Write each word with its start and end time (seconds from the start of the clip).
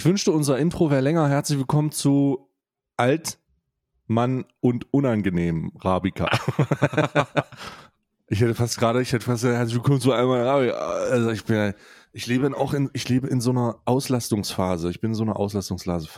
Ich 0.00 0.06
wünschte, 0.06 0.32
unser 0.32 0.58
Intro 0.58 0.90
wäre 0.90 1.02
länger. 1.02 1.28
Herzlich 1.28 1.58
willkommen 1.58 1.92
zu 1.92 2.48
Alt, 2.96 3.38
Mann 4.06 4.46
und 4.60 4.90
Unangenehm, 4.94 5.72
Rabika. 5.78 6.30
ich 8.26 8.40
hätte 8.40 8.54
fast 8.54 8.78
gerade, 8.78 9.02
ich 9.02 9.12
hätte 9.12 9.26
fast 9.26 9.42
gesagt, 9.42 9.58
herzlich 9.58 9.76
willkommen 9.76 10.00
zu 10.00 10.12
einmal 10.12 10.42
Rabika. 10.42 10.78
Also 10.78 11.28
ich 11.28 11.44
bin, 11.44 11.74
ich 12.14 12.26
lebe 12.26 12.56
auch 12.56 12.72
in, 12.72 12.88
ich 12.94 13.10
lebe 13.10 13.28
in 13.28 13.42
so 13.42 13.50
einer 13.50 13.78
Auslastungsphase. 13.84 14.88
Ich 14.88 15.02
bin 15.02 15.10
in 15.10 15.14
so 15.16 15.22
einer 15.22 15.36
Auslastungsphase, 15.36 16.08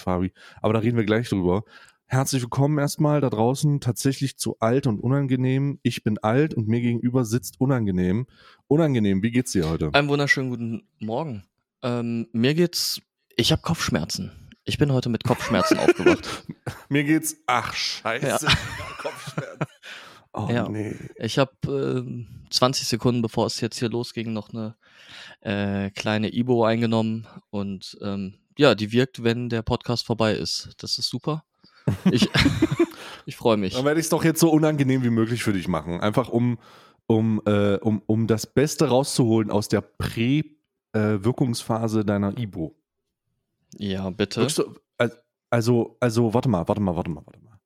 Fabi. 0.00 0.32
Aber 0.60 0.72
da 0.72 0.80
reden 0.80 0.96
wir 0.96 1.04
gleich 1.04 1.28
drüber. 1.28 1.62
Herzlich 2.06 2.42
willkommen 2.42 2.78
erstmal 2.78 3.20
da 3.20 3.30
draußen 3.30 3.80
tatsächlich 3.80 4.38
zu 4.38 4.56
alt 4.58 4.88
und 4.88 4.98
unangenehm. 4.98 5.78
Ich 5.84 6.02
bin 6.02 6.18
alt 6.18 6.52
und 6.52 6.66
mir 6.66 6.80
gegenüber 6.80 7.24
sitzt 7.24 7.60
unangenehm. 7.60 8.26
Unangenehm, 8.66 9.22
wie 9.22 9.30
geht's 9.30 9.52
dir 9.52 9.70
heute? 9.70 9.94
Einen 9.94 10.08
wunderschönen 10.08 10.50
guten 10.50 10.88
Morgen. 10.98 11.44
Ähm, 11.82 12.28
mir 12.32 12.54
geht's, 12.54 13.00
ich 13.36 13.52
habe 13.52 13.62
Kopfschmerzen. 13.62 14.32
Ich 14.64 14.78
bin 14.78 14.92
heute 14.92 15.08
mit 15.08 15.24
Kopfschmerzen 15.24 15.78
aufgewacht. 15.78 16.44
Mir 16.88 17.04
geht's, 17.04 17.36
ach 17.46 17.74
scheiße, 17.74 18.26
ja. 18.26 18.38
Kopfschmerzen. 18.98 19.66
Oh 20.32 20.48
ja. 20.50 20.68
nee. 20.68 20.94
Ich 21.16 21.38
habe 21.38 22.04
äh, 22.06 22.50
20 22.50 22.86
Sekunden, 22.86 23.22
bevor 23.22 23.46
es 23.46 23.60
jetzt 23.60 23.78
hier 23.78 23.88
losging, 23.88 24.32
noch 24.32 24.50
eine 24.50 24.76
äh, 25.40 25.90
kleine 25.90 26.34
Ibo 26.34 26.64
eingenommen 26.64 27.26
und 27.50 27.96
ähm, 28.02 28.34
ja, 28.58 28.74
die 28.74 28.92
wirkt, 28.92 29.22
wenn 29.22 29.48
der 29.48 29.62
Podcast 29.62 30.04
vorbei 30.04 30.34
ist. 30.34 30.70
Das 30.78 30.98
ist 30.98 31.08
super. 31.08 31.44
Ich, 32.10 32.28
ich 33.26 33.36
freue 33.36 33.56
mich. 33.56 33.74
Dann 33.74 33.84
werde 33.84 34.00
ich 34.00 34.06
es 34.06 34.10
doch 34.10 34.24
jetzt 34.24 34.40
so 34.40 34.50
unangenehm 34.50 35.02
wie 35.02 35.10
möglich 35.10 35.42
für 35.42 35.52
dich 35.52 35.68
machen. 35.68 36.00
Einfach 36.00 36.28
um, 36.28 36.58
um, 37.06 37.40
äh, 37.46 37.76
um, 37.76 38.02
um 38.06 38.26
das 38.26 38.46
Beste 38.46 38.88
rauszuholen 38.88 39.50
aus 39.50 39.68
der 39.68 39.80
Prä-Wirkungsphase 40.96 42.04
deiner 42.04 42.36
Ibo. 42.38 42.74
Ja, 43.78 44.10
bitte. 44.10 44.46
Du, 44.46 44.74
also, 45.50 45.96
also, 46.00 46.34
warte 46.34 46.48
mal, 46.48 46.66
warte 46.66 46.80
mal, 46.80 46.96
warte 46.96 47.10
mal, 47.10 47.24
warte 47.24 47.40
mal. 47.40 47.60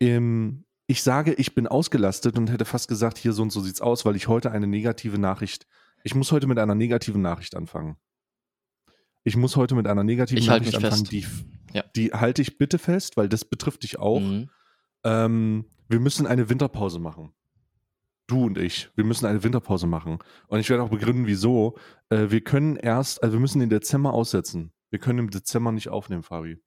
Ähm, 0.00 0.64
ich 0.86 1.02
sage, 1.02 1.32
ich 1.34 1.54
bin 1.54 1.66
ausgelastet 1.66 2.36
und 2.36 2.50
hätte 2.50 2.64
fast 2.64 2.88
gesagt, 2.88 3.18
hier 3.18 3.32
so 3.32 3.42
und 3.42 3.50
so 3.50 3.60
sieht's 3.60 3.80
aus, 3.80 4.04
weil 4.04 4.16
ich 4.16 4.28
heute 4.28 4.50
eine 4.50 4.66
negative 4.66 5.18
Nachricht, 5.18 5.66
ich 6.04 6.14
muss 6.14 6.32
heute 6.32 6.46
mit 6.46 6.58
einer 6.58 6.74
negativen 6.74 7.22
Nachricht 7.22 7.56
anfangen. 7.56 7.96
Ich 9.24 9.36
muss 9.36 9.56
heute 9.56 9.74
mit 9.74 9.86
einer 9.86 10.02
negativen 10.02 10.42
ich 10.42 10.48
Nachricht 10.48 10.74
anfangen, 10.74 11.04
die, 11.04 11.24
ja. 11.72 11.84
die 11.94 12.12
halte 12.12 12.42
ich 12.42 12.58
bitte 12.58 12.78
fest, 12.78 13.16
weil 13.16 13.28
das 13.28 13.44
betrifft 13.44 13.84
dich 13.84 13.98
auch. 13.98 14.20
Mhm. 14.20 14.50
Ähm, 15.04 15.66
wir 15.88 16.00
müssen 16.00 16.26
eine 16.26 16.48
Winterpause 16.48 16.98
machen. 16.98 17.32
Du 18.26 18.44
und 18.46 18.58
ich, 18.58 18.88
wir 18.94 19.04
müssen 19.04 19.26
eine 19.26 19.42
Winterpause 19.42 19.86
machen. 19.86 20.18
Und 20.46 20.60
ich 20.60 20.70
werde 20.70 20.82
auch 20.82 20.90
begründen, 20.90 21.26
wieso. 21.26 21.76
Äh, 22.08 22.30
wir 22.30 22.40
können 22.40 22.76
erst, 22.76 23.22
also 23.22 23.34
wir 23.34 23.40
müssen 23.40 23.60
den 23.60 23.70
Dezember 23.70 24.14
aussetzen. 24.14 24.72
Wir 24.90 24.98
können 24.98 25.18
im 25.18 25.30
Dezember 25.30 25.72
nicht 25.72 25.88
aufnehmen, 25.88 26.22
Fabi. 26.22 26.58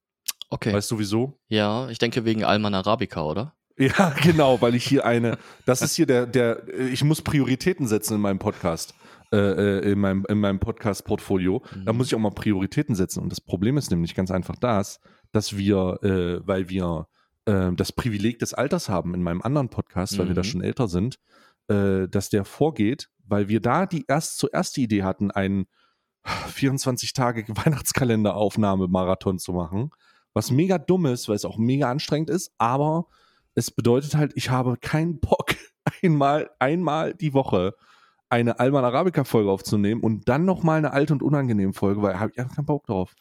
Okay. 0.49 0.73
Weißt 0.73 0.91
du 0.91 0.99
wieso? 0.99 1.39
Ja, 1.47 1.89
ich 1.89 1.97
denke 1.97 2.25
wegen 2.25 2.43
Alman 2.43 2.73
Arabica, 2.75 3.23
oder? 3.23 3.55
Ja, 3.77 4.13
genau, 4.21 4.61
weil 4.61 4.75
ich 4.75 4.85
hier 4.85 5.05
eine, 5.05 5.37
das 5.65 5.81
ist 5.81 5.95
hier 5.95 6.05
der, 6.05 6.25
der, 6.25 6.67
ich 6.73 7.03
muss 7.03 7.21
Prioritäten 7.21 7.87
setzen 7.87 8.15
in 8.15 8.21
meinem 8.21 8.39
Podcast, 8.39 8.93
äh, 9.31 9.37
äh, 9.37 9.91
in 9.91 9.99
meinem, 9.99 10.25
in 10.29 10.39
meinem 10.39 10.59
Podcast-Portfolio. 10.59 11.63
Mhm. 11.73 11.85
Da 11.85 11.93
muss 11.93 12.07
ich 12.07 12.15
auch 12.15 12.19
mal 12.19 12.31
Prioritäten 12.31 12.95
setzen. 12.95 13.21
Und 13.21 13.31
das 13.31 13.41
Problem 13.41 13.77
ist 13.77 13.91
nämlich 13.91 14.15
ganz 14.15 14.31
einfach 14.31 14.55
das, 14.55 14.99
dass 15.31 15.57
wir, 15.57 15.99
äh, 16.03 16.47
weil 16.47 16.69
wir 16.69 17.07
äh, 17.45 17.71
das 17.73 17.91
Privileg 17.91 18.39
des 18.39 18.53
Alters 18.53 18.89
haben 18.89 19.13
in 19.13 19.23
meinem 19.23 19.41
anderen 19.41 19.69
Podcast, 19.69 20.13
mhm. 20.13 20.17
weil 20.19 20.27
wir 20.29 20.35
da 20.35 20.41
mhm. 20.41 20.45
schon 20.45 20.61
älter 20.61 20.87
sind, 20.87 21.19
äh, 21.67 22.07
dass 22.07 22.29
der 22.29 22.45
vorgeht, 22.45 23.09
weil 23.25 23.47
wir 23.47 23.59
da 23.59 23.85
die 23.85 24.05
erst 24.07 24.37
zuerst 24.37 24.77
die 24.77 24.83
Idee 24.83 25.03
hatten, 25.03 25.31
einen 25.31 25.67
24 26.23 27.13
Tage 27.13 27.45
Weihnachtskalenderaufnahme-Marathon 27.65 29.39
zu 29.39 29.53
machen, 29.53 29.91
was 30.33 30.51
mega 30.51 30.77
dumm 30.77 31.05
ist, 31.05 31.29
weil 31.29 31.35
es 31.35 31.45
auch 31.45 31.57
mega 31.57 31.89
anstrengend 31.89 32.29
ist, 32.29 32.53
aber 32.57 33.07
es 33.53 33.71
bedeutet 33.71 34.15
halt, 34.15 34.33
ich 34.35 34.49
habe 34.49 34.77
keinen 34.77 35.19
Bock, 35.19 35.55
einmal, 36.03 36.49
einmal 36.59 37.13
die 37.13 37.33
Woche 37.33 37.73
eine 38.27 38.59
Alman 38.59 38.83
Arabica 38.83 39.23
Folge 39.23 39.51
aufzunehmen 39.51 40.01
und 40.01 40.27
dann 40.27 40.45
nochmal 40.45 40.79
eine 40.79 40.91
alte 40.91 41.13
und 41.13 41.23
unangenehme 41.23 41.73
Folge, 41.73 42.01
weil 42.01 42.15
ich 42.15 42.19
habe 42.19 42.33
einfach 42.37 42.55
keinen 42.55 42.65
Bock 42.65 42.85
drauf. 42.85 43.15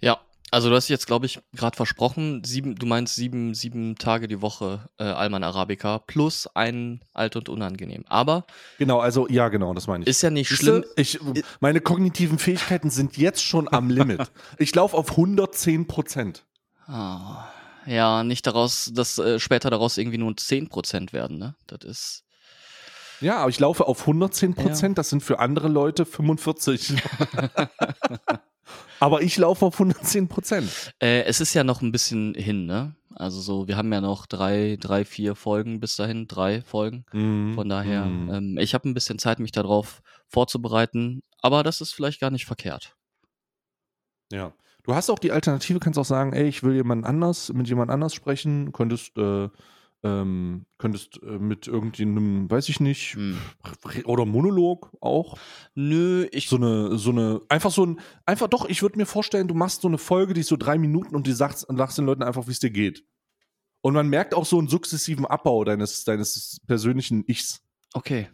Ja, 0.00 0.20
also 0.50 0.68
du 0.68 0.74
hast 0.74 0.88
jetzt, 0.88 1.06
glaube 1.06 1.26
ich, 1.26 1.40
gerade 1.52 1.76
versprochen, 1.76 2.42
sieben, 2.44 2.74
du 2.74 2.86
meinst 2.86 3.14
sieben, 3.14 3.54
sieben 3.54 3.96
Tage 3.96 4.26
die 4.26 4.42
Woche 4.42 4.88
äh, 4.98 5.04
Alman 5.04 5.44
Arabica 5.44 5.98
plus 5.98 6.48
ein 6.54 7.04
alt 7.12 7.36
und 7.36 7.48
unangenehm. 7.48 8.04
Aber 8.08 8.44
genau, 8.78 8.98
also 8.98 9.28
ja, 9.28 9.48
genau, 9.48 9.74
das 9.74 9.86
meine 9.86 10.04
ich. 10.04 10.08
Ist 10.08 10.22
ja 10.22 10.30
nicht 10.30 10.48
schlimm. 10.48 10.84
Ich, 10.96 11.18
meine 11.60 11.80
kognitiven 11.80 12.38
Fähigkeiten 12.38 12.90
sind 12.90 13.16
jetzt 13.16 13.42
schon 13.42 13.72
am 13.72 13.90
Limit. 13.90 14.30
ich 14.58 14.74
laufe 14.74 14.96
auf 14.96 15.10
110 15.10 15.86
Prozent. 15.86 16.44
Oh. 16.88 17.36
Ja, 17.86 18.24
nicht 18.24 18.46
daraus, 18.46 18.90
dass 18.92 19.18
äh, 19.18 19.38
später 19.38 19.70
daraus 19.70 19.98
irgendwie 19.98 20.18
nur 20.18 20.32
10% 20.32 21.12
werden, 21.12 21.38
ne? 21.38 21.54
Das 21.66 21.84
ist. 21.84 22.24
Ja, 23.20 23.38
aber 23.38 23.50
ich 23.50 23.60
laufe 23.60 23.86
auf 23.86 24.00
110 24.00 24.54
Prozent, 24.54 24.92
ja. 24.92 24.94
das 24.94 25.10
sind 25.10 25.22
für 25.22 25.38
andere 25.38 25.68
Leute 25.68 26.06
45. 26.06 26.94
aber 29.00 29.22
ich 29.22 29.36
laufe 29.36 29.66
auf 29.66 29.74
110 29.74 30.28
Prozent. 30.28 30.94
Äh, 31.00 31.22
es 31.22 31.40
ist 31.40 31.54
ja 31.54 31.64
noch 31.64 31.82
ein 31.82 31.90
bisschen 31.90 32.34
hin, 32.34 32.66
ne? 32.66 32.94
Also 33.14 33.40
so, 33.40 33.66
wir 33.66 33.76
haben 33.76 33.92
ja 33.92 34.00
noch 34.00 34.26
drei, 34.26 34.78
drei, 34.80 35.04
vier 35.04 35.34
Folgen 35.34 35.80
bis 35.80 35.96
dahin, 35.96 36.28
drei 36.28 36.62
Folgen. 36.62 37.04
Mm, 37.12 37.54
Von 37.54 37.68
daher, 37.68 38.04
mm. 38.04 38.30
ähm, 38.30 38.58
ich 38.58 38.72
habe 38.72 38.88
ein 38.88 38.94
bisschen 38.94 39.18
Zeit, 39.18 39.40
mich 39.40 39.52
darauf 39.52 40.00
vorzubereiten, 40.28 41.22
aber 41.42 41.62
das 41.62 41.80
ist 41.80 41.92
vielleicht 41.92 42.20
gar 42.20 42.30
nicht 42.30 42.46
verkehrt. 42.46 42.94
Ja. 44.30 44.52
Du 44.84 44.94
hast 44.94 45.10
auch 45.10 45.18
die 45.18 45.32
Alternative, 45.32 45.80
kannst 45.80 45.98
auch 45.98 46.04
sagen, 46.04 46.32
ey, 46.32 46.48
ich 46.48 46.62
will 46.62 46.74
jemand 46.74 47.04
anders, 47.04 47.52
mit 47.52 47.68
jemand 47.68 47.90
anders 47.90 48.14
sprechen, 48.14 48.72
könntest, 48.72 49.16
äh, 49.18 49.48
ähm, 50.02 50.66
könntest 50.78 51.22
äh, 51.22 51.38
mit 51.38 51.66
irgendeinem, 51.66 52.50
weiß 52.50 52.68
ich 52.68 52.80
nicht, 52.80 53.14
hm. 53.14 53.38
oder 54.04 54.24
Monolog 54.24 54.92
auch. 55.00 55.36
Nö, 55.74 56.26
ich. 56.32 56.48
So 56.48 56.56
eine, 56.56 56.96
so 56.96 57.10
eine, 57.10 57.40
einfach 57.48 57.70
so 57.70 57.84
ein, 57.84 58.00
einfach 58.24 58.48
doch, 58.48 58.68
ich 58.68 58.82
würde 58.82 58.98
mir 58.98 59.06
vorstellen, 59.06 59.48
du 59.48 59.54
machst 59.54 59.82
so 59.82 59.88
eine 59.88 59.98
Folge, 59.98 60.34
die 60.34 60.40
ist 60.40 60.48
so 60.48 60.56
drei 60.56 60.78
Minuten 60.78 61.14
und 61.14 61.26
die 61.26 61.32
sagst, 61.32 61.68
und 61.68 61.76
sagst 61.76 61.98
den 61.98 62.06
Leuten 62.06 62.22
einfach, 62.22 62.46
wie 62.46 62.52
es 62.52 62.60
dir 62.60 62.70
geht. 62.70 63.04
Und 63.82 63.94
man 63.94 64.08
merkt 64.08 64.34
auch 64.34 64.44
so 64.44 64.58
einen 64.58 64.68
sukzessiven 64.68 65.26
Abbau 65.26 65.64
deines, 65.64 66.04
deines 66.04 66.60
persönlichen 66.66 67.24
Ichs. 67.26 67.62
Okay. 67.94 68.28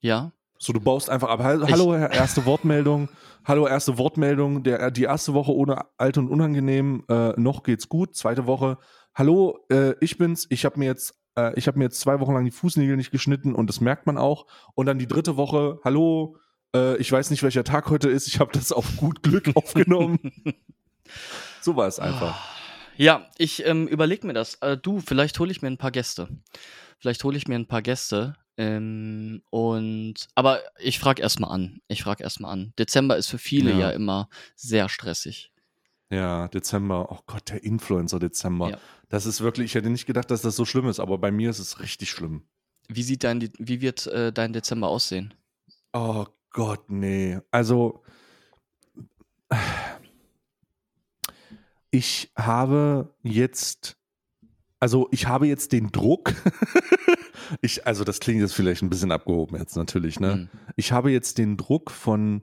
Ja. 0.00 0.32
So, 0.58 0.72
du 0.72 0.80
baust 0.80 1.08
einfach 1.08 1.28
ab. 1.28 1.40
Hallo, 1.42 1.94
ich, 1.94 2.16
erste 2.16 2.44
Wortmeldung. 2.44 3.08
Hallo, 3.44 3.66
erste 3.66 3.96
Wortmeldung. 3.96 4.64
Der, 4.64 4.90
die 4.90 5.04
erste 5.04 5.32
Woche 5.34 5.52
ohne 5.52 5.84
alt 5.98 6.18
und 6.18 6.28
unangenehm. 6.28 7.04
Äh, 7.08 7.38
noch 7.40 7.62
geht's 7.62 7.88
gut. 7.88 8.16
Zweite 8.16 8.46
Woche. 8.46 8.78
Hallo, 9.18 9.58
äh, 9.68 9.96
ich 10.00 10.16
bin's. 10.16 10.46
Ich 10.48 10.64
habe 10.64 10.78
mir 10.78 10.84
jetzt, 10.84 11.18
äh, 11.36 11.52
ich 11.58 11.66
habe 11.66 11.76
mir 11.76 11.86
jetzt 11.86 11.98
zwei 11.98 12.20
Wochen 12.20 12.34
lang 12.34 12.44
die 12.44 12.52
Fußnägel 12.52 12.96
nicht 12.96 13.10
geschnitten 13.10 13.52
und 13.52 13.66
das 13.66 13.80
merkt 13.80 14.06
man 14.06 14.16
auch. 14.16 14.46
Und 14.76 14.86
dann 14.86 15.00
die 15.00 15.08
dritte 15.08 15.36
Woche. 15.36 15.80
Hallo, 15.82 16.36
äh, 16.72 16.96
ich 16.98 17.10
weiß 17.10 17.30
nicht, 17.30 17.42
welcher 17.42 17.64
Tag 17.64 17.90
heute 17.90 18.08
ist. 18.08 18.28
Ich 18.28 18.38
habe 18.38 18.52
das 18.52 18.70
auf 18.70 18.96
gut 18.96 19.24
Glück 19.24 19.50
aufgenommen. 19.56 20.20
so 21.60 21.74
war 21.74 21.88
es 21.88 21.98
einfach. 21.98 22.38
Ja, 22.96 23.26
ich 23.38 23.66
ähm, 23.66 23.88
überlege 23.88 24.24
mir 24.24 24.34
das. 24.34 24.54
Äh, 24.60 24.76
du, 24.76 25.00
vielleicht 25.00 25.36
hole 25.40 25.50
ich 25.50 25.62
mir 25.62 25.68
ein 25.68 25.78
paar 25.78 25.90
Gäste. 25.90 26.28
Vielleicht 27.00 27.24
hole 27.24 27.36
ich 27.36 27.48
mir 27.48 27.56
ein 27.56 27.66
paar 27.66 27.82
Gäste. 27.82 28.36
Ähm, 28.56 29.42
und 29.50 30.28
aber 30.36 30.60
ich 30.78 31.00
frage 31.00 31.22
erstmal 31.22 31.50
an. 31.50 31.80
Ich 31.88 32.04
frage 32.04 32.22
erstmal 32.22 32.52
an. 32.52 32.72
Dezember 32.78 33.16
ist 33.16 33.26
für 33.26 33.38
viele 33.38 33.72
ja. 33.72 33.78
ja. 33.78 33.90
immer 33.90 34.28
sehr 34.54 34.88
stressig. 34.88 35.50
Ja, 36.10 36.48
Dezember, 36.48 37.12
oh 37.12 37.18
Gott, 37.26 37.50
der 37.50 37.62
Influencer 37.64 38.18
Dezember. 38.18 38.70
Ja. 38.70 38.78
Das 39.08 39.26
ist 39.26 39.40
wirklich, 39.40 39.66
ich 39.66 39.74
hätte 39.74 39.90
nicht 39.90 40.06
gedacht, 40.06 40.30
dass 40.30 40.42
das 40.42 40.56
so 40.56 40.64
schlimm 40.64 40.86
ist, 40.86 41.00
aber 41.00 41.18
bei 41.18 41.30
mir 41.30 41.50
ist 41.50 41.58
es 41.58 41.80
richtig 41.80 42.10
schlimm. 42.10 42.44
Wie 42.88 43.02
sieht 43.02 43.24
dein, 43.24 43.50
wie 43.58 43.80
wird 43.82 44.06
äh, 44.06 44.32
dein 44.32 44.54
Dezember 44.54 44.88
aussehen? 44.88 45.34
Oh 45.92 46.24
Gott, 46.50 46.90
nee. 46.90 47.38
Also, 47.50 48.02
ich 51.90 52.32
habe 52.36 53.14
jetzt, 53.22 53.98
also 54.80 55.08
ich 55.10 55.26
habe 55.26 55.46
jetzt 55.46 55.72
den 55.72 55.90
Druck, 55.90 56.34
ich, 57.60 57.86
also 57.86 58.04
das 58.04 58.20
klingt 58.20 58.40
jetzt 58.40 58.54
vielleicht 58.54 58.82
ein 58.82 58.90
bisschen 58.90 59.12
abgehoben 59.12 59.58
jetzt 59.58 59.76
natürlich, 59.76 60.20
ne? 60.20 60.36
Mhm. 60.36 60.48
Ich 60.76 60.92
habe 60.92 61.10
jetzt 61.10 61.36
den 61.36 61.58
Druck 61.58 61.90
von 61.90 62.42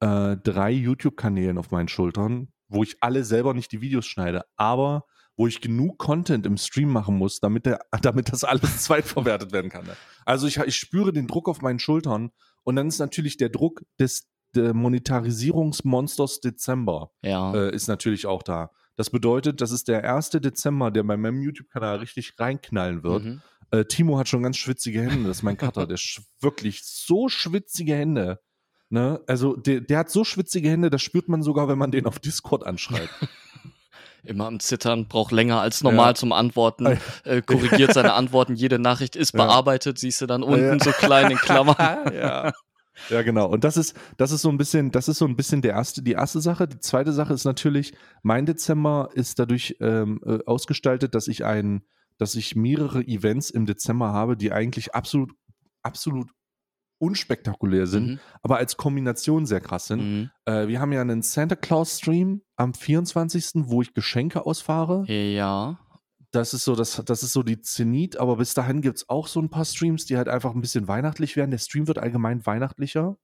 äh, 0.00 0.36
drei 0.36 0.70
YouTube-Kanälen 0.70 1.58
auf 1.58 1.72
meinen 1.72 1.88
Schultern, 1.88 2.48
wo 2.70 2.82
ich 2.82 2.96
alle 3.00 3.24
selber 3.24 3.52
nicht 3.52 3.72
die 3.72 3.80
Videos 3.80 4.06
schneide, 4.06 4.44
aber 4.56 5.04
wo 5.36 5.46
ich 5.46 5.60
genug 5.60 5.98
Content 5.98 6.46
im 6.46 6.56
Stream 6.56 6.90
machen 6.90 7.16
muss, 7.16 7.40
damit, 7.40 7.66
der, 7.66 7.80
damit 8.02 8.32
das 8.32 8.44
alles 8.44 8.78
zweitverwertet 8.82 9.52
werden 9.52 9.70
kann. 9.70 9.84
Ne? 9.84 9.96
Also 10.24 10.46
ich, 10.46 10.58
ich 10.58 10.76
spüre 10.76 11.12
den 11.12 11.26
Druck 11.26 11.48
auf 11.48 11.60
meinen 11.60 11.78
Schultern 11.78 12.30
und 12.62 12.76
dann 12.76 12.88
ist 12.88 12.98
natürlich 12.98 13.36
der 13.36 13.48
Druck 13.48 13.82
des 13.98 14.28
Monetarisierungsmonsters 14.54 16.40
Dezember 16.40 17.12
ja. 17.22 17.54
äh, 17.54 17.74
ist 17.74 17.86
natürlich 17.86 18.26
auch 18.26 18.42
da. 18.42 18.70
Das 18.96 19.10
bedeutet, 19.10 19.60
das 19.60 19.70
ist 19.70 19.86
der 19.86 20.02
erste 20.02 20.40
Dezember, 20.40 20.90
der 20.90 21.04
bei 21.04 21.16
meinem 21.16 21.40
YouTube-Kanal 21.40 21.98
richtig 21.98 22.34
reinknallen 22.38 23.04
wird. 23.04 23.24
Mhm. 23.24 23.42
Äh, 23.70 23.84
Timo 23.84 24.18
hat 24.18 24.28
schon 24.28 24.42
ganz 24.42 24.56
schwitzige 24.56 25.02
Hände, 25.02 25.28
das 25.28 25.38
ist 25.38 25.42
mein 25.42 25.56
Cutter. 25.56 25.86
der 25.86 25.98
wirklich 26.40 26.82
so 26.84 27.28
schwitzige 27.28 27.94
Hände. 27.94 28.40
Ne? 28.90 29.20
Also 29.28 29.54
der, 29.54 29.80
der 29.80 29.98
hat 29.98 30.10
so 30.10 30.24
schwitzige 30.24 30.68
Hände, 30.68 30.90
das 30.90 31.00
spürt 31.00 31.28
man 31.28 31.42
sogar, 31.42 31.68
wenn 31.68 31.78
man 31.78 31.92
den 31.92 32.06
auf 32.06 32.18
Discord 32.18 32.66
anschreibt. 32.66 33.08
Immer 34.24 34.46
am 34.46 34.60
Zittern, 34.60 35.06
braucht 35.06 35.32
länger 35.32 35.60
als 35.60 35.82
normal 35.82 36.10
ja. 36.10 36.14
zum 36.14 36.32
Antworten, 36.32 36.98
äh, 37.24 37.40
korrigiert 37.40 37.94
seine 37.94 38.12
Antworten, 38.12 38.54
jede 38.54 38.78
Nachricht 38.78 39.16
ist 39.16 39.32
ja. 39.32 39.46
bearbeitet, 39.46 39.98
siehst 39.98 40.20
du 40.20 40.26
dann 40.26 40.42
unten 40.42 40.78
so 40.80 40.90
klein 40.90 41.30
in 41.30 41.38
Klammern. 41.38 41.76
ja. 42.14 42.52
Ja, 43.08 43.22
genau. 43.22 43.46
Und 43.46 43.64
das 43.64 43.78
ist, 43.78 43.96
das 44.18 44.30
ist 44.30 44.42
so 44.42 44.50
ein 44.50 44.58
bisschen, 44.58 44.90
das 44.90 45.08
ist 45.08 45.18
so 45.18 45.24
ein 45.24 45.36
bisschen 45.36 45.62
der 45.62 45.72
erste, 45.72 46.02
die 46.02 46.12
erste 46.12 46.40
Sache. 46.40 46.68
Die 46.68 46.80
zweite 46.80 47.12
Sache 47.12 47.32
ist 47.32 47.44
natürlich, 47.44 47.94
mein 48.22 48.44
Dezember 48.44 49.08
ist 49.14 49.38
dadurch 49.38 49.76
ähm, 49.80 50.20
äh, 50.26 50.40
ausgestaltet, 50.44 51.14
dass 51.14 51.26
ich 51.26 51.46
ein, 51.46 51.82
dass 52.18 52.34
ich 52.34 52.56
mehrere 52.56 53.00
Events 53.00 53.48
im 53.48 53.64
Dezember 53.64 54.12
habe, 54.12 54.36
die 54.36 54.52
eigentlich 54.52 54.94
absolut, 54.94 55.32
absolut 55.82 56.28
unspektakulär 57.00 57.86
sind, 57.86 58.06
mhm. 58.06 58.20
aber 58.42 58.58
als 58.58 58.76
Kombination 58.76 59.46
sehr 59.46 59.60
krass 59.60 59.86
sind. 59.86 60.00
Mhm. 60.00 60.30
Äh, 60.44 60.68
wir 60.68 60.80
haben 60.80 60.92
ja 60.92 61.00
einen 61.00 61.22
Santa 61.22 61.56
Claus 61.56 61.98
Stream 61.98 62.42
am 62.56 62.74
24., 62.74 63.64
wo 63.68 63.82
ich 63.82 63.94
Geschenke 63.94 64.44
ausfahre. 64.44 65.04
Ja. 65.10 65.80
Das 66.30 66.54
ist 66.54 66.64
so, 66.64 66.76
das, 66.76 67.02
das 67.04 67.22
ist 67.22 67.32
so 67.32 67.42
die 67.42 67.60
Zenit, 67.60 68.18
aber 68.18 68.36
bis 68.36 68.54
dahin 68.54 68.82
gibt 68.82 68.98
es 68.98 69.08
auch 69.08 69.26
so 69.26 69.40
ein 69.40 69.48
paar 69.48 69.64
Streams, 69.64 70.04
die 70.04 70.16
halt 70.16 70.28
einfach 70.28 70.54
ein 70.54 70.60
bisschen 70.60 70.86
weihnachtlich 70.86 71.36
werden. 71.36 71.50
Der 71.50 71.58
Stream 71.58 71.88
wird 71.88 71.98
allgemein 71.98 72.44
weihnachtlicher. 72.46 73.16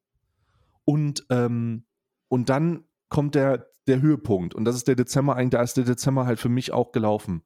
Und, 0.84 1.26
ähm, 1.31 1.84
und 2.28 2.49
dann 2.49 2.84
kommt 3.08 3.34
der, 3.34 3.67
der 3.87 4.00
Höhepunkt. 4.00 4.55
Und 4.55 4.64
das 4.64 4.75
ist 4.75 4.88
der 4.88 4.96
Dezember, 4.96 5.37
eigentlich, 5.37 5.50
da 5.50 5.62
ist 5.62 5.76
der 5.76 5.84
Dezember 5.84 6.26
halt 6.26 6.40
für 6.40 6.49
mich 6.49 6.73
auch 6.73 6.93
gelaufen. 6.93 7.43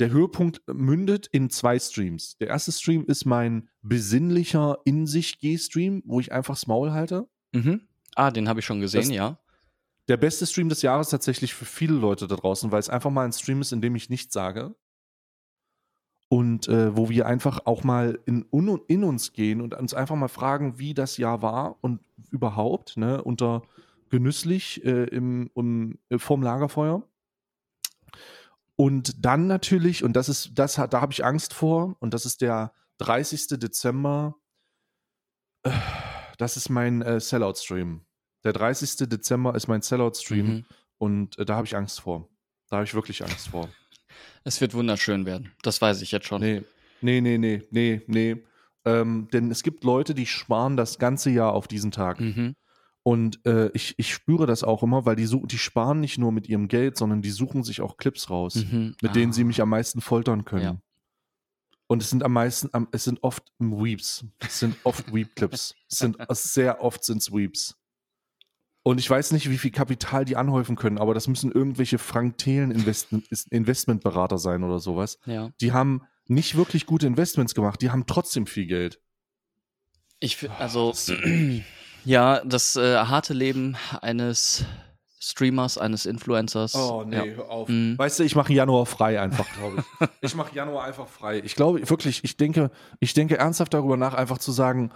Der 0.00 0.10
Höhepunkt 0.10 0.62
mündet 0.66 1.26
in 1.26 1.50
zwei 1.50 1.78
Streams. 1.78 2.38
Der 2.38 2.48
erste 2.48 2.72
Stream 2.72 3.04
ist 3.04 3.26
mein 3.26 3.68
besinnlicher 3.82 4.78
In 4.84 5.06
sich 5.06 5.38
Geh-Stream, 5.40 6.02
wo 6.06 6.20
ich 6.20 6.32
einfach 6.32 6.54
das 6.54 6.66
Maul 6.66 6.92
halte. 6.92 7.28
Mhm. 7.52 7.82
Ah, 8.14 8.30
den 8.30 8.48
habe 8.48 8.60
ich 8.60 8.66
schon 8.66 8.80
gesehen, 8.80 9.02
das, 9.02 9.10
ja. 9.10 9.38
Der 10.08 10.16
beste 10.16 10.46
Stream 10.46 10.70
des 10.70 10.80
Jahres 10.82 11.10
tatsächlich 11.10 11.54
für 11.54 11.66
viele 11.66 11.94
Leute 11.94 12.26
da 12.26 12.34
draußen, 12.34 12.72
weil 12.72 12.80
es 12.80 12.88
einfach 12.88 13.10
mal 13.10 13.26
ein 13.26 13.32
Stream 13.32 13.60
ist, 13.60 13.72
in 13.72 13.82
dem 13.82 13.94
ich 13.94 14.08
nichts 14.08 14.32
sage. 14.32 14.74
Und 16.28 16.66
äh, 16.68 16.96
wo 16.96 17.10
wir 17.10 17.26
einfach 17.26 17.66
auch 17.66 17.84
mal 17.84 18.18
in, 18.24 18.46
in, 18.50 19.04
uns 19.04 19.32
gehen 19.32 19.60
und 19.60 19.74
uns 19.74 19.92
einfach 19.92 20.16
mal 20.16 20.28
fragen, 20.28 20.78
wie 20.78 20.94
das 20.94 21.18
Jahr 21.18 21.42
war 21.42 21.76
und 21.82 22.00
überhaupt, 22.30 22.96
ne, 22.96 23.22
unter 23.22 23.62
genüsslich 24.08 24.84
äh, 24.84 25.04
im, 25.04 25.50
um, 25.54 25.98
äh, 26.08 26.18
vorm 26.18 26.42
Lagerfeuer. 26.42 27.02
Und 28.80 29.26
dann 29.26 29.46
natürlich, 29.46 30.04
und 30.04 30.14
das 30.14 30.30
ist, 30.30 30.52
das 30.54 30.76
da 30.76 31.02
habe 31.02 31.12
ich 31.12 31.22
Angst 31.22 31.52
vor, 31.52 31.96
und 32.00 32.14
das 32.14 32.24
ist 32.24 32.40
der 32.40 32.72
30. 32.96 33.58
Dezember. 33.60 34.36
Äh, 35.64 35.70
das 36.38 36.56
ist 36.56 36.70
mein 36.70 37.02
äh, 37.02 37.20
Sellout-Stream. 37.20 38.06
Der 38.42 38.54
30. 38.54 39.06
Dezember 39.06 39.54
ist 39.54 39.68
mein 39.68 39.82
Sellout-Stream 39.82 40.46
mhm. 40.46 40.64
und 40.96 41.38
äh, 41.38 41.44
da 41.44 41.56
habe 41.56 41.66
ich 41.66 41.76
Angst 41.76 42.00
vor. 42.00 42.30
Da 42.70 42.76
habe 42.76 42.84
ich 42.86 42.94
wirklich 42.94 43.22
Angst 43.22 43.48
vor. 43.48 43.68
Es 44.44 44.62
wird 44.62 44.72
wunderschön 44.72 45.26
werden. 45.26 45.52
Das 45.62 45.82
weiß 45.82 46.00
ich 46.00 46.10
jetzt 46.10 46.26
schon. 46.26 46.40
Nee, 46.40 46.62
nee, 47.02 47.20
nee, 47.20 47.36
nee, 47.36 47.62
nee, 47.70 48.00
nee. 48.06 48.42
Ähm, 48.86 49.28
denn 49.30 49.50
es 49.50 49.62
gibt 49.62 49.84
Leute, 49.84 50.14
die 50.14 50.24
sparen 50.24 50.78
das 50.78 50.98
ganze 50.98 51.28
Jahr 51.28 51.52
auf 51.52 51.68
diesen 51.68 51.90
Tag. 51.90 52.18
Mhm. 52.18 52.56
Und 53.02 53.44
äh, 53.46 53.70
ich, 53.72 53.94
ich 53.98 54.12
spüre 54.12 54.46
das 54.46 54.62
auch 54.62 54.82
immer, 54.82 55.06
weil 55.06 55.16
die, 55.16 55.26
die 55.26 55.58
sparen 55.58 56.00
nicht 56.00 56.18
nur 56.18 56.32
mit 56.32 56.48
ihrem 56.48 56.68
Geld, 56.68 56.98
sondern 56.98 57.22
die 57.22 57.30
suchen 57.30 57.64
sich 57.64 57.80
auch 57.80 57.96
Clips 57.96 58.28
raus, 58.28 58.56
mhm. 58.56 58.94
mit 59.00 59.10
ah. 59.10 59.14
denen 59.14 59.32
sie 59.32 59.44
mich 59.44 59.62
am 59.62 59.70
meisten 59.70 60.00
foltern 60.00 60.44
können. 60.44 60.62
Ja. 60.62 60.76
Und 61.86 62.02
es 62.02 62.10
sind 62.10 62.22
am 62.22 62.32
meisten, 62.32 62.68
am, 62.72 62.88
es 62.92 63.04
sind 63.04 63.22
oft 63.22 63.42
Weeps. 63.58 64.24
Es 64.38 64.60
sind 64.60 64.76
oft 64.84 65.12
Weep-Clips. 65.12 65.74
Es 65.90 65.98
sind 65.98 66.16
sehr 66.30 66.82
oft 66.82 67.02
sind 67.02 67.18
es 67.18 67.32
Weeps. 67.32 67.76
Und 68.82 68.98
ich 68.98 69.10
weiß 69.10 69.32
nicht, 69.32 69.50
wie 69.50 69.58
viel 69.58 69.72
Kapital 69.72 70.24
die 70.24 70.36
anhäufen 70.36 70.76
können, 70.76 70.98
aber 70.98 71.14
das 71.14 71.26
müssen 71.26 71.50
irgendwelche 71.52 71.98
Frank 71.98 72.38
Thelen 72.38 72.70
Investment, 72.70 73.26
Investmentberater 73.50 74.38
sein 74.38 74.62
oder 74.62 74.78
sowas. 74.78 75.18
Ja. 75.26 75.50
Die 75.60 75.72
haben 75.72 76.02
nicht 76.26 76.56
wirklich 76.56 76.86
gute 76.86 77.06
Investments 77.06 77.54
gemacht, 77.54 77.82
die 77.82 77.90
haben 77.90 78.06
trotzdem 78.06 78.46
viel 78.46 78.66
Geld. 78.66 79.00
Ich 80.20 80.48
also 80.50 80.92
Ja, 82.04 82.42
das 82.44 82.76
äh, 82.76 82.96
harte 82.96 83.34
Leben 83.34 83.76
eines 84.00 84.64
Streamers, 85.22 85.76
eines 85.76 86.06
Influencers. 86.06 86.74
Oh, 86.74 87.04
nee, 87.06 87.16
ja. 87.16 87.24
hör 87.24 87.50
auf. 87.50 87.68
Mhm. 87.68 87.98
Weißt 87.98 88.18
du, 88.18 88.24
ich 88.24 88.34
mache 88.34 88.52
Januar 88.52 88.86
frei 88.86 89.20
einfach, 89.20 89.46
glaube 89.54 89.84
ich. 90.00 90.08
ich 90.22 90.34
mache 90.34 90.54
Januar 90.54 90.84
einfach 90.84 91.06
frei. 91.06 91.40
Ich 91.44 91.54
glaube 91.54 91.88
wirklich, 91.88 92.24
ich 92.24 92.38
denke, 92.38 92.70
ich 93.00 93.12
denke 93.12 93.36
ernsthaft 93.36 93.74
darüber 93.74 93.98
nach, 93.98 94.14
einfach 94.14 94.38
zu 94.38 94.50
sagen, 94.50 94.92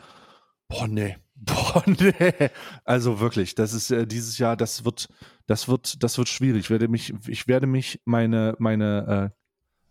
boah, 0.69 0.89
nee, 0.89 1.19
boah, 1.35 1.83
nee. 1.87 2.51
Also 2.85 3.21
wirklich, 3.21 3.55
das 3.55 3.75
ist 3.75 3.91
äh, 3.91 4.06
dieses 4.06 4.39
Jahr, 4.39 4.56
das 4.56 4.87
wird, 4.87 5.09
das 5.47 5.69
wird, 5.69 6.03
das 6.03 6.17
wird 6.17 6.29
schwierig. 6.31 6.65
Ich 6.65 6.71
werde 6.71 6.89
mich, 6.89 7.12
ich 7.29 7.47
werde 7.47 7.67
mich 7.67 8.01
meine, 8.06 8.56
meine, 8.59 9.33
äh, 9.35 9.39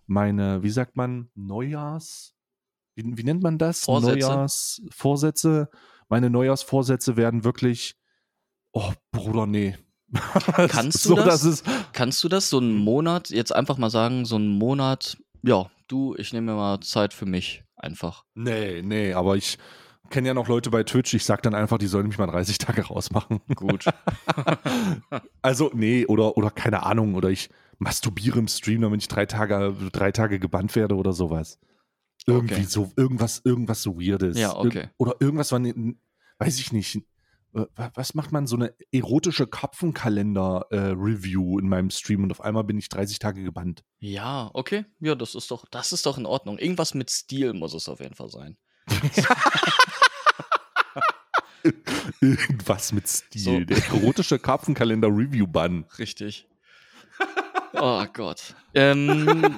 meine, 0.08 0.64
wie 0.64 0.72
sagt 0.72 0.98
man, 0.98 1.30
Neujahrs, 1.36 2.34
wie, 2.96 3.04
wie 3.06 3.24
nennt 3.24 3.44
man 3.44 3.60
das? 3.60 3.84
Vorsätze. 3.84 4.18
Neujahrsvorsätze 4.20 5.70
meine 6.14 6.30
Neujahrsvorsätze 6.30 7.18
werden 7.18 7.44
wirklich, 7.44 7.96
oh 8.72 8.92
Bruder, 9.12 9.48
nee. 9.48 9.76
Kannst 10.70 11.06
du 11.06 11.10
so, 11.10 11.16
das? 11.16 11.42
das 11.42 11.64
kannst 11.92 12.24
du 12.24 12.30
das 12.30 12.52
so 12.52 12.60
einen 12.60 12.76
Monat, 12.76 13.32
jetzt 13.32 13.52
einfach 13.56 13.80
mal 13.80 13.90
sagen, 13.90 14.24
so 14.26 14.36
einen 14.36 14.50
Monat, 14.60 15.18
ja, 15.42 15.72
du, 15.88 16.14
ich 16.16 16.32
nehme 16.32 16.52
mir 16.52 16.58
mal 16.58 16.80
Zeit 16.82 17.16
für 17.16 17.26
mich 17.26 17.64
einfach. 17.76 18.26
Nee, 18.36 18.84
nee, 18.84 19.14
aber 19.14 19.38
ich 19.38 19.58
kenne 20.12 20.28
ja 20.28 20.36
noch 20.36 20.48
Leute 20.48 20.70
bei 20.70 20.84
Twitch, 20.84 21.16
ich 21.16 21.26
sag 21.26 21.42
dann 21.42 21.56
einfach, 21.56 21.80
die 21.80 21.88
sollen 21.88 22.10
mich 22.10 22.20
mal 22.20 22.28
30 22.28 22.60
Tage 22.60 22.84
rausmachen. 22.90 23.42
Gut. 23.56 23.86
also, 25.42 25.72
nee, 25.74 26.06
oder, 26.06 26.38
oder 26.38 26.52
keine 26.52 26.84
Ahnung, 26.84 27.16
oder 27.16 27.30
ich 27.30 27.50
masturbiere 27.80 28.38
im 28.38 28.48
Stream, 28.48 28.82
damit 28.82 29.02
ich 29.02 29.08
drei 29.08 29.26
Tage, 29.26 29.74
drei 29.92 30.12
Tage 30.12 30.38
gebannt 30.38 30.76
werde 30.76 30.96
oder 30.96 31.12
sowas. 31.12 31.58
Irgendwie 32.26 32.54
okay. 32.54 32.66
so, 32.66 32.92
irgendwas, 32.96 33.42
irgendwas 33.44 33.82
so 33.82 34.00
Weirdes. 34.00 34.38
Ja, 34.38 34.56
okay. 34.56 34.84
Ir 34.84 34.90
oder 34.98 35.16
irgendwas, 35.20 35.52
wann, 35.52 35.98
weiß 36.40 36.60
ich 36.60 36.72
nicht. 36.72 37.02
Was 37.76 38.16
macht 38.16 38.32
man 38.32 38.48
so 38.48 38.56
eine 38.56 38.74
erotische 38.92 39.46
Kapfenkalender-Review 39.46 41.58
äh, 41.58 41.62
in 41.62 41.70
meinem 41.70 41.92
Stream 41.92 42.24
und 42.24 42.32
auf 42.32 42.42
einmal 42.42 42.64
bin 42.64 42.80
ich 42.80 42.90
30 42.90 43.20
Tage 43.20 43.44
gebannt? 43.44 43.84
Ja, 44.00 44.50
okay. 44.54 44.86
Ja, 45.00 45.14
das 45.14 45.36
ist 45.36 45.52
doch, 45.52 45.66
das 45.70 45.94
ist 45.94 46.08
doch 46.08 46.18
in 46.18 46.26
Ordnung. 46.26 46.58
Irgendwas 46.58 46.96
mit 46.96 47.12
Stil 47.12 47.54
muss 47.54 47.76
es 47.76 47.88
auf 47.88 48.00
jeden 48.00 48.16
Fall 48.16 48.30
sein. 48.30 48.58
Irgendwas 52.22 52.92
mit 52.92 53.08
Stil. 53.08 53.42
So. 53.42 53.60
Der 53.60 53.78
erotische 53.78 54.40
Karpfenkalender-Review-Bann. 54.40 55.86
Richtig. 56.00 56.48
Oh 57.74 58.06
Gott. 58.14 58.56
Ähm, 58.74 59.56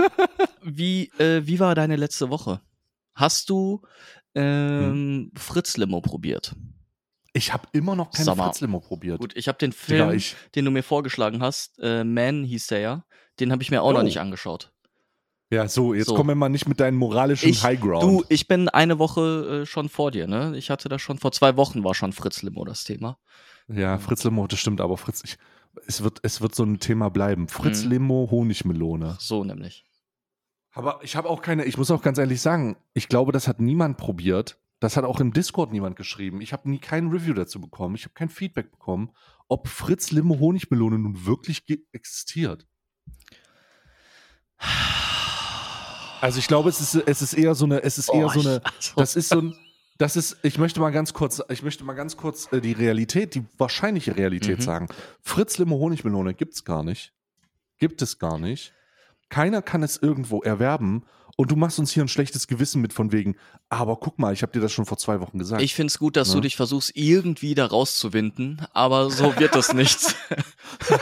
wie, 0.63 1.09
äh, 1.17 1.45
wie 1.45 1.59
war 1.59 1.75
deine 1.75 1.95
letzte 1.95 2.29
Woche? 2.29 2.61
Hast 3.13 3.49
du 3.49 3.81
ähm, 4.35 4.83
hm. 4.83 5.31
Fritz 5.35 5.77
Limo 5.77 6.01
probiert? 6.01 6.55
Ich 7.33 7.51
habe 7.51 7.67
immer 7.73 7.95
noch 7.95 8.11
keine 8.11 8.35
Fritz 8.35 8.61
Limo 8.61 8.79
probiert. 8.79 9.19
Gut, 9.19 9.35
ich 9.35 9.47
habe 9.47 9.57
den 9.57 9.73
Film, 9.73 10.17
ja, 10.17 10.25
den 10.55 10.65
du 10.65 10.71
mir 10.71 10.83
vorgeschlagen 10.83 11.41
hast, 11.41 11.79
äh, 11.79 12.03
Man 12.03 12.43
hieß 12.43 12.67
der 12.67 12.79
ja, 12.79 13.05
den 13.39 13.51
habe 13.51 13.61
ich 13.61 13.71
mir 13.71 13.81
auch 13.81 13.89
oh. 13.89 13.93
noch 13.93 14.03
nicht 14.03 14.19
angeschaut. 14.19 14.71
Ja, 15.51 15.67
so, 15.67 15.93
jetzt 15.93 16.07
so. 16.07 16.15
kommen 16.15 16.29
wir 16.29 16.35
mal 16.35 16.49
nicht 16.49 16.67
mit 16.67 16.79
deinen 16.79 16.97
moralischen 16.97 17.49
ich, 17.49 17.63
Highground. 17.63 18.03
Du, 18.03 18.23
ich 18.29 18.47
bin 18.47 18.67
eine 18.67 18.97
Woche 18.99 19.61
äh, 19.61 19.65
schon 19.65 19.89
vor 19.89 20.11
dir, 20.11 20.27
ne? 20.27 20.57
Ich 20.57 20.69
hatte 20.69 20.89
das 20.89 21.01
schon, 21.01 21.19
vor 21.19 21.31
zwei 21.31 21.55
Wochen 21.55 21.83
war 21.83 21.93
schon 21.93 22.13
Fritz 22.13 22.41
Limo 22.41 22.65
das 22.65 22.83
Thema. 22.83 23.19
Ja, 23.67 23.97
Fritz 23.99 24.23
Limo, 24.23 24.47
das 24.47 24.59
stimmt, 24.59 24.81
aber 24.81 24.97
Fritz, 24.97 25.21
ich, 25.23 25.37
es, 25.87 26.03
wird, 26.03 26.19
es 26.23 26.41
wird 26.41 26.55
so 26.55 26.63
ein 26.63 26.79
Thema 26.79 27.09
bleiben. 27.09 27.47
Fritz 27.47 27.83
mhm. 27.83 27.91
Limo, 27.91 28.27
Honigmelone. 28.31 29.17
So 29.19 29.43
nämlich. 29.43 29.85
Aber 30.75 30.99
ich 31.01 31.15
habe 31.15 31.29
auch 31.29 31.41
keine, 31.41 31.63
ich 31.63 31.77
muss 31.77 31.89
auch 31.89 32.01
ganz 32.01 32.17
ehrlich 32.17 32.41
sagen, 32.41 32.75
ich 32.93 33.07
glaube, 33.07 33.31
das 33.31 33.47
hat 33.47 33.61
niemand 33.61 33.97
probiert. 33.97 34.59
Das 34.81 34.97
hat 34.97 35.05
auch 35.05 35.21
im 35.21 35.31
Discord 35.31 35.71
niemand 35.71 35.95
geschrieben. 35.95 36.41
Ich 36.41 36.51
habe 36.51 36.69
nie 36.69 36.79
kein 36.79 37.07
Review 37.07 37.33
dazu 37.33 37.61
bekommen. 37.61 37.95
Ich 37.95 38.03
habe 38.03 38.13
kein 38.13 38.27
Feedback 38.27 38.71
bekommen, 38.71 39.11
ob 39.47 39.69
Fritz 39.69 40.11
Limo 40.11 40.37
Honigmelone 40.37 40.99
nun 40.99 41.25
wirklich 41.25 41.63
existiert. 41.93 42.67
Also 46.19 46.39
ich 46.39 46.47
glaube, 46.47 46.67
es 46.67 46.81
ist, 46.81 46.95
es 47.07 47.21
ist 47.21 47.33
eher 47.33 47.55
so 47.55 47.65
eine, 47.65 47.81
es 47.81 47.97
ist 47.97 48.09
eher 48.09 48.25
oh, 48.25 48.29
so 48.29 48.41
eine, 48.41 48.61
also 48.65 48.93
das 48.97 49.15
ist 49.15 49.29
so 49.29 49.39
ein, 49.39 49.55
das 49.97 50.17
ist, 50.17 50.37
ich 50.43 50.57
möchte 50.57 50.81
mal 50.81 50.89
ganz 50.89 51.13
kurz, 51.13 51.41
ich 51.49 51.63
möchte 51.63 51.85
mal 51.85 51.93
ganz 51.93 52.17
kurz 52.17 52.51
äh, 52.51 52.59
die 52.59 52.73
Realität, 52.73 53.33
die 53.35 53.45
wahrscheinliche 53.57 54.17
Realität 54.17 54.59
mhm. 54.59 54.63
sagen. 54.63 54.87
Fritz 55.21 55.57
Limo 55.57 55.79
Honigmelone 55.79 56.33
gibt 56.33 56.55
es 56.55 56.65
gar 56.65 56.83
nicht. 56.83 57.13
Gibt 57.77 58.01
es 58.01 58.19
gar 58.19 58.37
nicht. 58.39 58.73
Keiner 59.29 59.61
kann 59.61 59.83
es 59.83 59.97
irgendwo 59.97 60.41
erwerben 60.41 61.03
und 61.37 61.51
du 61.51 61.55
machst 61.55 61.79
uns 61.79 61.91
hier 61.91 62.03
ein 62.03 62.07
schlechtes 62.07 62.47
Gewissen 62.47 62.81
mit 62.81 62.93
von 62.93 63.11
wegen, 63.11 63.35
aber 63.69 63.97
guck 63.97 64.19
mal, 64.19 64.31
ich 64.33 64.41
habe 64.41 64.53
dir 64.53 64.61
das 64.61 64.71
schon 64.71 64.85
vor 64.85 64.97
zwei 64.97 65.19
Wochen 65.19 65.37
gesagt. 65.37 65.61
Ich 65.61 65.75
finde 65.75 65.91
es 65.91 65.99
gut, 65.99 66.15
dass 66.15 66.29
ne? 66.29 66.35
du 66.35 66.41
dich 66.41 66.55
versuchst, 66.55 66.91
irgendwie 66.95 67.55
da 67.55 67.65
rauszuwinden, 67.65 68.65
aber 68.73 69.09
so 69.09 69.37
wird 69.37 69.53
das 69.53 69.73
nichts. 69.73 70.15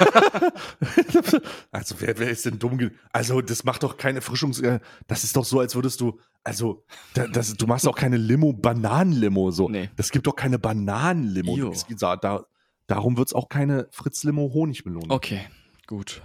also 1.72 1.96
wer, 2.00 2.18
wer 2.18 2.30
ist 2.30 2.46
denn 2.46 2.58
dumm? 2.58 2.92
Also 3.12 3.42
das 3.42 3.64
macht 3.64 3.84
doch 3.84 3.98
keine 3.98 4.20
Erfrischungs... 4.20 4.60
Äh, 4.62 4.80
das 5.08 5.24
ist 5.24 5.36
doch 5.36 5.46
so, 5.46 5.60
als 5.60 5.76
würdest 5.76 6.02
du 6.02 6.20
also, 6.44 6.84
da, 7.14 7.28
das, 7.28 7.54
du 7.54 7.68
machst 7.68 7.88
auch 7.88 7.96
keine 7.96 8.18
Limo, 8.18 8.52
Bananenlimo 8.52 9.52
so. 9.52 9.70
Nee. 9.70 9.90
Das 9.96 10.12
gibt 10.12 10.28
doch 10.28 10.36
keine 10.36 10.60
Bananenlimo. 10.60 11.74
Da, 11.98 12.44
darum 12.88 13.16
wird 13.16 13.30
es 13.30 13.34
auch 13.34 13.48
keine 13.48 13.88
Fritz-Limo 13.92 14.52
Honigmelone. 14.54 15.10
Okay, 15.10 15.42
gut. 15.88 16.22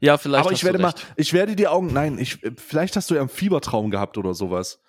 Ja, 0.00 0.18
vielleicht. 0.18 0.44
Aber 0.44 0.52
ich 0.52 0.64
werde 0.64 0.78
mal, 0.78 0.94
ich 1.16 1.32
werde 1.32 1.56
die 1.56 1.68
Augen, 1.68 1.92
nein, 1.92 2.18
ich, 2.18 2.38
vielleicht 2.56 2.96
hast 2.96 3.10
du 3.10 3.14
ja 3.14 3.20
einen 3.20 3.28
Fiebertraum 3.28 3.90
gehabt 3.90 4.18
oder 4.18 4.34
sowas. 4.34 4.80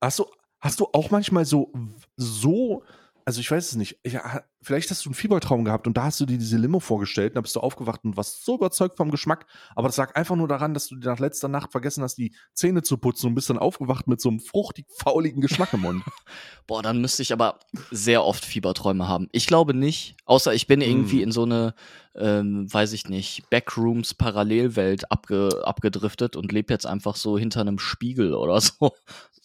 Hast 0.00 0.18
du, 0.18 0.26
hast 0.60 0.80
du 0.80 0.88
auch 0.92 1.10
manchmal 1.10 1.44
so, 1.44 1.72
so, 2.16 2.82
also 3.24 3.40
ich 3.40 3.50
weiß 3.50 3.68
es 3.68 3.76
nicht, 3.76 3.98
ja, 4.04 4.42
vielleicht 4.62 4.90
hast 4.90 5.04
du 5.04 5.08
einen 5.08 5.14
Fiebertraum 5.14 5.64
gehabt 5.64 5.86
und 5.86 5.96
da 5.96 6.04
hast 6.04 6.20
du 6.20 6.26
dir 6.26 6.38
diese 6.38 6.58
Limo 6.58 6.80
vorgestellt 6.80 7.32
und 7.32 7.36
dann 7.36 7.42
bist 7.42 7.56
du 7.56 7.60
aufgewacht 7.60 8.04
und 8.04 8.16
warst 8.16 8.44
so 8.44 8.56
überzeugt 8.56 8.96
vom 8.96 9.10
Geschmack, 9.10 9.46
aber 9.74 9.88
das 9.88 9.96
lag 9.96 10.14
einfach 10.16 10.36
nur 10.36 10.48
daran, 10.48 10.74
dass 10.74 10.88
du 10.88 10.96
dir 10.96 11.08
nach 11.08 11.18
letzter 11.18 11.48
Nacht 11.48 11.72
vergessen 11.72 12.02
hast, 12.02 12.16
die 12.16 12.34
Zähne 12.52 12.82
zu 12.82 12.98
putzen 12.98 13.28
und 13.28 13.34
bist 13.34 13.48
dann 13.50 13.58
aufgewacht 13.58 14.06
mit 14.06 14.20
so 14.20 14.28
einem 14.28 14.40
fruchtig 14.40 14.86
fauligen 14.90 15.40
Geschmack 15.40 15.72
im 15.72 15.80
Mund. 15.80 16.02
Boah, 16.66 16.82
dann 16.82 17.00
müsste 17.00 17.22
ich 17.22 17.32
aber 17.32 17.58
sehr 17.90 18.24
oft 18.24 18.44
Fieberträume 18.44 19.08
haben. 19.08 19.28
Ich 19.32 19.46
glaube 19.46 19.74
nicht, 19.74 20.16
außer 20.24 20.52
ich 20.54 20.66
bin 20.66 20.80
irgendwie 20.80 21.18
Hm. 21.18 21.24
in 21.24 21.32
so 21.32 21.42
eine, 21.44 21.74
ähm, 22.14 22.72
weiß 22.72 22.92
ich 22.92 23.08
nicht, 23.08 23.48
Backrooms-Parallelwelt 23.50 25.10
abge 25.10 25.62
abgedriftet 25.64 26.36
und 26.36 26.52
lebe 26.52 26.72
jetzt 26.72 26.86
einfach 26.86 27.16
so 27.16 27.38
hinter 27.38 27.60
einem 27.60 27.78
Spiegel 27.78 28.34
oder 28.34 28.60
so. 28.60 28.92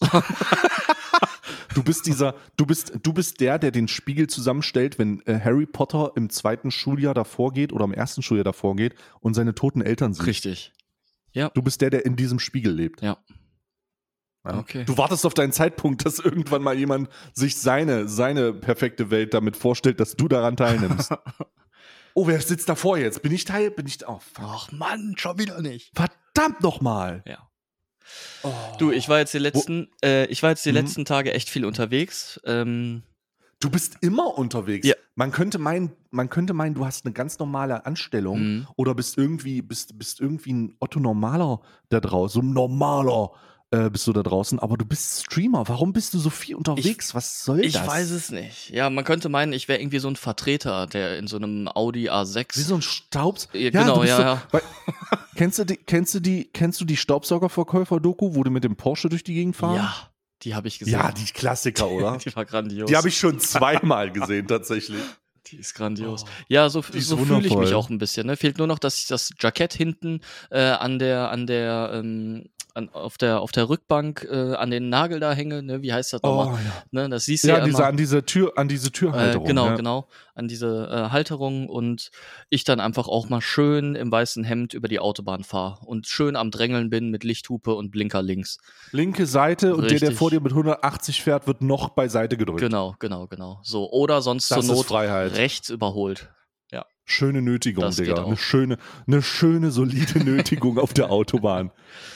Du 1.74 1.82
bist 1.82 2.06
dieser, 2.06 2.34
du 2.56 2.66
bist, 2.66 2.92
du 3.02 3.12
bist 3.12 3.40
der, 3.40 3.58
der 3.58 3.70
den 3.70 3.88
Spiegel 3.88 4.26
zusammenstellt, 4.28 4.98
wenn 4.98 5.20
äh, 5.26 5.40
Harry 5.40 5.66
Potter 5.66 6.12
im 6.16 6.30
zweiten 6.30 6.70
Schuljahr 6.70 7.14
davor 7.14 7.52
geht 7.52 7.72
oder 7.72 7.84
im 7.84 7.92
ersten 7.92 8.22
Schuljahr 8.22 8.44
davor 8.44 8.76
geht 8.76 8.94
und 9.20 9.34
seine 9.34 9.54
toten 9.54 9.80
Eltern 9.80 10.14
sieht. 10.14 10.26
Richtig. 10.26 10.72
Ja. 11.32 11.50
Du 11.50 11.62
bist 11.62 11.80
der, 11.80 11.90
der 11.90 12.06
in 12.06 12.16
diesem 12.16 12.38
Spiegel 12.38 12.72
lebt. 12.72 13.02
Ja. 13.02 13.18
Ja. 14.46 14.58
Okay. 14.58 14.84
Du 14.84 14.96
wartest 14.96 15.26
auf 15.26 15.34
deinen 15.34 15.52
Zeitpunkt, 15.52 16.04
dass 16.06 16.18
irgendwann 16.18 16.62
mal 16.62 16.76
jemand 16.76 17.08
sich 17.34 17.56
seine, 17.56 18.08
seine 18.08 18.52
perfekte 18.52 19.10
Welt 19.10 19.34
damit 19.34 19.56
vorstellt, 19.56 20.00
dass 20.00 20.16
du 20.16 20.28
daran 20.28 20.56
teilnimmst. 20.56 21.12
oh, 22.14 22.26
wer 22.26 22.40
sitzt 22.40 22.68
davor 22.68 22.98
jetzt? 22.98 23.22
Bin 23.22 23.32
ich 23.32 23.44
Teil? 23.44 23.70
Bin 23.70 23.86
ich. 23.86 24.06
Oh, 24.08 24.20
fuck. 24.20 24.44
Ach 24.46 24.72
Mann, 24.72 25.14
schon 25.16 25.38
wieder 25.38 25.60
nicht. 25.60 25.92
verdammt 25.94 26.62
nochmal. 26.62 27.22
Ja. 27.26 27.45
Oh. 28.42 28.52
Du, 28.78 28.90
ich 28.92 29.08
war 29.08 29.18
jetzt 29.18 29.34
die 29.34 29.38
letzten, 29.38 29.88
äh, 30.04 30.26
ich 30.26 30.42
war 30.42 30.50
jetzt 30.50 30.64
die 30.64 30.70
Mhm. 30.70 30.74
letzten 30.76 31.04
Tage 31.04 31.32
echt 31.34 31.48
viel 31.50 31.64
unterwegs. 31.64 32.40
Ähm, 32.44 33.02
Du 33.58 33.70
bist 33.70 33.96
immer 34.02 34.36
unterwegs. 34.36 34.86
Ja. 34.86 34.94
Man 35.14 35.32
könnte 35.32 35.58
meinen, 35.58 35.92
man 36.10 36.28
könnte 36.28 36.52
meinen, 36.52 36.74
du 36.74 36.84
hast 36.84 37.06
eine 37.06 37.14
ganz 37.14 37.38
normale 37.38 37.86
Anstellung 37.86 38.38
Mhm. 38.58 38.66
oder 38.76 38.94
bist 38.94 39.16
irgendwie, 39.16 39.62
bist, 39.62 39.98
bist 39.98 40.20
irgendwie 40.20 40.52
ein 40.52 40.76
Otto 40.78 41.00
Normaler 41.00 41.62
da 41.88 42.00
draußen, 42.00 42.34
so 42.42 42.46
ein 42.46 42.52
normaler 42.52 43.30
äh, 43.72 43.90
bist 43.90 44.06
du 44.06 44.12
da 44.12 44.22
draußen, 44.22 44.58
aber 44.60 44.76
du 44.76 44.84
bist 44.84 45.24
Streamer. 45.24 45.66
Warum 45.68 45.92
bist 45.92 46.14
du 46.14 46.18
so 46.18 46.30
viel 46.30 46.54
unterwegs? 46.54 47.14
Was 47.14 47.44
soll 47.44 47.64
ich 47.64 47.72
das? 47.72 47.86
weiß 47.86 48.10
es 48.10 48.30
nicht. 48.30 48.70
Ja, 48.70 48.90
man 48.90 49.04
könnte 49.04 49.28
meinen, 49.28 49.52
ich 49.52 49.66
wäre 49.66 49.80
irgendwie 49.80 49.98
so 49.98 50.08
ein 50.08 50.16
Vertreter, 50.16 50.86
der 50.86 51.18
in 51.18 51.26
so 51.26 51.36
einem 51.36 51.68
Audi 51.68 52.08
A6. 52.08 52.56
Wie 52.56 52.60
so 52.60 52.76
ein 52.76 52.82
Staubs. 52.82 53.48
Ja, 53.52 53.70
genau, 53.70 54.02
du 54.02 54.08
ja, 54.08 54.16
so, 54.16 54.22
ja. 54.22 54.42
Weil, 54.52 54.62
kennst 55.34 55.58
du 55.58 55.64
die, 55.64 55.76
kennst 55.76 56.14
du 56.14 56.20
die, 56.20 56.44
kennst 56.52 56.80
du 56.80 56.84
die 56.84 56.96
Staubsaugerverkäufer-Doku, 56.96 58.34
wo 58.34 58.44
die 58.44 58.50
mit 58.50 58.62
dem 58.62 58.76
Porsche 58.76 59.08
durch 59.08 59.24
die 59.24 59.34
Gegend 59.34 59.56
fahren? 59.56 59.76
ja, 59.76 60.10
die 60.42 60.54
habe 60.54 60.68
ich 60.68 60.78
gesehen. 60.78 60.94
Ja, 60.94 61.10
die 61.10 61.24
Klassiker, 61.24 61.88
oder? 61.88 62.18
die 62.24 62.34
war 62.36 62.44
grandios. 62.44 62.88
die 62.88 62.96
habe 62.96 63.08
ich 63.08 63.18
schon 63.18 63.40
zweimal 63.40 64.12
gesehen, 64.12 64.46
tatsächlich. 64.46 65.00
Die 65.52 65.58
ist 65.58 65.74
grandios. 65.74 66.24
Oh, 66.24 66.28
ja, 66.48 66.68
so, 66.68 66.82
so 66.82 67.16
fühle 67.16 67.46
ich 67.46 67.54
mich 67.54 67.72
auch 67.72 67.88
ein 67.88 67.98
bisschen. 67.98 68.26
Ne? 68.26 68.36
Fehlt 68.36 68.58
nur 68.58 68.66
noch, 68.66 68.80
dass 68.80 68.98
ich 68.98 69.06
das 69.06 69.32
Jackett 69.38 69.74
hinten 69.74 70.20
äh, 70.50 70.58
an 70.58 70.98
der, 70.98 71.30
an 71.30 71.46
der, 71.46 71.92
ähm, 71.94 72.48
an, 72.76 72.90
auf 72.90 73.16
der, 73.18 73.40
auf 73.40 73.52
der 73.52 73.68
Rückbank 73.68 74.26
äh, 74.30 74.54
an 74.54 74.70
den 74.70 74.88
Nagel 74.90 75.18
da 75.18 75.32
hänge. 75.32 75.62
Ne? 75.62 75.82
Wie 75.82 75.92
heißt 75.92 76.12
das 76.12 76.22
Oh, 76.22 76.28
nochmal? 76.44 76.60
ja. 76.64 76.82
Ne? 77.02 77.08
Das 77.08 77.24
siehst 77.24 77.44
du 77.44 77.48
Ja, 77.48 77.58
ja, 77.58 77.64
diese, 77.64 77.78
immer. 77.78 77.86
an 77.88 77.96
diese 77.96 78.24
Tür, 78.24 78.52
an 78.56 78.68
diese 78.68 78.88
Äh, 78.88 78.92
Türhalterung. 78.92 79.46
genau, 79.46 79.66
ja. 79.66 79.76
genau, 79.76 80.08
an 80.34 80.46
diese 80.48 80.88
äh, 80.90 81.10
Halterung 81.10 81.68
und 81.68 82.10
ich 82.50 82.64
dann 82.64 82.78
einfach 82.80 83.08
auch 83.08 83.28
mal 83.28 83.40
schön 83.40 83.94
im 83.94 84.12
weißen 84.12 84.44
Hemd 84.44 84.74
über 84.74 84.88
die 84.88 84.98
Autobahn 85.00 85.42
fahre 85.42 85.84
und 85.86 86.06
schön 86.06 86.36
am 86.36 86.50
Drängeln 86.50 86.90
bin 86.90 87.10
mit 87.10 87.24
Lichthupe 87.24 87.74
und 87.74 87.90
Blinker 87.90 88.22
links. 88.22 88.58
Linke 88.92 89.26
Seite 89.26 89.74
und 89.74 89.82
der, 89.82 89.90
der 89.90 90.00
Richtig. 90.02 90.18
vor 90.18 90.30
dir 90.30 90.40
mit 90.40 90.52
180 90.52 91.22
fährt, 91.22 91.46
wird 91.46 91.62
noch 91.62 91.88
beiseite 91.90 92.36
gedrückt. 92.36 92.60
Genau, 92.60 92.94
genau, 92.98 93.26
genau. 93.26 93.58
So, 93.62 93.90
oder 93.90 94.20
sonst 94.20 94.50
Das 94.50 94.66
zur 94.66 94.76
Not 94.76 94.90
rechts 94.90 95.70
überholt. 95.70 96.28
Schöne 97.08 97.40
Nötigung, 97.40 97.82
Das 97.84 97.96
Digga. 97.96 98.24
Eine 98.24 98.36
schöne, 98.36 98.78
eine 99.06 99.22
schöne, 99.22 99.70
solide 99.70 100.18
Nötigung 100.24 100.76
auf 100.78 100.92
der 100.92 101.10
Autobahn. 101.10 101.70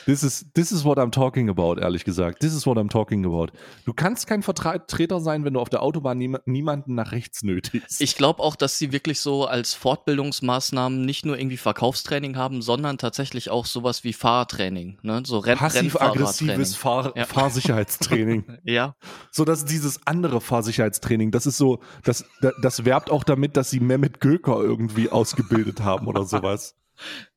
This 0.04 0.25
is, 0.25 0.47
this 0.54 0.73
is 0.73 0.85
what 0.85 0.99
I'm 0.99 1.12
talking 1.12 1.49
about, 1.49 1.80
ehrlich 1.80 2.04
gesagt. 2.04 2.40
This 2.40 2.52
is 2.52 2.66
what 2.66 2.76
I'm 2.76 2.88
talking 2.90 3.25
about. 3.25 3.52
Du 3.85 3.92
kannst 3.94 4.26
kein 4.26 4.42
Vertreter 4.42 5.20
sein, 5.20 5.44
wenn 5.44 5.54
du 5.54 5.61
auf 5.61 5.68
der 5.68 5.82
Autobahn 5.82 6.18
niema- 6.18 6.40
niemanden 6.44 6.97
nach 6.97 7.12
rechts 7.12 7.44
nötigst. 7.44 8.00
Ich 8.00 8.16
glaube 8.16 8.42
auch, 8.42 8.56
dass 8.56 8.78
sie 8.78 8.90
wirklich 8.90 9.20
so 9.20 9.44
als 9.47 9.75
Fortbildungsmaßnahmen 9.75 11.02
nicht 11.04 11.25
nur 11.25 11.38
irgendwie 11.38 11.56
Verkaufstraining 11.56 12.37
haben, 12.37 12.61
sondern 12.61 12.99
tatsächlich 12.99 13.49
auch 13.50 13.66
sowas 13.66 14.02
wie 14.02 14.12
Fahrtraining. 14.12 14.99
Ne? 15.02 15.23
So 15.25 15.38
Renn 15.38 15.56
Passiv-aggressives 15.59 16.75
Fahr 16.75 17.12
Ja. 17.16 17.25
Fahrsicherheitstraining. 17.26 18.44
Ja, 18.64 18.94
So, 19.30 19.44
dass 19.44 19.64
dieses 19.64 20.06
andere 20.06 20.40
Fahrsicherheitstraining, 20.40 21.30
das 21.30 21.47
ist 21.47 21.56
so, 21.59 21.78
das, 22.04 22.25
das, 22.40 22.52
das 22.61 22.85
werbt 22.85 23.11
auch 23.11 23.23
damit, 23.25 23.56
dass 23.56 23.70
sie 23.70 23.80
Mehmet 23.80 24.20
Göker 24.20 24.61
irgendwie 24.61 24.80
ausgebildet 25.11 25.81
haben 25.81 26.07
oder 26.07 26.25
sowas. 26.25 26.77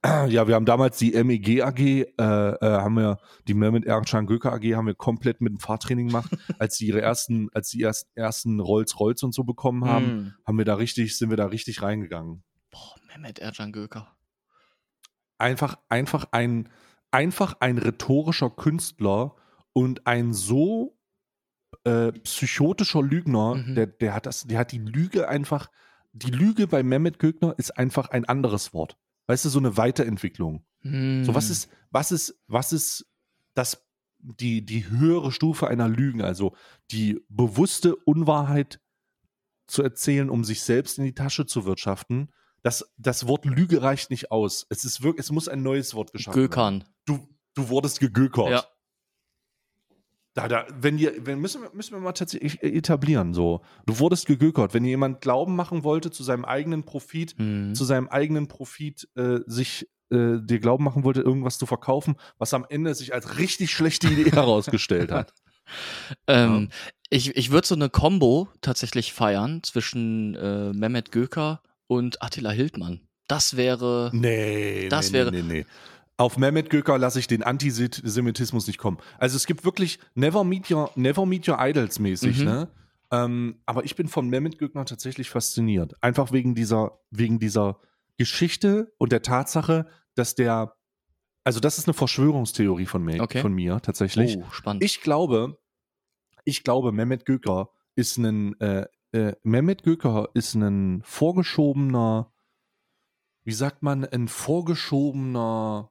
Ja, 0.05 0.45
wir 0.47 0.55
haben 0.55 0.65
damals 0.65 0.97
die 0.97 1.11
MEG 1.23 1.61
AG, 1.63 1.79
äh, 1.79 2.03
äh, 2.17 2.57
haben 2.61 2.95
wir, 2.95 3.17
die 3.47 3.53
Mehmet 3.53 3.85
Ercan 3.85 4.25
Göker 4.25 4.51
AG 4.51 4.75
haben 4.75 4.87
wir 4.87 4.93
komplett 4.95 5.39
mit 5.39 5.53
dem 5.53 5.59
Fahrtraining 5.59 6.07
gemacht. 6.07 6.31
als 6.59 6.75
sie 6.75 6.87
ihre 6.87 7.01
ersten, 7.01 7.47
als 7.53 7.69
sie 7.69 7.79
erst, 7.81 8.07
ersten 8.15 8.59
Rolls-Royce 8.59 9.23
und 9.23 9.33
so 9.33 9.45
bekommen 9.45 9.85
haben, 9.85 10.05
Hm. 10.05 10.33
haben 10.45 10.57
wir 10.57 10.65
da 10.65 10.75
richtig, 10.75 11.17
sind 11.17 11.29
wir 11.29 11.37
da 11.37 11.45
richtig 11.45 11.81
reingegangen. 11.81 12.43
Boah, 12.71 12.95
Mehmet 13.07 13.39
Ercan 13.39 13.71
Göker. 13.71 14.13
Einfach, 15.37 15.77
einfach 15.87 16.25
ein, 16.31 16.67
einfach 17.11 17.55
ein 17.61 17.77
rhetorischer 17.77 18.49
Künstler 18.49 19.35
und 19.71 20.05
ein 20.07 20.33
so 20.33 20.97
äh, 21.85 22.11
psychotischer 22.11 23.01
Lügner, 23.01 23.55
Mhm. 23.55 23.75
der, 23.75 23.87
der 23.87 24.13
hat 24.13 24.25
das, 24.25 24.43
der 24.45 24.59
hat 24.59 24.71
die 24.73 24.79
Lüge 24.79 25.27
einfach, 25.27 25.69
die 26.13 26.31
Lüge 26.31 26.67
bei 26.67 26.83
Mehmet 26.83 27.19
Gökner 27.19 27.55
ist 27.57 27.71
einfach 27.77 28.09
ein 28.09 28.25
anderes 28.25 28.73
Wort. 28.73 28.97
Weißt 29.27 29.45
du, 29.45 29.49
so 29.49 29.59
eine 29.59 29.77
Weiterentwicklung. 29.77 30.65
So, 30.83 30.89
was 30.89 31.45
Hm. 31.45 31.51
ist, 31.51 31.69
was 31.91 32.11
ist, 32.11 32.39
was 32.47 32.73
ist 32.73 33.05
das, 33.53 33.85
die, 34.19 34.65
die 34.65 34.89
höhere 34.89 35.31
Stufe 35.31 35.67
einer 35.67 35.87
Lügen, 35.87 36.21
also 36.21 36.55
die 36.91 37.21
bewusste 37.29 37.95
Unwahrheit 37.95 38.79
zu 39.67 39.81
erzählen, 39.81 40.29
um 40.29 40.43
sich 40.43 40.61
selbst 40.61 40.97
in 40.97 41.05
die 41.05 41.13
Tasche 41.15 41.45
zu 41.45 41.65
wirtschaften. 41.65 42.33
Das, 42.63 42.93
das 42.97 43.27
Wort 43.27 43.45
Lüge 43.45 43.81
reicht 43.81 44.09
nicht 44.09 44.31
aus. 44.31 44.65
Es 44.69 44.83
ist 44.85 45.03
wirklich, 45.03 45.25
es 45.25 45.31
muss 45.31 45.47
ein 45.47 45.63
neues 45.63 45.93
Wort 45.93 46.11
geschaffen 46.11 46.35
werden. 46.37 46.49
Gökern. 46.49 46.83
Du, 47.05 47.27
du 47.55 47.69
wurdest 47.69 47.99
gegökert. 47.99 48.49
Ja. 48.49 48.65
Da, 50.35 50.47
da, 50.47 50.65
wenn 50.79 50.97
dir, 50.97 51.13
wenn, 51.25 51.39
müssen, 51.39 51.61
wir, 51.61 51.69
müssen 51.73 51.93
wir 51.93 51.99
mal 51.99 52.13
tatsächlich 52.13 52.61
etablieren, 52.63 53.33
so. 53.35 53.61
Du 53.85 53.99
wurdest 53.99 54.25
gegökert. 54.25 54.73
Wenn 54.73 54.83
jemand 54.83 55.21
Glauben 55.21 55.55
machen 55.55 55.83
wollte 55.83 56.09
zu 56.09 56.23
seinem 56.23 56.43
eigenen 56.45 56.83
Profit, 56.83 57.35
Hm. 57.37 57.75
zu 57.75 57.83
seinem 57.85 58.07
eigenen 58.07 58.47
Profit 58.47 59.07
äh, 59.15 59.39
sich 59.45 59.87
äh, 60.11 60.39
dir 60.41 60.59
glauben 60.59 60.83
machen 60.83 61.03
wollte, 61.03 61.21
irgendwas 61.21 61.57
zu 61.59 61.65
verkaufen, 61.67 62.15
was 62.39 62.53
am 62.55 62.65
Ende 62.69 62.95
sich 62.95 63.13
als 63.13 63.37
richtig 63.37 63.71
schlechte 63.71 64.07
Idee 64.07 64.31
herausgestellt 64.31 65.11
hat. 65.11 65.33
Ähm, 66.27 66.69
Ich, 67.09 67.35
ich 67.35 67.51
würde 67.51 67.67
so 67.67 67.75
eine 67.75 67.89
Combo 67.89 68.47
tatsächlich 68.61 69.13
feiern 69.13 69.61
zwischen 69.61 70.33
äh, 70.33 70.73
Mehmet 70.73 71.11
Göker 71.11 71.61
und 71.85 72.23
Attila 72.23 72.49
Hildmann. 72.49 73.01
Das 73.27 73.55
wäre. 73.55 74.09
Nee, 74.13 74.89
Das 74.89 75.11
nee, 75.11 75.17
wäre- 75.19 75.31
nee, 75.31 75.41
nee, 75.43 75.53
nee. 75.59 75.65
Auf 76.23 76.37
Mehmet 76.37 76.69
Göker 76.69 76.97
lasse 76.97 77.19
ich 77.19 77.27
den 77.27 77.43
Antisemitismus 77.43 78.65
nicht 78.67 78.77
kommen. 78.77 78.97
Also 79.17 79.35
es 79.35 79.45
gibt 79.45 79.65
wirklich 79.65 79.99
Never 80.15 80.45
Meet 80.45 80.71
Your, 80.71 80.89
Never 80.95 81.25
Meet 81.25 81.49
Your 81.49 81.57
Idols 81.59 81.99
mäßig, 81.99 82.39
Mhm. 82.39 82.45
ne? 82.45 82.71
Ähm, 83.11 83.59
aber 83.65 83.83
ich 83.83 83.97
bin 83.97 84.07
von 84.07 84.29
Mehmet 84.29 84.57
Gökner 84.57 84.85
tatsächlich 84.85 85.29
fasziniert. 85.29 86.01
Einfach 86.01 86.31
wegen 86.31 86.55
dieser, 86.55 86.97
wegen 87.11 87.39
dieser 87.39 87.81
Geschichte 88.15 88.93
und 88.97 89.11
der 89.11 89.21
Tatsache, 89.21 89.85
dass 90.15 90.33
der, 90.35 90.77
also 91.43 91.59
das 91.59 91.77
ist 91.77 91.89
eine 91.89 91.93
Verschwörungstheorie 91.93 92.85
von 92.85 93.03
mir, 93.03 93.21
Okay. 93.21 93.41
von 93.41 93.51
mir 93.51 93.81
tatsächlich. 93.81 94.37
Oh, 94.37 94.45
spannend. 94.51 94.81
Ich 94.81 95.01
glaube, 95.01 95.57
ich 96.45 96.63
glaube, 96.63 96.93
Mehmet 96.93 97.25
Göker 97.25 97.69
ist 97.95 98.15
ein, 98.17 98.57
äh, 98.61 98.85
äh, 99.11 99.33
Mehmet 99.43 99.83
Göker 99.83 100.29
ist 100.35 100.53
ein 100.55 101.01
vorgeschobener, 101.03 102.31
wie 103.43 103.51
sagt 103.51 103.83
man, 103.83 104.05
ein 104.05 104.29
vorgeschobener 104.29 105.89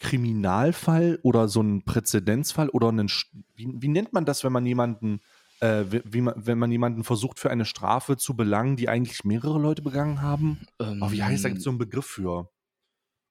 Kriminalfall 0.00 1.20
oder 1.22 1.46
so 1.48 1.62
ein 1.62 1.84
Präzedenzfall 1.84 2.68
oder 2.70 2.88
einen, 2.88 3.08
wie, 3.54 3.68
wie 3.80 3.88
nennt 3.88 4.12
man 4.12 4.24
das, 4.24 4.42
wenn 4.42 4.52
man 4.52 4.66
jemanden, 4.66 5.20
äh, 5.60 5.84
wie, 6.04 6.22
man, 6.22 6.34
wenn 6.36 6.58
man 6.58 6.72
jemanden 6.72 7.04
versucht 7.04 7.38
für 7.38 7.50
eine 7.50 7.64
Strafe 7.66 8.16
zu 8.16 8.34
belangen, 8.34 8.76
die 8.76 8.88
eigentlich 8.88 9.24
mehrere 9.24 9.58
Leute 9.58 9.82
begangen 9.82 10.22
haben? 10.22 10.60
ähm, 10.80 11.02
Oh, 11.02 11.12
wie 11.12 11.22
heißt 11.22 11.44
da 11.44 11.50
gibt 11.50 11.62
so 11.62 11.70
einen 11.70 11.78
Begriff 11.78 12.06
für? 12.06 12.50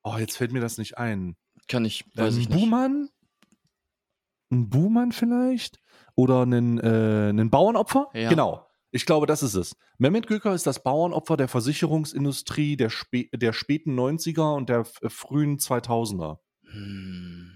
Oh, 0.04 0.16
jetzt 0.18 0.38
fällt 0.38 0.54
mir 0.54 0.62
das 0.62 0.78
nicht 0.78 0.98
ein. 0.98 1.36
Kann 1.68 1.84
ich, 1.86 2.06
weiß 2.16 2.36
Ähm, 2.36 2.42
ich 2.42 2.50
nicht. 2.50 2.60
Buhmann? 2.60 3.10
ein 4.52 4.70
Buhmann 4.70 5.12
vielleicht? 5.12 5.80
Oder 6.16 6.44
ein, 6.46 6.80
äh, 6.80 7.30
ein 7.30 7.50
Bauernopfer? 7.50 8.10
Ja. 8.14 8.30
Genau. 8.30 8.66
Ich 8.92 9.06
glaube, 9.06 9.28
das 9.28 9.44
ist 9.44 9.54
es. 9.54 9.76
Mehmet 10.00 10.26
Göker 10.26 10.56
ist 10.56 10.66
das 10.66 10.82
Bauernopfer 10.82 11.38
der 11.38 11.48
Versicherungsindustrie 11.48 12.76
der, 12.76 12.90
spä 12.90 13.30
der 13.34 13.54
späten 13.54 13.94
90er 14.00 14.56
und 14.56 14.70
der 14.70 14.86
frühen 14.86 15.58
2000er. 15.58 16.40
Hm. 16.72 17.52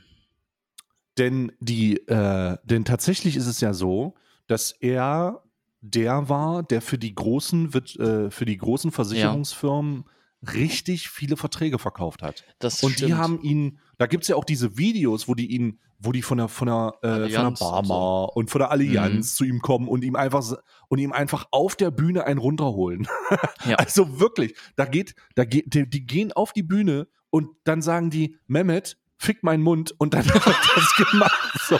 Denn 1.17 1.51
die, 1.59 1.97
äh, 2.07 2.57
denn 2.63 2.85
tatsächlich 2.85 3.35
ist 3.35 3.47
es 3.47 3.61
ja 3.61 3.73
so, 3.73 4.15
dass 4.47 4.71
er 4.71 5.43
der 5.81 6.29
war, 6.29 6.63
der 6.63 6.81
für 6.81 6.97
die 6.97 7.13
großen, 7.13 7.73
wird, 7.73 7.99
äh, 7.99 8.31
für 8.31 8.45
die 8.45 8.57
großen 8.57 8.91
Versicherungsfirmen 8.91 10.05
richtig 10.53 11.09
viele 11.09 11.37
Verträge 11.37 11.77
verkauft 11.77 12.21
hat. 12.21 12.43
Das 12.59 12.83
Und 12.83 12.93
stimmt. 12.93 13.09
die 13.09 13.13
haben 13.13 13.41
ihn, 13.41 13.79
da 13.97 14.07
gibt 14.07 14.23
es 14.23 14.27
ja 14.29 14.35
auch 14.35 14.45
diese 14.45 14.77
Videos, 14.77 15.27
wo 15.27 15.35
die 15.35 15.47
ihn, 15.47 15.79
wo 15.99 16.11
die 16.11 16.21
von 16.21 16.37
der, 16.37 16.47
von 16.47 16.67
der, 16.67 16.93
äh, 17.01 17.07
von 17.07 17.19
der 17.19 17.23
Allianz 17.25 17.61
und 17.61 17.67
Barmer 17.67 18.27
so. 18.27 18.31
und 18.33 18.49
von 18.49 18.59
der 18.59 18.71
Allianz 18.71 19.35
zu 19.35 19.45
ihm 19.45 19.59
kommen 19.59 19.87
und 19.87 20.03
ihm 20.03 20.15
einfach 20.15 20.53
und 20.89 20.99
ihm 20.99 21.11
einfach 21.11 21.47
auf 21.51 21.75
der 21.75 21.91
Bühne 21.91 22.25
einen 22.25 22.39
runterholen. 22.39 23.07
Ja. 23.65 23.77
Also 23.77 24.19
wirklich, 24.19 24.55
da 24.75 24.83
geht, 24.83 25.15
da 25.35 25.45
geht, 25.45 25.73
die, 25.73 25.89
die 25.89 26.05
gehen 26.05 26.33
auf 26.33 26.51
die 26.51 26.63
Bühne 26.63 27.07
und 27.29 27.47
dann 27.63 27.81
sagen 27.81 28.09
die, 28.09 28.35
Mehmet, 28.45 28.97
fick 29.23 29.41
meinen 29.43 29.63
Mund 29.63 29.93
und 29.97 30.13
dann 30.13 30.25
wird 30.33 30.45
das 30.45 30.95
gemacht. 30.95 31.51
So. 31.67 31.79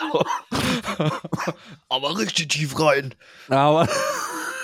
Aber 1.89 2.17
richtig 2.17 2.49
tief 2.49 2.79
rein. 2.79 3.13
Aber 3.49 3.87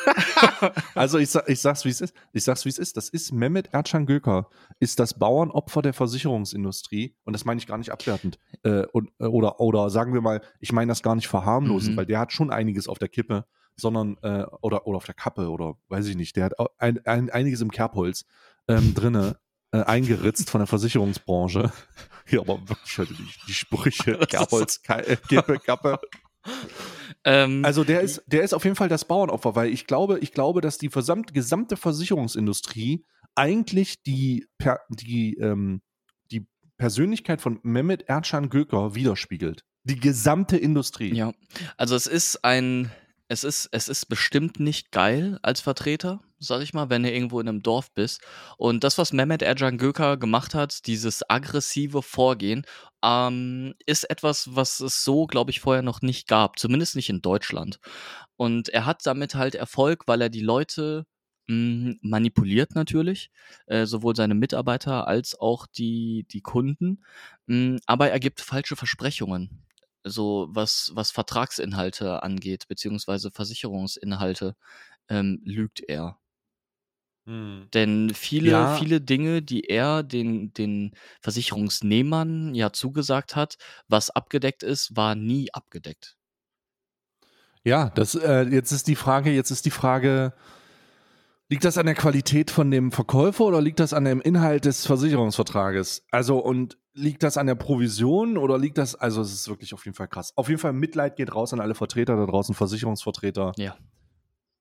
also 0.95 1.17
ich, 1.17 1.33
ich 1.47 1.59
sag's 1.61 1.85
wie 1.85 1.89
es 1.89 2.01
ist. 2.01 2.13
Ich 2.33 2.43
sag's 2.43 2.65
wie 2.65 2.69
es 2.69 2.77
ist. 2.79 2.97
Das 2.97 3.09
ist 3.09 3.31
Mehmet 3.31 3.73
Ercan 3.73 4.05
Göker, 4.05 4.49
ist 4.79 4.99
das 4.99 5.13
Bauernopfer 5.17 5.81
der 5.81 5.93
Versicherungsindustrie 5.93 7.15
und 7.25 7.33
das 7.33 7.45
meine 7.45 7.59
ich 7.59 7.67
gar 7.67 7.77
nicht 7.77 7.91
abwertend. 7.91 8.39
Äh, 8.63 8.85
und, 8.93 9.11
äh, 9.19 9.25
oder, 9.25 9.59
oder 9.59 9.89
sagen 9.89 10.13
wir 10.13 10.21
mal, 10.21 10.41
ich 10.59 10.71
meine 10.71 10.89
das 10.89 11.03
gar 11.03 11.15
nicht 11.15 11.27
verharmlosend, 11.27 11.93
Mhm. 11.93 11.97
weil 11.97 12.05
der 12.05 12.19
hat 12.19 12.31
schon 12.31 12.49
einiges 12.51 12.87
auf 12.87 12.97
der 12.97 13.09
Kippe, 13.09 13.45
sondern 13.75 14.17
äh, 14.23 14.45
oder, 14.61 14.87
oder 14.87 14.97
auf 14.97 15.05
der 15.05 15.15
Kappe 15.15 15.49
oder 15.49 15.75
weiß 15.89 16.07
ich 16.07 16.15
nicht. 16.15 16.35
Der 16.35 16.45
hat 16.45 16.53
ein, 16.77 17.05
ein, 17.05 17.29
einiges 17.29 17.61
im 17.61 17.71
Kerbholz 17.71 18.25
ähm, 18.67 18.93
drinne. 18.93 19.37
Äh, 19.71 19.83
eingeritzt 19.83 20.49
von 20.49 20.59
der 20.59 20.67
Versicherungsbranche. 20.67 21.71
Ja, 22.31 22.41
aber 22.41 22.59
wirklich 22.69 22.95
heute 22.99 23.15
die, 23.15 23.27
die 23.47 23.53
Sprüche. 23.53 24.15
Kerbholz, 24.29 24.83
Ke- 24.83 25.03
äh, 25.07 25.17
Kappe. 25.65 25.99
Ähm, 27.23 27.65
Also 27.65 27.83
der 27.83 28.01
ist, 28.01 28.21
der 28.27 28.43
ist 28.43 28.53
auf 28.53 28.63
jeden 28.65 28.75
Fall 28.75 28.87
das 28.87 29.05
Bauernopfer, 29.05 29.55
weil 29.55 29.69
ich 29.73 29.87
glaube, 29.87 30.19
ich 30.19 30.31
glaube, 30.31 30.61
dass 30.61 30.77
die 30.77 30.89
gesamte 30.89 31.75
Versicherungsindustrie 31.75 33.03
eigentlich 33.33 34.03
die, 34.03 34.45
die, 34.89 35.37
ähm, 35.37 35.81
die 36.31 36.45
Persönlichkeit 36.77 37.41
von 37.41 37.59
Mehmet 37.63 38.03
Ercan 38.03 38.49
Göker 38.49 38.93
widerspiegelt. 38.93 39.63
Die 39.85 39.99
gesamte 39.99 40.57
Industrie. 40.57 41.11
Ja, 41.13 41.33
also 41.77 41.95
es 41.95 42.05
ist 42.05 42.43
ein, 42.45 42.91
es 43.27 43.43
ist, 43.43 43.69
es 43.71 43.87
ist 43.89 44.05
bestimmt 44.07 44.59
nicht 44.59 44.91
geil 44.91 45.39
als 45.41 45.61
Vertreter, 45.61 46.21
sag 46.39 46.61
ich 46.61 46.73
mal, 46.73 46.89
wenn 46.89 47.03
du 47.03 47.11
irgendwo 47.11 47.39
in 47.39 47.47
einem 47.47 47.61
Dorf 47.63 47.91
bist. 47.93 48.21
Und 48.57 48.83
das, 48.83 48.97
was 48.97 49.13
Mehmet 49.13 49.41
Ercan 49.41 49.77
Göker 49.77 50.17
gemacht 50.17 50.55
hat, 50.55 50.87
dieses 50.87 51.29
aggressive 51.29 52.01
Vorgehen, 52.01 52.65
ähm, 53.03 53.73
ist 53.85 54.09
etwas, 54.09 54.55
was 54.55 54.79
es 54.79 55.03
so, 55.03 55.27
glaube 55.27 55.51
ich, 55.51 55.59
vorher 55.59 55.83
noch 55.83 56.01
nicht 56.01 56.27
gab, 56.27 56.59
zumindest 56.59 56.95
nicht 56.95 57.09
in 57.09 57.21
Deutschland. 57.21 57.79
Und 58.37 58.69
er 58.69 58.85
hat 58.85 59.05
damit 59.05 59.35
halt 59.35 59.55
Erfolg, 59.55 60.03
weil 60.07 60.21
er 60.21 60.29
die 60.29 60.41
Leute 60.41 61.05
mh, 61.47 61.95
manipuliert 62.01 62.75
natürlich, 62.75 63.31
äh, 63.67 63.85
sowohl 63.85 64.15
seine 64.15 64.35
Mitarbeiter 64.35 65.07
als 65.07 65.39
auch 65.39 65.67
die, 65.67 66.25
die 66.31 66.41
Kunden. 66.41 67.03
Mh, 67.47 67.79
aber 67.85 68.09
er 68.11 68.19
gibt 68.19 68.41
falsche 68.41 68.75
Versprechungen 68.75 69.65
so 70.03 70.47
was, 70.51 70.91
was 70.95 71.11
Vertragsinhalte 71.11 72.23
angeht, 72.23 72.67
beziehungsweise 72.67 73.31
Versicherungsinhalte, 73.31 74.55
ähm, 75.09 75.41
lügt 75.43 75.81
er. 75.87 76.19
Hm. 77.29 77.67
Denn 77.75 78.11
viele, 78.15 78.49
Ja. 78.49 78.75
viele 78.75 79.01
Dinge, 79.01 79.43
die 79.43 79.69
er 79.69 80.01
den, 80.01 80.51
den 80.53 80.95
Versicherungsnehmern 81.21 82.55
ja 82.55 82.73
zugesagt 82.73 83.35
hat, 83.35 83.57
was 83.87 84.09
abgedeckt 84.09 84.63
ist, 84.63 84.95
war 84.95 85.13
nie 85.13 85.53
abgedeckt. 85.53 86.17
Ja, 87.63 87.91
das, 87.91 88.15
äh, 88.15 88.43
jetzt 88.49 88.71
ist 88.71 88.87
die 88.87 88.95
Frage, 88.95 89.29
jetzt 89.29 89.51
ist 89.51 89.65
die 89.65 89.69
Frage, 89.69 90.33
liegt 91.49 91.65
das 91.65 91.77
an 91.77 91.85
der 91.85 91.93
Qualität 91.93 92.49
von 92.49 92.71
dem 92.71 92.91
Verkäufer 92.91 93.43
oder 93.45 93.61
liegt 93.61 93.79
das 93.79 93.93
an 93.93 94.05
dem 94.05 94.21
Inhalt 94.21 94.65
des 94.65 94.87
Versicherungsvertrages? 94.87 96.05
Also, 96.09 96.39
und 96.39 96.79
liegt 96.93 97.21
das 97.21 97.37
an 97.37 97.45
der 97.45 97.55
Provision 97.55 98.39
oder 98.39 98.57
liegt 98.57 98.79
das, 98.79 98.95
also 98.95 99.21
es 99.21 99.31
ist 99.31 99.47
wirklich 99.49 99.75
auf 99.75 99.85
jeden 99.85 99.95
Fall 99.95 100.07
krass. 100.07 100.33
Auf 100.35 100.49
jeden 100.49 100.59
Fall 100.59 100.73
Mitleid 100.73 101.15
geht 101.15 101.35
raus 101.35 101.53
an 101.53 101.59
alle 101.59 101.75
Vertreter 101.75 102.15
da 102.15 102.25
draußen, 102.25 102.55
Versicherungsvertreter. 102.55 103.51
Ja. 103.57 103.77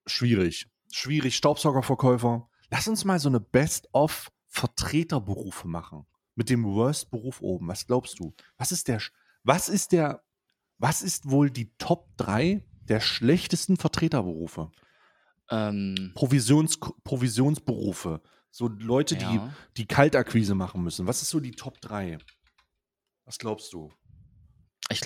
Schwierig. 0.06 0.66
Schwierig. 0.92 1.34
Staubsaugerverkäufer. 1.34 2.46
Lass 2.70 2.88
uns 2.88 3.04
mal 3.04 3.18
so 3.18 3.28
eine 3.28 3.40
Best-of 3.40 4.30
Vertreterberufe 4.46 5.68
machen. 5.68 6.06
Mit 6.34 6.50
dem 6.50 6.64
Worst-Beruf 6.64 7.40
oben. 7.40 7.68
Was 7.68 7.86
glaubst 7.86 8.18
du? 8.18 8.34
Was 8.56 8.72
ist 8.72 8.88
der, 8.88 9.02
was 9.42 9.68
ist 9.68 9.92
der, 9.92 10.22
was 10.78 11.02
ist 11.02 11.30
wohl 11.30 11.50
die 11.50 11.72
Top 11.78 12.16
3 12.18 12.64
der 12.82 13.00
schlechtesten 13.00 13.76
Vertreterberufe? 13.76 14.70
Ähm, 15.50 16.12
Provisions, 16.14 16.78
Provisionsberufe. 17.04 18.22
So 18.50 18.68
Leute, 18.68 19.16
die, 19.16 19.24
ja. 19.24 19.52
die 19.76 19.86
Kaltakquise 19.86 20.54
machen 20.54 20.82
müssen. 20.82 21.06
Was 21.06 21.22
ist 21.22 21.30
so 21.30 21.40
die 21.40 21.52
Top 21.52 21.80
3? 21.80 22.18
Was 23.24 23.38
glaubst 23.38 23.72
du? 23.72 23.92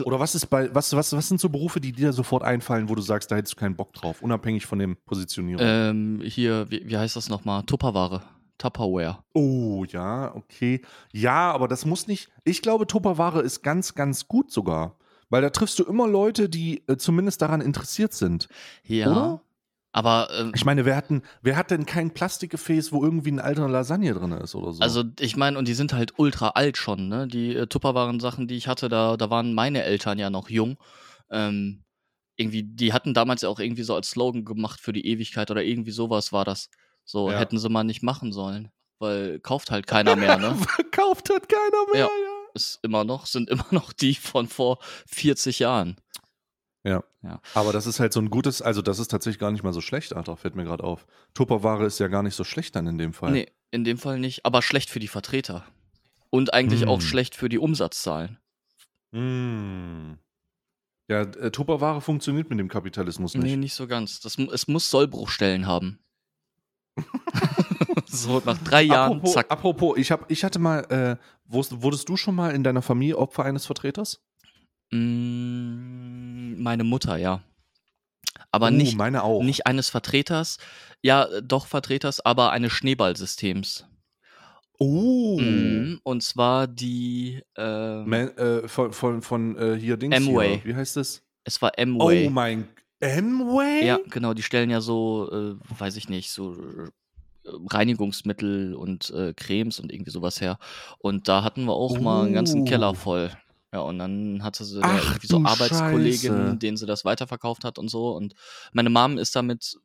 Oder 0.05 0.21
was 0.21 0.35
ist 0.35 0.47
bei, 0.47 0.73
was, 0.75 0.95
was, 0.95 1.13
was 1.13 1.29
sind 1.29 1.41
so 1.41 1.49
Berufe, 1.49 1.81
die 1.81 1.93
dir 1.93 2.13
sofort 2.13 2.45
einfallen, 2.45 2.89
wo 2.89 2.95
du 2.95 3.03
sagst, 3.03 3.31
da 3.31 3.37
hättest 3.37 3.55
du 3.55 3.61
keinen 3.61 3.75
Bock 3.75 3.93
drauf, 3.93 4.23
unabhängig 4.23 4.67
von 4.67 4.79
dem 4.79 4.97
Positionierung? 5.05 5.65
ähm, 5.67 6.21
hier, 6.25 6.71
wie, 6.71 6.89
wie 6.89 6.97
heißt 6.97 7.17
das 7.17 7.29
nochmal? 7.29 7.65
Tupperware. 7.65 8.23
Tupperware. 8.59 9.19
Oh, 9.35 9.85
ja, 9.89 10.35
okay. 10.37 10.83
Ja, 11.13 11.51
aber 11.51 11.67
das 11.67 11.85
muss 11.85 12.07
nicht. 12.07 12.31
Ich 12.45 12.63
glaube, 12.63 12.87
Tupperware 12.87 13.41
ist 13.41 13.63
ganz, 13.63 13.95
ganz 13.95 14.29
gut 14.29 14.53
sogar. 14.53 14.97
Weil 15.31 15.43
da 15.43 15.51
triffst 15.51 15.79
du 15.79 15.85
immer 15.85 16.07
Leute, 16.07 16.51
die 16.51 16.87
äh, 16.89 16.97
zumindest 16.97 17.41
daran 17.41 17.63
interessiert 17.63 18.13
sind. 18.13 18.49
Ja. 18.85 19.11
Oder? 19.11 19.43
Aber 19.93 20.29
ähm, 20.33 20.53
Ich 20.55 20.65
meine, 20.65 20.85
wer 20.85 20.97
hat, 20.97 21.11
denn, 21.11 21.23
wer 21.43 21.57
hat 21.57 21.71
denn 21.71 21.85
kein 21.85 22.13
Plastikgefäß, 22.13 22.93
wo 22.93 23.05
irgendwie 23.05 23.31
eine 23.31 23.45
alte 23.45 23.67
Lasagne 23.67 24.15
drin 24.15 24.33
ist 24.33 24.55
oder 24.55 24.73
so? 24.73 24.83
Also 24.83 25.05
ich 25.21 25.37
meine, 25.37 25.59
und 25.59 25.69
die 25.69 25.75
sind 25.75 25.93
halt 25.93 26.19
ultra 26.19 26.49
alt 26.51 26.79
schon, 26.79 27.09
ne? 27.09 27.29
Die 27.29 27.55
äh, 27.55 27.67
Tupperwaren-Sachen, 27.67 28.49
die 28.49 28.57
ich 28.57 28.69
hatte, 28.69 28.89
da, 28.89 29.17
da 29.19 29.29
waren 29.29 29.53
meine 29.55 29.83
Eltern 29.83 30.19
ja 30.19 30.31
noch 30.31 30.49
jung. 30.49 30.79
Ähm, 31.31 31.85
irgendwie, 32.37 32.63
die 32.63 32.95
hatten 32.95 33.13
damals 33.13 33.43
ja 33.43 33.51
auch 33.51 33.61
irgendwie 33.61 33.83
so 33.83 33.95
als 33.95 34.09
Slogan 34.11 34.45
gemacht 34.47 34.81
für 34.81 34.95
die 34.95 35.07
Ewigkeit 35.07 35.51
oder 35.51 35.63
irgendwie 35.63 35.91
sowas 35.91 36.33
war 36.33 36.45
das. 36.47 36.71
So 37.05 37.31
Ja. 37.31 37.39
hätten 37.39 37.59
sie 37.59 37.69
mal 37.69 37.85
nicht 37.85 38.03
machen 38.03 38.33
sollen. 38.33 38.71
Weil 38.99 39.41
kauft 39.41 39.71
halt 39.71 39.87
keiner 39.87 40.17
mehr, 40.17 40.39
ne? 40.39 40.55
Verkauft 40.57 41.29
hat 41.29 41.49
keiner 41.49 41.93
mehr. 41.93 42.01
Ja. 42.01 42.07
Ja. 42.07 42.49
Ist 42.55 42.79
immer 42.83 43.05
noch, 43.05 43.27
sind 43.27 43.51
immer 43.51 43.67
noch 43.71 43.93
die 43.93 44.15
von 44.15 44.47
vor 44.49 44.79
40 45.07 45.59
Jahren. 45.59 45.97
Ja. 46.85 47.05
Ja. 47.23 47.41
Aber 47.55 47.73
das 47.73 47.87
ist 47.87 48.01
halt 48.01 48.13
so 48.13 48.21
ein 48.21 48.31
gutes, 48.31 48.61
also 48.61 48.83
das 48.83 48.99
ist 48.99 49.09
tatsächlich 49.09 49.39
gar 49.39 49.53
nicht 49.53 49.63
mal 49.63 49.73
so 49.73 49.81
schlecht, 49.81 50.15
Alter, 50.15 50.37
fällt 50.37 50.57
mir 50.57 50.65
gerade 50.65 50.83
auf. 50.83 51.07
Tupperware 51.35 51.85
ist 51.87 52.01
ja 52.01 52.09
gar 52.09 52.23
nicht 52.23 52.35
so 52.35 52.45
schlecht 52.45 52.75
dann 52.75 52.87
in 52.87 52.99
dem 52.99 53.13
Fall. 53.13 53.33
Nee, 53.33 53.47
in 53.71 53.85
dem 53.85 53.99
Fall 53.99 54.19
nicht, 54.19 54.45
aber 54.45 54.63
schlecht 54.63 54.91
für 54.91 54.99
die 54.99 55.09
Vertreter. 55.09 55.65
Und 56.31 56.55
eigentlich 56.55 56.87
auch 56.87 57.01
Hm. 57.01 57.07
schlecht 57.07 57.35
für 57.37 57.49
die 57.49 57.59
Umsatzzahlen. 57.59 58.39
Mm. 59.13 60.15
Ja, 61.09 61.21
äh, 61.23 61.51
Tupperware 61.51 62.01
funktioniert 62.01 62.49
mit 62.49 62.59
dem 62.59 62.69
Kapitalismus 62.69 63.35
nicht. 63.35 63.45
Nee, 63.45 63.57
nicht 63.57 63.75
so 63.75 63.87
ganz. 63.87 64.21
Das, 64.21 64.39
es 64.39 64.67
muss 64.67 64.89
Sollbruchstellen 64.91 65.67
haben. 65.67 65.99
so, 68.07 68.41
nach 68.45 68.59
drei 68.59 68.83
Jahren, 68.83 69.13
apropos, 69.19 69.33
zack. 69.35 69.51
apropos, 69.51 69.99
ich, 69.99 70.11
hab, 70.11 70.31
ich 70.31 70.45
hatte 70.45 70.59
mal, 70.59 70.81
äh, 70.91 71.17
wurdest 71.45 72.09
du 72.09 72.17
schon 72.17 72.35
mal 72.35 72.55
in 72.55 72.65
deiner 72.65 72.83
Familie 72.83 73.19
Opfer 73.19 73.45
eines 73.45 73.67
Vertreters? 73.67 74.23
Mm, 74.93 76.63
meine 76.63 76.85
Mutter, 76.85 77.17
ja. 77.17 77.43
Aber 78.51 78.67
oh, 78.67 78.71
nicht, 78.71 78.99
nicht 78.99 79.67
eines 79.67 79.89
Vertreters, 79.89 80.59
ja, 81.03 81.27
doch 81.41 81.67
Vertreters, 81.67 82.21
aber 82.21 82.53
eines 82.53 82.73
Schneeballsystems. 82.73 83.87
oh. 84.79 85.39
Mm, 85.41 86.01
und 86.03 86.23
zwar 86.23 86.67
die, 86.67 87.43
äh, 87.57 88.05
Man, 88.05 88.37
äh, 88.37 88.69
von 88.69 88.93
von, 88.93 89.23
von 89.23 89.57
äh, 89.57 89.77
hier 89.79 89.97
Dings 89.97 90.17
Amway. 90.17 90.61
Hier. 90.63 90.65
Wie 90.65 90.75
heißt 90.75 90.97
es? 90.99 91.23
es 91.45 91.61
war 91.63 91.73
Amway. 91.79 92.27
Oh 92.27 92.31
mein 92.31 92.69
Amway? 93.03 93.85
Ja, 93.87 93.99
genau, 94.11 94.35
die 94.35 94.43
stellen 94.43 94.71
ja 94.71 94.81
so, 94.81 95.29
äh, 95.33 95.81
weiß 95.81 95.97
ich 95.97 96.09
nicht, 96.09 96.31
so 96.31 96.53
äh, 96.55 96.91
Reinigungsmittel 97.71 98.75
und 98.75 99.11
äh, 99.11 99.33
Cremes 99.35 99.81
und 99.81 99.91
irgendwie 99.93 100.13
sowas 100.13 100.41
her. 100.41 100.59
Und 100.99 101.27
da 101.27 101.43
hatten 101.43 101.65
wir 101.65 101.73
auch 101.73 101.99
mal 101.99 102.25
einen 102.27 102.35
ganzen 102.35 102.63
Oh. 102.63 102.65
Keller 102.65 102.95
voll. 102.95 103.31
Ja, 103.73 103.81
und 103.81 103.99
dann 103.99 104.43
hatte 104.43 104.65
sie 104.65 104.81
da 104.81 104.87
Ach, 104.87 105.05
irgendwie 105.13 105.27
so 105.27 105.43
Arbeitskolleginnen, 105.45 106.59
denen 106.59 106.77
sie 106.77 106.87
das 106.87 107.05
weiterverkauft 107.05 107.65
hat 107.65 107.79
und 107.79 107.89
so. 107.89 108.15
Und 108.15 108.35
meine 108.73 108.91
Mom 108.91 109.17
ist 109.19 109.35
damit 109.35 109.77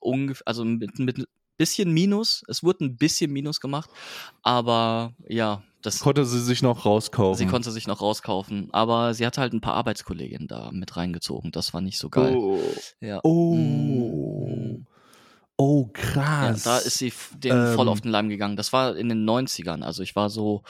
ungefähr, 0.00 0.46
also 0.46 0.64
mit, 0.64 0.98
mit 0.98 1.18
ein 1.18 1.24
bisschen 1.58 1.92
Minus, 1.92 2.44
es 2.48 2.62
wurde 2.62 2.84
ein 2.84 2.96
bisschen 2.96 3.32
Minus 3.32 3.60
gemacht, 3.60 3.90
aber 4.42 5.12
ja, 5.28 5.62
das 5.82 6.00
konnte 6.00 6.24
sie 6.24 6.40
sich 6.40 6.62
noch 6.62 6.84
rauskaufen. 6.84 7.38
Sie 7.38 7.50
konnte 7.50 7.70
sich 7.70 7.86
noch 7.86 8.00
rauskaufen, 8.00 8.68
aber 8.72 9.14
sie 9.14 9.26
hatte 9.26 9.40
halt 9.40 9.52
ein 9.52 9.60
paar 9.60 9.74
Arbeitskolleginnen 9.74 10.48
da 10.48 10.70
mit 10.72 10.96
reingezogen. 10.96 11.52
Das 11.52 11.74
war 11.74 11.80
nicht 11.80 11.98
so 11.98 12.08
geil. 12.10 12.34
Oh. 12.36 12.60
Ja. 13.00 13.20
Oh. 13.22 13.54
Mhm. 13.54 14.86
Oh, 15.58 15.86
Ja, 15.96 16.02
krass. 16.02 16.64
da 16.64 16.78
ist 16.78 16.98
sie 16.98 17.08
f- 17.08 17.34
denen 17.38 17.74
voll 17.74 17.86
Ähm. 17.86 17.92
auf 17.92 18.00
den 18.00 18.10
Leim 18.10 18.28
gegangen. 18.28 18.56
Das 18.56 18.72
war 18.72 18.96
in 18.96 19.08
den 19.08 19.24
90ern. 19.24 19.82
Also 19.82 20.02
ich 20.02 20.14
war 20.16 20.28
so, 20.28 20.62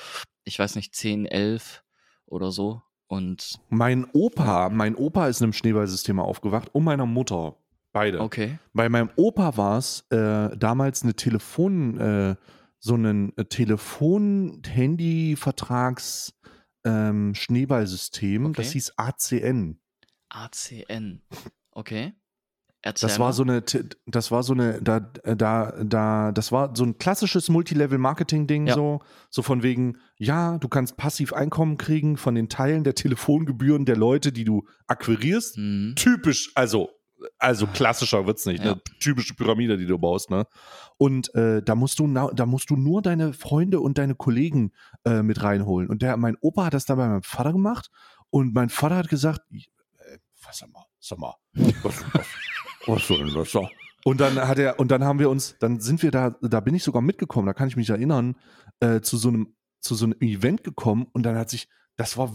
ich 0.44 0.58
weiß 0.58 0.76
nicht, 0.76 0.94
10, 0.94 1.26
11 1.26 1.82
oder 2.26 2.50
so. 2.52 2.82
Und 3.08 3.60
Mein 3.68 4.04
Opa, 4.12 4.68
mein 4.68 4.94
Opa 4.96 5.26
ist 5.28 5.40
in 5.40 5.44
einem 5.44 5.52
Schneeballsystem 5.52 6.18
aufgewacht 6.20 6.72
und 6.74 6.82
meiner 6.84 7.06
Mutter. 7.06 7.56
Beide. 7.92 8.20
okay. 8.20 8.58
Bei 8.74 8.88
meinem 8.90 9.08
Opa 9.16 9.56
war 9.56 9.78
es 9.78 10.04
äh, 10.10 10.54
damals 10.56 11.02
eine 11.02 11.14
Telefon, 11.14 11.98
äh, 11.98 12.36
so 12.78 12.94
ein 12.94 13.32
äh, 13.38 13.44
Telefon-Handy-Vertrags- 13.46 16.32
ähm, 16.84 17.34
Schneeballsystem, 17.34 18.46
Okay. 18.46 18.62
das 18.62 18.70
hieß 18.72 18.92
ACN. 18.96 19.80
ACN. 20.28 21.22
Okay. 21.72 22.12
Erzähl 22.86 23.08
Das 23.08 23.18
war 23.18 23.32
so 23.32 23.42
eine, 23.42 23.64
das 24.06 24.30
war 24.30 24.44
so 24.44 24.52
eine, 24.52 24.80
da, 24.80 25.00
da, 25.00 25.72
da, 25.82 26.30
das 26.30 26.52
war 26.52 26.70
so 26.76 26.84
ein 26.84 26.98
klassisches 26.98 27.48
Multilevel-Marketing-Ding, 27.48 28.68
Ja. 28.68 28.74
so, 28.74 29.00
so 29.28 29.42
von 29.42 29.64
wegen, 29.64 29.98
ja, 30.18 30.56
du 30.58 30.68
kannst 30.68 30.96
passiv 30.96 31.32
Einkommen 31.32 31.78
kriegen 31.78 32.16
von 32.16 32.36
den 32.36 32.48
Teilen 32.48 32.84
der 32.84 32.94
Telefongebühren 32.94 33.86
der 33.86 33.96
Leute, 33.96 34.30
die 34.30 34.44
du 34.44 34.66
akquirierst. 34.86 35.58
Mhm. 35.58 35.94
Typisch, 35.96 36.52
also, 36.54 36.90
also 37.38 37.66
klassischer 37.66 38.24
wird's 38.24 38.46
nicht, 38.46 38.62
Ja. 38.64 38.76
ne? 38.76 38.80
Typische 39.00 39.34
Pyramide, 39.34 39.76
die 39.78 39.86
du 39.86 39.98
baust, 39.98 40.30
ne? 40.30 40.46
Und 40.96 41.34
äh, 41.34 41.62
da 41.64 41.74
musst 41.74 41.98
du, 41.98 42.06
da 42.06 42.46
musst 42.46 42.70
du 42.70 42.76
nur 42.76 43.02
deine 43.02 43.32
Freunde 43.32 43.80
und 43.80 43.98
deine 43.98 44.14
Kollegen 44.14 44.70
äh, 45.04 45.22
mit 45.24 45.42
reinholen. 45.42 45.88
Und 45.90 46.02
der, 46.02 46.16
mein 46.16 46.36
Opa 46.40 46.66
hat 46.66 46.74
das 46.74 46.84
dann 46.84 46.98
bei 46.98 47.08
meinem 47.08 47.22
Vater 47.24 47.52
gemacht 47.52 47.90
und 48.30 48.54
mein 48.54 48.68
Vater 48.68 48.94
hat 48.96 49.08
gesagt, 49.08 49.40
äh, 49.50 50.18
was 50.46 50.62
mal, 50.72 50.85
sag 51.08 51.18
mal, 51.18 51.34
was, 51.82 52.04
was, 52.12 52.26
was 52.86 53.06
soll 53.06 53.24
denn 53.24 53.34
das 53.34 53.52
da? 53.52 53.68
Und 54.04 54.20
dann 54.20 54.36
hat 54.36 54.58
er, 54.58 54.78
und 54.78 54.90
dann 54.90 55.02
haben 55.02 55.18
wir 55.18 55.28
uns, 55.28 55.56
dann 55.58 55.80
sind 55.80 56.02
wir 56.02 56.12
da, 56.12 56.30
da 56.40 56.60
bin 56.60 56.74
ich 56.74 56.84
sogar 56.84 57.02
mitgekommen, 57.02 57.46
da 57.46 57.54
kann 57.54 57.68
ich 57.68 57.76
mich 57.76 57.90
erinnern, 57.90 58.36
äh, 58.78 59.00
zu 59.00 59.16
so 59.16 59.28
einem, 59.28 59.56
zu 59.80 59.94
so 59.94 60.04
einem 60.04 60.20
Event 60.20 60.62
gekommen 60.62 61.08
und 61.12 61.24
dann 61.24 61.36
hat 61.36 61.50
sich, 61.50 61.68
das 61.96 62.16
war, 62.16 62.32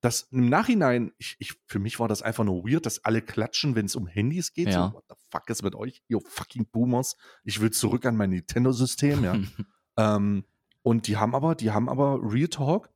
das 0.00 0.28
im 0.30 0.48
Nachhinein, 0.48 1.12
ich, 1.18 1.36
ich, 1.38 1.54
für 1.66 1.78
mich 1.78 1.98
war 1.98 2.08
das 2.08 2.22
einfach 2.22 2.44
nur 2.44 2.64
weird, 2.64 2.86
dass 2.86 3.04
alle 3.04 3.22
klatschen, 3.22 3.74
wenn 3.74 3.86
es 3.86 3.96
um 3.96 4.06
Handys 4.06 4.52
geht. 4.52 4.68
Ja. 4.68 4.88
So, 4.88 4.94
what 4.94 5.04
the 5.08 5.14
fuck 5.30 5.48
ist 5.50 5.62
mit 5.62 5.74
euch? 5.74 6.02
Yo, 6.08 6.20
fucking 6.24 6.66
Boomers. 6.70 7.16
Ich 7.44 7.60
will 7.60 7.70
zurück 7.70 8.06
an 8.06 8.16
mein 8.16 8.30
Nintendo-System, 8.30 9.24
ja. 9.24 9.38
ähm, 9.96 10.44
und 10.82 11.06
die 11.06 11.16
haben 11.16 11.34
aber, 11.34 11.54
die 11.54 11.70
haben 11.70 11.88
aber 11.88 12.20
Real 12.22 12.48
Talk, 12.48 12.90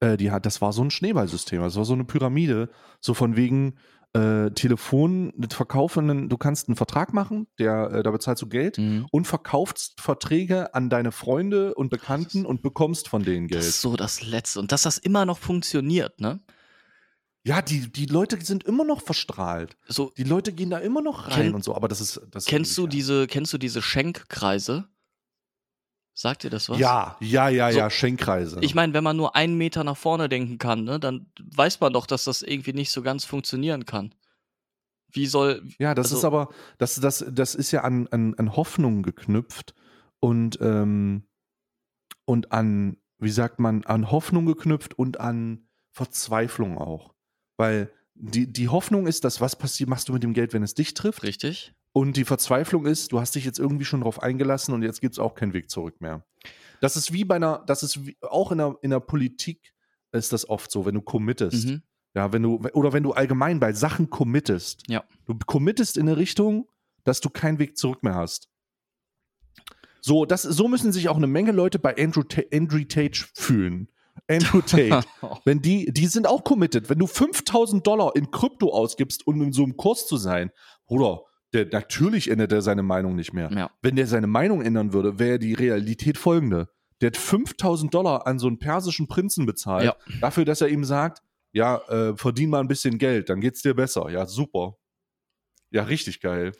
äh, 0.00 0.16
die 0.16 0.30
hat, 0.30 0.46
das 0.46 0.60
war 0.60 0.72
so 0.72 0.82
ein 0.82 0.90
Schneeballsystem, 0.90 1.60
das 1.62 1.76
war 1.76 1.84
so 1.84 1.92
eine 1.94 2.04
Pyramide, 2.04 2.70
so 3.00 3.14
von 3.14 3.36
wegen 3.36 3.74
äh, 4.12 4.50
Telefon, 4.52 5.32
verkaufen, 5.50 6.28
du 6.28 6.36
kannst 6.36 6.68
einen 6.68 6.76
Vertrag 6.76 7.12
machen, 7.12 7.48
der, 7.58 7.90
äh, 7.90 8.02
da 8.04 8.12
bezahlst 8.12 8.42
du 8.42 8.48
Geld 8.48 8.78
Mhm. 8.78 9.06
und 9.10 9.26
verkaufst 9.26 10.00
Verträge 10.00 10.72
an 10.74 10.88
deine 10.88 11.10
Freunde 11.10 11.74
und 11.74 11.90
Bekannten 11.90 12.46
und 12.46 12.62
bekommst 12.62 13.08
von 13.08 13.24
denen 13.24 13.48
Das 13.48 13.56
Geld. 13.58 13.68
ist 13.70 13.80
so 13.80 13.96
das 13.96 14.22
Letzte. 14.22 14.60
Und 14.60 14.70
dass 14.70 14.82
das 14.82 14.98
immer 14.98 15.26
noch 15.26 15.38
funktioniert, 15.38 16.20
ne? 16.20 16.40
Ja, 17.46 17.60
die, 17.60 17.92
die 17.92 18.06
Leute 18.06 18.42
sind 18.42 18.64
immer 18.64 18.84
noch 18.84 19.02
verstrahlt. 19.02 19.76
So, 19.86 20.12
Die 20.16 20.22
Leute 20.24 20.52
gehen 20.52 20.70
da 20.70 20.78
immer 20.78 21.02
noch 21.02 21.26
rein 21.28 21.34
Kenn- 21.46 21.54
und 21.54 21.62
so, 21.64 21.74
aber 21.74 21.88
das 21.88 22.00
ist. 22.00 22.20
Das 22.30 22.46
kennst 22.46 22.78
du 22.78 22.82
ja. 22.84 22.88
diese, 22.88 23.26
kennst 23.26 23.52
du 23.52 23.58
diese 23.58 23.82
Schenkkreise? 23.82 24.86
Sagt 26.16 26.44
dir 26.44 26.50
das 26.50 26.68
was? 26.68 26.78
Ja, 26.78 27.16
ja, 27.20 27.48
ja, 27.48 27.72
So, 27.72 27.78
ja, 27.78 27.90
Schenkkreise. 27.90 28.60
Ich 28.60 28.76
meine, 28.76 28.94
wenn 28.94 29.02
man 29.02 29.16
nur 29.16 29.34
einen 29.34 29.56
Meter 29.58 29.82
nach 29.82 29.96
vorne 29.96 30.28
denken 30.28 30.58
kann, 30.58 30.84
ne, 30.84 31.00
dann 31.00 31.26
weiß 31.42 31.80
man 31.80 31.92
doch, 31.92 32.06
dass 32.06 32.24
das 32.24 32.42
irgendwie 32.42 32.72
nicht 32.72 32.92
so 32.92 33.02
ganz 33.02 33.24
funktionieren 33.24 33.84
kann. 33.84 34.14
Wie 35.10 35.26
soll. 35.26 35.62
ja, 35.78 35.94
das 35.94 36.06
also- 36.06 36.18
ist 36.18 36.24
aber, 36.24 36.48
das, 36.78 36.94
das, 36.96 37.24
das 37.28 37.54
ist 37.56 37.72
ja 37.72 37.82
an, 37.82 38.06
an, 38.08 38.34
an 38.34 38.54
Hoffnung 38.54 39.02
geknüpft 39.02 39.74
und, 40.20 40.58
ähm, 40.60 41.24
und 42.24 42.52
an, 42.52 42.96
wie 43.18 43.30
sagt 43.30 43.58
man, 43.58 43.84
an 43.84 44.10
Hoffnung 44.12 44.46
geknüpft 44.46 44.96
und 44.96 45.18
an 45.18 45.68
Verzweiflung 45.90 46.78
auch. 46.78 47.12
Weil 47.56 47.90
die, 48.14 48.52
die 48.52 48.68
Hoffnung 48.68 49.08
ist, 49.08 49.24
dass 49.24 49.40
was 49.40 49.56
passiert, 49.56 49.90
machst 49.90 50.08
du 50.08 50.12
mit 50.12 50.22
dem 50.22 50.32
Geld, 50.32 50.52
wenn 50.52 50.62
es 50.62 50.74
dich 50.74 50.94
trifft? 50.94 51.24
Richtig? 51.24 51.74
Und 51.94 52.16
die 52.16 52.24
Verzweiflung 52.24 52.86
ist, 52.86 53.12
du 53.12 53.20
hast 53.20 53.36
dich 53.36 53.44
jetzt 53.44 53.60
irgendwie 53.60 53.84
schon 53.84 54.00
drauf 54.00 54.20
eingelassen 54.20 54.74
und 54.74 54.82
jetzt 54.82 55.00
gibt 55.00 55.14
es 55.14 55.20
auch 55.20 55.36
keinen 55.36 55.52
Weg 55.52 55.70
zurück 55.70 56.00
mehr. 56.00 56.26
Das 56.80 56.96
ist 56.96 57.12
wie 57.12 57.24
bei 57.24 57.36
einer, 57.36 57.62
das 57.68 57.84
ist 57.84 58.04
wie, 58.04 58.16
auch 58.20 58.50
in 58.50 58.58
der, 58.58 58.74
in 58.82 58.90
der 58.90 58.98
Politik 58.98 59.72
ist 60.10 60.32
das 60.32 60.48
oft 60.48 60.72
so, 60.72 60.86
wenn 60.86 60.96
du 60.96 61.02
committest. 61.02 61.68
Mhm. 61.68 61.82
Ja, 62.12 62.32
wenn 62.32 62.42
du, 62.42 62.56
oder 62.72 62.92
wenn 62.92 63.04
du 63.04 63.12
allgemein 63.12 63.60
bei 63.60 63.72
Sachen 63.72 64.10
committest. 64.10 64.82
Ja. 64.88 65.04
Du 65.26 65.38
committest 65.46 65.96
in 65.96 66.08
eine 66.08 66.16
Richtung, 66.16 66.68
dass 67.04 67.20
du 67.20 67.30
keinen 67.30 67.60
Weg 67.60 67.76
zurück 67.76 68.02
mehr 68.02 68.16
hast. 68.16 68.48
So, 70.00 70.24
das, 70.24 70.42
so 70.42 70.66
müssen 70.66 70.92
sich 70.92 71.08
auch 71.08 71.16
eine 71.16 71.28
Menge 71.28 71.52
Leute 71.52 71.78
bei 71.78 71.96
Andrew, 71.96 72.24
Ta 72.24 72.42
Andrew 72.52 72.82
Tate 72.82 73.24
fühlen. 73.34 73.88
Andrew 74.28 74.62
Tate. 74.62 75.06
Wenn 75.44 75.62
die, 75.62 75.92
die 75.92 76.08
sind 76.08 76.26
auch 76.26 76.42
committed. 76.42 76.90
Wenn 76.90 76.98
du 76.98 77.06
5000 77.06 77.86
Dollar 77.86 78.16
in 78.16 78.32
Krypto 78.32 78.72
ausgibst, 78.72 79.28
um 79.28 79.40
in 79.42 79.52
so 79.52 79.62
einem 79.62 79.76
Kurs 79.76 80.08
zu 80.08 80.16
sein, 80.16 80.50
Bruder, 80.86 81.22
der, 81.54 81.66
natürlich 81.70 82.30
ändert 82.30 82.52
er 82.52 82.60
seine 82.62 82.82
Meinung 82.82 83.14
nicht 83.16 83.32
mehr. 83.32 83.50
ja. 83.52 83.70
Wenn 83.82 83.96
der 83.96 84.06
seine 84.06 84.26
Meinung 84.26 84.60
ändern 84.62 84.92
würde, 84.92 85.18
wäre 85.18 85.38
die 85.38 85.54
Realität 85.54 86.18
folgende. 86.18 86.68
Der 87.00 87.08
hat 87.08 87.16
5000 87.16 87.92
Dollar 87.94 88.26
an 88.26 88.38
so 88.38 88.46
einen 88.46 88.58
persischen 88.58 89.06
Prinzen 89.08 89.46
bezahlt, 89.46 89.84
Ja. 89.84 89.96
dafür, 90.20 90.44
dass 90.44 90.60
er 90.60 90.68
ihm 90.68 90.84
sagt, 90.84 91.22
ja, 91.52 91.76
äh, 91.88 92.16
verdien 92.16 92.50
mal 92.50 92.60
ein 92.60 92.68
bisschen 92.68 92.98
Geld, 92.98 93.28
dann 93.30 93.40
geht's 93.40 93.62
dir 93.62 93.74
besser. 93.74 94.10
Ja, 94.10 94.26
super. 94.26 94.76
Ja, 95.70 95.84
richtig 95.84 96.20
geil. 96.20 96.52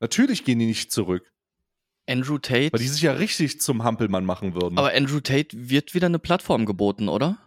Natürlich 0.00 0.44
gehen 0.44 0.58
die 0.58 0.66
nicht 0.66 0.90
zurück, 0.92 1.32
Andrew 2.08 2.38
Tate. 2.38 2.72
weil 2.72 2.80
die 2.80 2.88
sich 2.88 3.02
ja 3.02 3.12
richtig 3.12 3.60
zum 3.60 3.84
Hampelmann 3.84 4.24
machen 4.24 4.54
würden. 4.54 4.78
aber 4.78 4.92
Andrew 4.94 5.20
Tate 5.20 5.48
wird 5.68 5.94
wieder 5.94 6.06
eine 6.06 6.18
Plattform 6.18 6.66
geboten, 6.66 7.08
oder? 7.08 7.38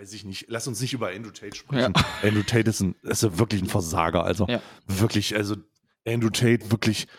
Ja, 0.00 0.02
weiß 0.02 0.12
ich 0.14 0.24
nicht. 0.24 0.46
Lass 0.48 0.66
uns 0.66 0.80
nicht 0.80 0.92
über 0.92 1.08
Andrew 1.10 1.30
Tate 1.30 1.54
sprechen. 1.56 1.92
Andrew 2.22 2.42
Tate 2.42 2.70
ist, 2.70 2.80
ein, 2.80 2.94
ist 3.02 3.22
ja 3.22 3.38
wirklich 3.38 3.62
ein 3.62 3.68
Versager. 3.68 4.24
Also 4.24 4.46
Ja. 4.48 4.60
wirklich, 4.86 5.36
also 5.36 5.56
Andrew 6.06 6.30
Tate 6.30 6.70
wirklich. 6.70 7.06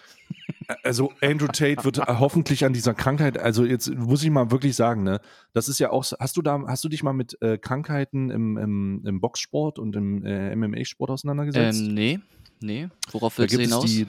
Also 0.84 1.12
Andrew 1.22 1.48
Tate 1.48 1.84
wird 1.84 1.98
hoffentlich 1.98 2.64
an 2.64 2.72
dieser 2.72 2.94
Krankheit, 2.94 3.38
also 3.38 3.66
jetzt 3.66 3.94
muss 3.94 4.24
ich 4.24 4.30
mal 4.30 4.52
wirklich 4.52 4.78
sagen, 4.78 5.04
ne, 5.04 5.20
das 5.52 5.68
ist 5.68 5.80
ja 5.80 5.90
auch, 5.90 6.06
so- 6.06 6.16
hast 6.18 6.38
du 6.38 6.42
da, 6.42 6.64
hast 6.68 6.82
du 6.86 6.88
dich 6.88 7.04
mal 7.04 7.12
mit 7.12 7.38
äh, 7.42 7.58
Krankheiten 7.58 8.30
im, 8.30 8.58
im, 8.58 9.04
im 9.06 9.20
Boxsport 9.20 9.80
und 9.80 9.94
im 9.98 10.24
äh, 10.26 10.56
MMA-Sport 10.56 11.10
auseinandergesetzt? 11.12 11.82
Ähm, 11.82 11.94
nee. 11.94 12.20
Nee. 12.62 12.88
Worauf 13.12 13.38
willst 13.38 13.54
du 13.56 13.60
hinaus? 13.60 13.84
die, 13.86 14.08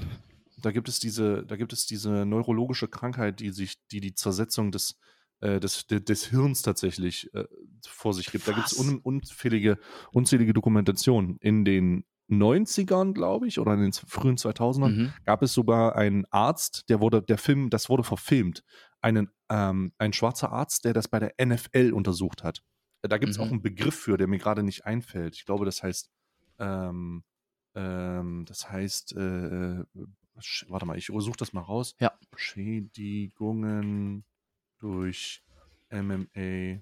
da 0.61 0.70
gibt 0.70 0.88
es 0.88 1.00
diese, 1.00 1.44
da 1.44 1.56
gibt 1.56 1.72
es 1.72 1.87
diese 1.87 2.24
neurologische 2.24 2.87
Krankheit, 2.87 3.40
die 3.40 3.50
sich, 3.50 3.85
die 3.90 4.00
die 4.00 4.14
Zersetzung 4.14 4.70
des, 4.70 4.96
äh, 5.42 5.61
des, 5.61 5.87
de- 5.87 6.00
des 6.00 6.24
Hirns 6.26 6.62
tatsächlich 6.62 7.33
äh, 7.35 7.44
vor 7.87 8.14
sich 8.14 8.31
gibt. 8.33 8.48
Da 8.48 8.52
gibt 8.52 8.66
es 8.68 8.78
Was? 8.78 8.87
un, 8.87 8.98
unzählige, 8.98 9.78
unzählige 10.12 10.52
Dokumentationen. 10.55 11.37
In 11.40 11.64
den 11.64 12.05
90ern, 12.31 13.12
glaube 13.12 13.46
ich, 13.48 13.59
oder 13.59 13.74
in 13.74 13.81
den 13.81 13.92
frühen 13.92 14.37
2000ern 14.37 14.88
Mhm. 14.88 15.12
gab 15.26 15.42
es 15.42 15.52
sogar 15.52 15.96
einen 15.96 16.24
Arzt, 16.31 16.88
der 16.88 17.00
wurde, 17.00 17.20
der 17.22 17.37
Film, 17.37 17.68
das 17.68 17.88
wurde 17.90 18.05
verfilmt. 18.05 18.62
Einen, 19.02 19.28
ähm, 19.50 19.92
ein 19.98 20.12
schwarzer 20.14 20.50
Arzt, 20.52 20.85
der 20.87 20.94
das 20.94 21.09
bei 21.09 21.18
der 21.18 21.35
NFL 21.44 21.92
untersucht 21.92 22.42
hat. 22.42 22.62
Da 23.02 23.18
gibt 23.18 23.33
es 23.33 23.38
Mhm. 23.38 23.44
auch 23.44 23.50
einen 23.50 23.62
Begriff 23.62 23.96
für, 23.96 24.16
der 24.16 24.28
mir 24.28 24.38
gerade 24.38 24.62
nicht 24.62 24.87
einfällt. 24.87 25.35
Ich 25.35 25.44
glaube, 25.44 25.64
das 25.66 25.83
heißt, 25.83 26.09
ähm, 26.61 27.24
ähm, 27.74 28.44
das 28.46 28.70
heißt, 28.70 29.16
äh, 29.16 29.81
äh, 29.81 29.85
warte 30.68 30.87
mal, 30.87 30.96
ich 30.96 31.07
suche 31.07 31.37
das 31.37 31.52
mal 31.52 31.61
raus. 31.62 31.94
Ja. 32.00 32.12
Schädigungen 32.37 34.24
durch 34.83 35.42
MMA, 35.90 36.81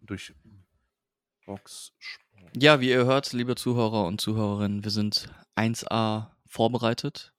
durch 0.00 0.34
Boxsport. 1.46 2.56
Ja, 2.56 2.80
wie 2.80 2.90
ihr 2.90 3.04
hört, 3.04 3.32
liebe 3.32 3.54
Zuhörer 3.54 4.06
und 4.06 4.20
Zuhörerinnen, 4.20 4.82
wir 4.82 4.90
sind 4.90 5.30
1A 5.56 6.30
vorbereitet. 6.46 7.32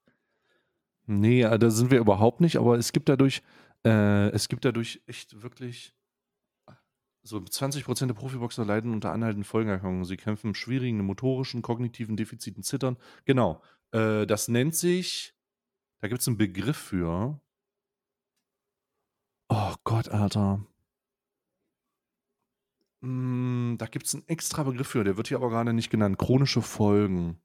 Nee, 1.06 1.42
äh, 1.42 1.60
da 1.60 1.70
sind 1.70 1.92
wir 1.92 2.00
überhaupt 2.00 2.40
nicht, 2.40 2.58
aber 2.58 2.78
es 2.78 2.94
gibt 2.94 3.10
dadurch, 3.10 3.42
äh, 3.84 4.30
es 4.30 4.48
gibt 4.48 4.64
dadurch 4.64 5.02
echt 5.06 5.42
wirklich 5.42 5.94
so 7.24 7.38
20% 7.38 8.08
der 8.08 8.14
Profiboxer 8.14 8.66
leiden 8.66 8.94
unter 8.94 9.12
anhaltenden 9.12 9.44
Folgeerkrankungen. 9.44 10.06
Sie 10.06 10.18
kämpfen 10.18 10.48
mit 10.48 10.58
schwierigen 10.58 11.04
motorischen, 11.04 11.62
kognitiven 11.62 12.16
Defiziten, 12.16 12.64
Zittern. 12.64 12.98
Genau. 13.26 13.62
Äh, 13.92 14.26
das 14.26 14.48
nennt 14.48 14.76
sich, 14.76 15.36
da 16.00 16.08
gibt 16.08 16.22
es 16.22 16.28
einen 16.28 16.38
Begriff 16.38 16.78
für. 16.78 17.42
Oh 19.50 19.74
Gott, 19.84 20.10
Alter. 20.10 20.64
Mm, 23.02 23.78
da 23.78 23.86
gibt 23.88 24.06
es 24.06 24.14
einen 24.14 24.28
extra 24.28 24.64
Begriff 24.64 24.88
für, 24.88 25.04
der 25.04 25.18
wird 25.18 25.28
hier 25.30 25.38
aber 25.38 25.50
gerade 25.50 25.74
nicht 25.74 25.90
genannt. 25.90 26.18
Chronische 26.18 26.62
Folgen. 26.62 27.42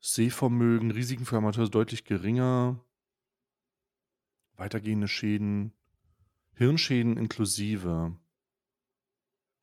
Sehvermögen, 0.00 0.90
Risiken 0.92 1.24
für 1.24 1.36
Amateure 1.36 1.68
deutlich 1.68 2.04
geringer. 2.04 2.80
Weitergehende 4.56 5.08
Schäden. 5.08 5.72
Hirnschäden 6.54 7.16
inklusive. 7.16 8.16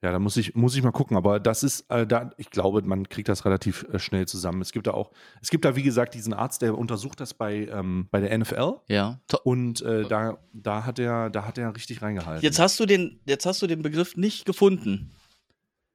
Ja, 0.03 0.11
da 0.11 0.19
muss 0.19 0.35
ich, 0.35 0.53
muss 0.53 0.75
ich 0.75 0.83
mal 0.83 0.91
gucken, 0.91 1.15
aber 1.15 1.39
das 1.39 1.63
ist, 1.63 1.89
äh, 1.89 2.05
da, 2.05 2.31
ich 2.35 2.49
glaube, 2.49 2.81
man 2.81 3.07
kriegt 3.07 3.29
das 3.29 3.45
relativ 3.45 3.85
äh, 3.93 3.99
schnell 3.99 4.27
zusammen. 4.27 4.61
Es 4.61 4.73
gibt 4.73 4.85
da 4.85 4.91
auch, 4.91 5.11
es 5.41 5.49
gibt 5.49 5.63
da, 5.63 5.77
wie 5.77 5.81
gesagt, 5.81 6.13
diesen 6.13 6.33
Arzt, 6.33 6.61
der 6.61 6.77
untersucht 6.77 7.21
das 7.21 7.33
bei, 7.33 7.69
ähm, 7.71 8.09
bei 8.11 8.19
der 8.19 8.37
NFL. 8.37 8.81
Ja. 8.89 9.21
Und 9.45 9.81
äh, 9.81 10.03
da, 10.03 10.39
da 10.51 10.85
hat 10.85 10.99
er, 10.99 11.29
da 11.29 11.45
hat 11.45 11.57
er 11.57 11.73
richtig 11.73 12.01
reingehalten. 12.01 12.43
Jetzt 12.43 12.59
hast 12.59 12.77
du 12.81 12.85
den, 12.85 13.21
jetzt 13.25 13.45
hast 13.45 13.61
du 13.61 13.67
den 13.67 13.81
Begriff 13.81 14.17
nicht 14.17 14.43
gefunden. 14.45 15.09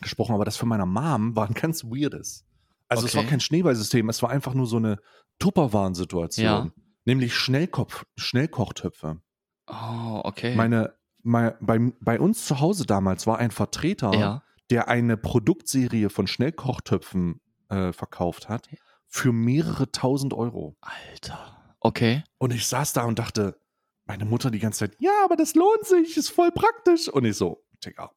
gesprochen, 0.00 0.34
aber 0.34 0.44
das 0.44 0.56
von 0.56 0.68
meiner 0.68 0.86
Mom 0.86 1.36
war 1.36 1.46
ein 1.46 1.54
ganz 1.54 1.84
weirdes. 1.84 2.44
Also 2.88 3.06
es 3.06 3.14
Okay. 3.14 3.22
war 3.22 3.30
kein 3.30 3.40
Schneeballsystem, 3.40 4.08
es 4.08 4.20
war 4.20 4.30
einfach 4.30 4.54
nur 4.54 4.66
so 4.66 4.78
eine 4.78 4.98
Tupperwaren-Situation. 5.38 6.44
Ja. 6.44 6.70
Nämlich 7.04 7.34
Schnellkopf, 7.36 8.04
Schnellkochtöpfe. 8.16 9.20
Oh, 9.66 10.20
okay. 10.24 10.54
Meine, 10.54 10.94
mein, 11.22 11.54
bei, 11.60 11.78
bei 12.00 12.20
uns 12.20 12.46
zu 12.46 12.60
Hause 12.60 12.86
damals 12.86 13.26
war 13.26 13.38
ein 13.38 13.50
Vertreter, 13.50 14.12
ja. 14.14 14.42
der 14.70 14.88
eine 14.88 15.16
Produktserie 15.16 16.10
von 16.10 16.26
Schnellkochtöpfen 16.26 17.40
äh, 17.68 17.92
verkauft 17.92 18.48
hat 18.48 18.68
für 19.06 19.32
mehrere 19.32 19.92
tausend 19.92 20.34
Euro. 20.34 20.76
Alter. 20.80 21.76
Okay. 21.78 22.24
Und 22.38 22.52
ich 22.52 22.66
saß 22.66 22.94
da 22.94 23.04
und 23.04 23.18
dachte, 23.18 23.58
meine 24.06 24.24
Mutter 24.24 24.50
die 24.50 24.58
ganze 24.58 24.80
Zeit, 24.80 24.96
ja, 24.98 25.12
aber 25.24 25.36
das 25.36 25.54
lohnt 25.54 25.84
sich, 25.84 26.16
ist 26.16 26.30
voll 26.30 26.50
praktisch. 26.50 27.08
Und 27.08 27.24
ich 27.24 27.36
so, 27.36 27.64
Digga, 27.84 28.10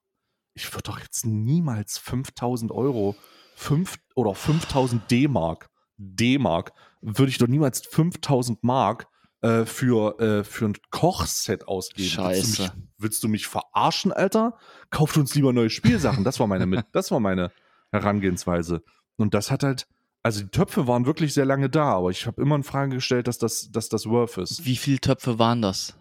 ich 0.54 0.74
würde 0.74 0.84
doch 0.84 1.00
jetzt 1.00 1.26
niemals 1.26 1.98
5000 2.00 2.72
Euro, 2.72 3.16
5 3.56 3.98
oder 4.16 4.34
5000 4.34 5.10
D-Mark, 5.10 5.70
D-Mark, 5.98 6.74
würde 7.02 7.30
ich 7.30 7.38
doch 7.38 7.48
niemals 7.48 7.86
5000 7.86 8.64
Mark 8.64 9.08
äh, 9.42 9.66
für, 9.66 10.20
äh, 10.20 10.44
für 10.44 10.66
ein 10.66 10.74
Kochset 10.90 11.68
ausgeben. 11.68 12.10
Willst 12.18 12.18
du, 12.18 12.22
mich, 12.24 12.56
Scheiße. 12.58 12.74
willst 12.98 13.24
du 13.24 13.28
mich 13.28 13.48
verarschen, 13.48 14.12
Alter? 14.12 14.58
Kauft 14.90 15.18
uns 15.18 15.36
lieber 15.36 15.54
neue 15.54 15.70
Spielsachen. 15.70 16.24
Das 16.24 16.40
war 16.40 16.48
meine, 16.48 16.66
mit, 16.66 16.86
das 16.92 17.12
war 17.12 17.20
meine 17.20 17.52
Herangehensweise. 17.92 18.84
Und 19.16 19.34
das 19.34 19.52
hat 19.52 19.64
halt, 19.64 19.88
also 20.24 20.42
die 20.42 20.50
Töpfe 20.50 20.88
waren 20.88 21.06
wirklich 21.06 21.34
sehr 21.34 21.46
lange 21.46 21.70
da, 21.70 21.94
aber 21.94 22.10
ich 22.12 22.26
habe 22.28 22.42
immer 22.42 22.56
in 22.56 22.64
Frage 22.64 22.96
gestellt, 22.96 23.28
dass 23.28 23.38
das, 23.38 23.70
dass 23.72 23.90
das 23.90 24.06
worth 24.08 24.38
ist. 24.38 24.66
Wie 24.66 24.76
viele 24.76 25.00
Töpfe 25.00 25.40
waren 25.40 25.62
das? 25.62 25.96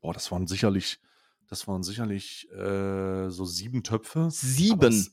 Boah, 0.00 0.12
das 0.14 0.30
waren 0.32 0.46
sicherlich, 0.46 0.98
das 1.48 1.66
waren 1.68 1.82
sicherlich 1.82 2.50
äh, 2.52 3.28
so 3.30 3.44
sieben 3.44 3.82
Töpfe. 3.82 4.28
Sieben. 4.30 4.88
es- 4.88 5.12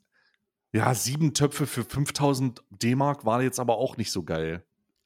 Ja, 0.74 0.94
sieben 0.94 1.34
Töpfe 1.34 1.66
für 1.68 1.84
5000 1.84 2.62
D-Mark 2.70 3.26
war 3.26 3.42
jetzt 3.42 3.60
aber 3.60 3.78
auch 3.78 3.98
nicht 3.98 4.12
so 4.12 4.24
geil. 4.24 4.64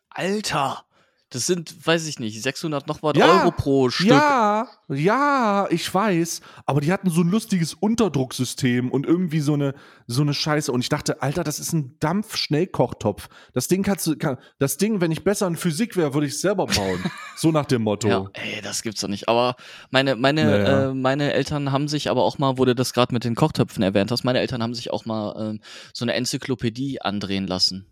Alter. 0.09 0.85
Das 1.33 1.45
sind, 1.45 1.87
weiß 1.87 2.07
ich 2.07 2.19
nicht, 2.19 2.41
600 2.43 2.87
noch 2.87 3.01
was 3.01 3.13
Ja, 3.15 3.39
Euro 3.41 3.51
pro 3.51 3.89
Stück. 3.89 4.07
Ja, 4.07 4.67
ja, 4.89 5.65
ich 5.69 5.91
weiß. 5.93 6.41
Aber 6.65 6.81
die 6.81 6.91
hatten 6.91 7.09
so 7.09 7.21
ein 7.21 7.29
lustiges 7.29 7.73
Unterdrucksystem 7.73 8.91
und 8.91 9.05
irgendwie 9.05 9.39
so 9.39 9.53
eine, 9.53 9.73
so 10.07 10.23
eine 10.23 10.33
Scheiße. 10.33 10.73
Und 10.73 10.81
ich 10.81 10.89
dachte, 10.89 11.21
Alter, 11.21 11.45
das 11.45 11.59
ist 11.59 11.71
ein 11.71 11.95
Dampf-Schnellkochtopf. 12.01 13.29
Das 13.53 13.69
Ding 13.69 13.81
kannst 13.81 14.05
du, 14.07 14.17
kann, 14.17 14.37
das 14.59 14.75
Ding, 14.75 14.99
wenn 14.99 15.09
ich 15.11 15.23
besser 15.23 15.47
in 15.47 15.55
Physik 15.55 15.95
wäre, 15.95 16.13
würde 16.13 16.27
ich 16.27 16.33
es 16.33 16.41
selber 16.41 16.65
bauen. 16.65 17.01
so 17.37 17.51
nach 17.51 17.65
dem 17.65 17.83
Motto. 17.83 18.09
Ja, 18.09 18.29
ey, 18.33 18.61
das 18.61 18.81
gibt's 18.83 18.99
doch 18.99 19.07
nicht. 19.07 19.29
Aber 19.29 19.55
meine, 19.89 20.17
meine, 20.17 20.43
Naja. 20.45 20.89
äh, 20.89 20.93
meine 20.93 21.31
Eltern 21.31 21.71
haben 21.71 21.87
sich 21.87 22.09
aber 22.09 22.23
auch 22.23 22.39
mal, 22.39 22.57
wo 22.57 22.65
du 22.65 22.75
das 22.75 22.91
gerade 22.91 23.13
mit 23.13 23.23
den 23.23 23.35
Kochtöpfen 23.35 23.83
erwähnt 23.83 24.11
hast, 24.11 24.25
meine 24.25 24.39
Eltern 24.39 24.61
haben 24.61 24.73
sich 24.73 24.91
auch 24.91 25.05
mal 25.05 25.33
ähm, 25.39 25.61
so 25.93 26.03
eine 26.03 26.13
Enzyklopädie 26.13 27.01
andrehen 27.01 27.47
lassen. 27.47 27.85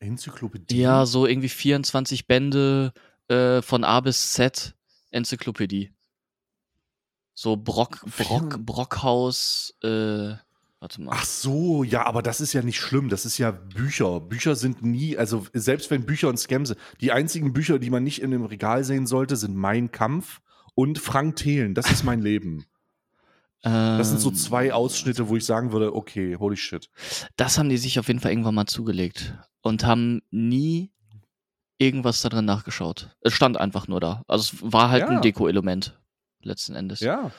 Enzyklopädie. 0.00 0.78
Ja, 0.78 1.06
so 1.06 1.26
irgendwie 1.26 1.48
24 1.48 2.26
Bände 2.26 2.92
äh, 3.28 3.62
von 3.62 3.84
A 3.84 4.00
bis 4.00 4.32
Z 4.32 4.74
Enzyklopädie. 5.10 5.92
So 7.34 7.56
Brock, 7.56 8.00
Brock, 8.16 8.64
Brockhaus, 8.64 9.74
äh, 9.82 10.34
warte 10.80 11.02
mal. 11.02 11.12
Ach 11.12 11.24
so, 11.24 11.84
ja, 11.84 12.06
aber 12.06 12.22
das 12.22 12.40
ist 12.40 12.54
ja 12.54 12.62
nicht 12.62 12.80
schlimm. 12.80 13.10
Das 13.10 13.26
ist 13.26 13.36
ja 13.36 13.50
Bücher. 13.50 14.20
Bücher 14.20 14.56
sind 14.56 14.82
nie, 14.82 15.18
also 15.18 15.46
selbst 15.52 15.90
wenn 15.90 16.06
Bücher 16.06 16.30
ein 16.30 16.38
Scam 16.38 16.64
sind, 16.64 16.78
die 17.00 17.12
einzigen 17.12 17.52
Bücher, 17.52 17.78
die 17.78 17.90
man 17.90 18.04
nicht 18.04 18.22
in 18.22 18.30
dem 18.30 18.44
Regal 18.44 18.84
sehen 18.84 19.06
sollte, 19.06 19.36
sind 19.36 19.54
Mein 19.54 19.90
Kampf 19.90 20.40
und 20.74 20.98
Frank 20.98 21.36
Thelen. 21.36 21.74
Das 21.74 21.90
ist 21.90 22.04
mein 22.04 22.22
Leben. 22.22 22.64
Das 23.62 24.10
sind 24.10 24.20
so 24.20 24.30
zwei 24.30 24.66
Ähm, 24.66 24.72
Ausschnitte, 24.72 25.28
wo 25.28 25.36
ich 25.36 25.44
sagen 25.44 25.72
würde, 25.72 25.94
okay, 25.94 26.36
holy 26.36 26.56
shit. 26.56 26.88
Das 27.36 27.58
haben 27.58 27.68
die 27.68 27.78
sich 27.78 27.98
auf 27.98 28.06
jeden 28.06 28.20
Fall 28.20 28.30
irgendwann 28.30 28.54
mal 28.54 28.66
zugelegt 28.66 29.34
und 29.66 29.84
haben 29.84 30.22
nie 30.30 30.90
irgendwas 31.78 32.22
da 32.22 32.28
drin 32.30 32.44
nachgeschaut. 32.44 33.10
Es 33.20 33.32
stand 33.34 33.56
einfach 33.58 33.88
nur 33.88 34.00
da. 34.00 34.22
Also 34.28 34.56
es 34.56 34.72
war 34.72 34.88
halt 34.90 35.02
Ja. 35.02 35.08
ein 35.08 35.22
Deko-Element 35.22 35.98
letzten 36.42 36.74
Endes. 36.74 37.00
Ja, 37.00 37.30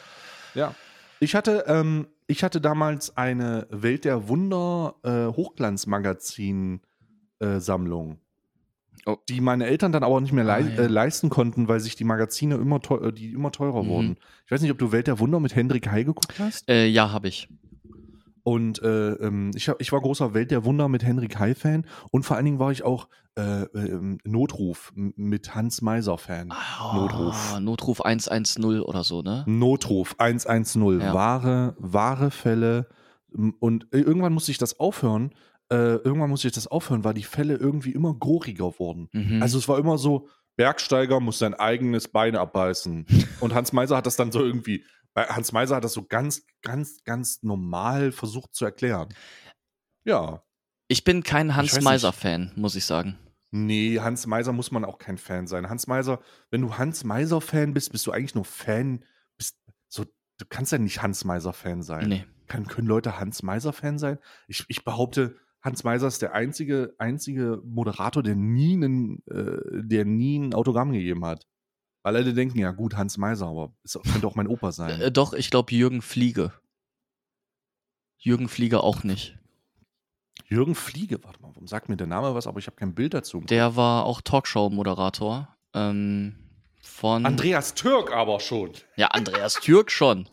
ja. 0.54 0.76
Ich 1.20 1.34
hatte, 1.34 1.64
ähm, 1.68 2.08
ich 2.28 2.44
hatte 2.44 2.62
damals 2.62 3.16
eine 3.18 3.66
Welt 3.72 4.06
der 4.06 4.28
Wunder 4.28 4.96
äh, 5.04 5.28
Hochglanzmagazin-Sammlung, 7.40 8.20
Oh. 9.06 9.18
die 9.30 9.40
meine 9.42 9.66
Eltern 9.68 9.92
dann 9.94 10.04
aber 10.04 10.20
nicht 10.20 10.34
mehr 10.34 10.46
Ah, 10.48 10.60
ja. 10.60 10.68
äh, 10.84 10.88
leisten 10.88 11.30
konnten, 11.30 11.68
weil 11.70 11.80
sich 11.80 11.96
die 11.96 12.04
Magazine 12.04 12.56
immer, 12.56 12.82
teu 12.82 12.98
äh, 12.98 13.14
die 13.14 13.32
immer 13.32 13.52
teurer 13.54 13.84
Mhm. 13.84 13.88
wurden. 13.88 14.18
Ich 14.46 14.52
weiß 14.52 14.62
nicht, 14.62 14.72
ob 14.72 14.78
du 14.78 14.92
Welt 14.92 15.08
der 15.08 15.20
Wunder 15.20 15.40
mit 15.40 15.56
Hendrik 15.56 15.88
Heil 15.90 16.04
geguckt 16.04 16.38
hast. 16.40 16.68
Äh, 16.70 16.88
ja, 16.88 17.12
habe 17.12 17.30
ich. 17.30 17.48
Und 18.48 18.82
äh, 18.82 19.10
ähm, 19.16 19.52
ich, 19.56 19.68
hab, 19.68 19.82
ich 19.82 19.92
war 19.92 20.00
großer 20.00 20.34
Welt 20.34 20.52
der 20.52 20.64
Wunder 20.64 20.88
mit 20.88 21.04
Henrik 21.04 21.38
Heil-Fan 21.38 21.86
und 22.12 22.24
vor 22.24 22.38
allen 22.38 22.46
Dingen 22.46 22.60
war 22.60 22.72
ich 22.72 22.82
auch 22.82 23.10
äh, 23.36 23.64
ähm, 23.64 24.20
Notruf 24.24 24.94
mit 24.96 25.54
Hans 25.54 25.82
Meiser-Fan. 25.82 26.54
Notruf. 26.96 27.36
Ah, 27.54 27.60
Notruf 27.60 28.00
110 28.00 28.80
oder 28.84 29.04
so, 29.04 29.22
ne? 29.22 29.44
Notruf 29.48 30.16
110, 30.18 31.02
Ja. 31.02 31.14
wahre, 31.14 31.76
wahre 31.78 32.32
Fälle. 32.32 32.88
Und 33.60 33.94
äh, 33.94 33.98
irgendwann 33.98 34.32
musste 34.32 34.52
ich 34.52 34.58
das 34.58 34.80
aufhören. 34.80 35.32
Äh, 35.70 35.96
irgendwann 35.98 36.30
musste 36.30 36.48
ich 36.48 36.54
das 36.54 36.68
aufhören, 36.68 37.04
weil 37.04 37.16
die 37.16 37.24
Fälle 37.24 37.56
irgendwie 37.56 37.92
immer 37.92 38.14
goriger 38.14 38.80
wurden. 38.80 39.10
Mhm. 39.12 39.42
Also 39.42 39.58
es 39.58 39.68
war 39.68 39.78
immer 39.78 39.98
so, 39.98 40.30
Bergsteiger 40.56 41.20
muss 41.20 41.38
sein 41.38 41.54
eigenes 41.54 42.08
Bein 42.08 42.38
abbeißen. 42.38 43.06
Und 43.42 43.54
Hans 43.54 43.74
Meiser 43.74 43.98
hat 43.98 44.06
das 44.06 44.16
dann 44.16 44.32
so 44.32 44.40
irgendwie, 44.40 44.86
bei 45.18 45.24
Hans 45.24 45.52
Meiser 45.52 45.78
hat 45.78 45.84
das 45.84 45.94
so 45.94 46.04
ganz, 46.04 46.46
ganz, 46.62 47.04
ganz 47.04 47.42
normal 47.42 48.12
versucht 48.12 48.54
zu 48.54 48.66
erklären. 48.66 49.10
Ja. 50.04 50.44
ich 50.90 51.04
bin 51.04 51.24
kein 51.24 51.56
Hans. 51.56 51.82
Meiser-Fan, 51.82 52.52
muss 52.56 52.76
ich 52.76 52.86
sagen. 52.86 53.18
Nee, 53.50 54.00
Hans 54.00 54.28
Meiser 54.28 54.54
muss 54.54 54.70
man 54.70 54.86
auch 54.86 55.00
kein 55.00 55.18
Fan 55.18 55.48
sein. 55.48 55.72
Hans 55.72 55.88
Meiser, 55.88 56.22
wenn 56.52 56.62
du 56.62 56.78
Hans 56.78 57.04
Meiser-Fan 57.04 57.74
bist, 57.74 57.92
bist 57.92 58.06
du 58.06 58.12
eigentlich 58.12 58.36
nur 58.36 58.46
Fan. 58.46 59.04
Bist, 59.40 59.58
so, 59.88 60.04
du 60.04 60.46
kannst 60.48 60.72
ja 60.72 60.78
nicht 60.78 61.02
Hans 61.02 61.26
Meiser-Fan 61.26 61.82
sein. 61.82 62.10
Nee. 62.10 62.26
Kann, 62.46 62.68
können 62.68 62.88
Leute 62.88 63.20
Hans 63.20 63.42
Meiser-Fan 63.42 63.98
sein? 63.98 64.20
Ich, 64.48 64.66
ich 64.68 64.86
behaupte, 64.86 65.36
Hans 65.64 65.84
Meiser 65.84 66.06
ist 66.06 66.22
der 66.22 66.36
einzige, 66.36 66.94
einzige 67.00 67.60
Moderator, 67.66 68.22
der 68.22 68.36
nie, 68.36 68.74
einen, 68.74 69.24
äh, 69.26 69.82
der 69.82 70.06
nie 70.06 70.38
ein 70.38 70.54
Autogramm 70.54 70.92
gegeben 70.92 71.26
hat. 71.26 71.48
Weil 72.04 72.16
alle 72.16 72.34
denken, 72.34 72.60
ja 72.60 72.72
gut, 72.72 72.96
Hans 72.96 73.18
Meiser, 73.18 73.48
aber 73.48 73.74
es 73.84 74.00
könnte 74.12 74.28
auch 74.28 74.36
mein 74.36 74.48
Opa 74.48 74.72
sein. 74.72 75.02
Äh, 75.02 75.12
doch, 75.12 75.34
ich 75.34 75.50
glaube 75.50 75.74
Jürgen 75.74 76.02
Fliege. 76.02 76.54
Jürgen 78.18 78.48
Fliege 78.48 78.82
auch 78.82 79.04
nicht. 79.04 79.38
Jürgen 80.48 80.76
Fliege, 80.76 81.24
warte 81.24 81.42
mal, 81.42 81.50
warum 81.50 81.68
sagt 81.68 81.90
mir 81.90 81.98
der 81.98 82.08
Name 82.08 82.34
was, 82.34 82.48
aber 82.48 82.60
ich 82.60 82.68
habe 82.68 82.78
kein 82.78 82.96
Bild 82.96 83.14
dazu. 83.14 83.42
Der 83.42 83.76
war 83.76 84.06
auch 84.06 84.22
Talkshow-Moderator. 84.22 85.56
Ähm, 85.74 86.36
von. 86.82 87.26
Andreas 87.26 87.74
Türk 87.74 88.12
aber 88.12 88.40
schon. 88.40 88.72
Ja, 88.96 89.08
Andreas 89.08 89.56
Türk 89.56 89.92
schon. 89.92 90.30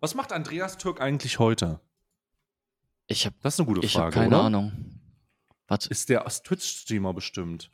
Was 0.00 0.14
macht 0.14 0.32
Andreas 0.32 0.78
Türk 0.78 1.00
eigentlich 1.00 1.38
heute? 1.38 1.80
Ich 3.08 3.26
habe 3.26 3.36
Das 3.42 3.54
ist 3.54 3.60
eine 3.60 3.66
gute 3.66 3.84
ich 3.84 3.92
Frage, 3.92 4.06
hab 4.06 4.12
keine 4.12 4.36
oder? 4.36 4.44
Ahnung. 4.44 5.00
Was? 5.68 5.86
Ist 5.86 6.08
der 6.08 6.24
als 6.24 6.42
Twitch-Streamer 6.42 7.12
bestimmt? 7.12 7.70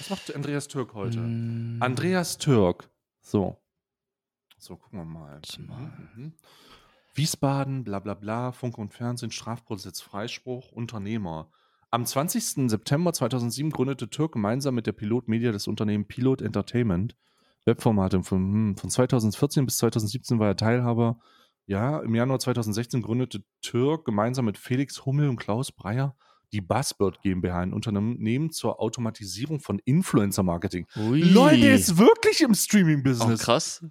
Was 0.00 0.08
macht 0.08 0.34
Andreas 0.34 0.66
Türk 0.66 0.94
heute? 0.94 1.18
Mm, 1.18 1.76
Andreas 1.80 2.38
Türk. 2.38 2.88
So. 3.20 3.58
So, 4.56 4.76
gucken 4.76 4.98
wir 4.98 5.04
mal. 5.04 5.40
Mhm, 5.58 6.08
mhm. 6.16 6.32
Wiesbaden, 7.14 7.84
bla 7.84 7.98
bla 7.98 8.14
bla, 8.14 8.52
Funk 8.52 8.78
und 8.78 8.94
Fernsehen, 8.94 9.30
Strafprozess, 9.30 10.00
Freispruch, 10.00 10.72
Unternehmer. 10.72 11.50
Am 11.90 12.06
20. 12.06 12.70
September 12.70 13.12
2007 13.12 13.70
gründete 13.70 14.08
Türk 14.08 14.32
gemeinsam 14.32 14.74
mit 14.74 14.86
der 14.86 14.92
Pilot 14.92 15.28
Media 15.28 15.52
das 15.52 15.66
Unternehmen 15.66 16.06
Pilot 16.06 16.40
Entertainment. 16.40 17.16
Webformate 17.66 18.22
von, 18.22 18.38
hm, 18.38 18.76
von 18.76 18.88
2014 18.88 19.66
bis 19.66 19.76
2017 19.78 20.38
war 20.38 20.48
er 20.48 20.56
Teilhaber. 20.56 21.20
Ja, 21.66 22.00
im 22.00 22.14
Januar 22.14 22.38
2016 22.38 23.02
gründete 23.02 23.44
Türk 23.60 24.06
gemeinsam 24.06 24.46
mit 24.46 24.56
Felix 24.56 25.04
Hummel 25.04 25.28
und 25.28 25.36
Klaus 25.36 25.72
Breyer 25.72 26.16
die 26.52 26.60
Buzzbird 26.60 27.22
GmbH, 27.22 27.60
ein 27.60 27.72
Unternehmen 27.72 28.50
zur 28.50 28.80
Automatisierung 28.80 29.60
von 29.60 29.78
Influencer-Marketing. 29.84 30.86
Leute, 30.94 31.68
ist 31.68 31.96
wirklich 31.96 32.40
im 32.40 32.50
Oh, 32.52 32.54
Streaming-Business. 32.54 33.40
krass. 33.40 33.84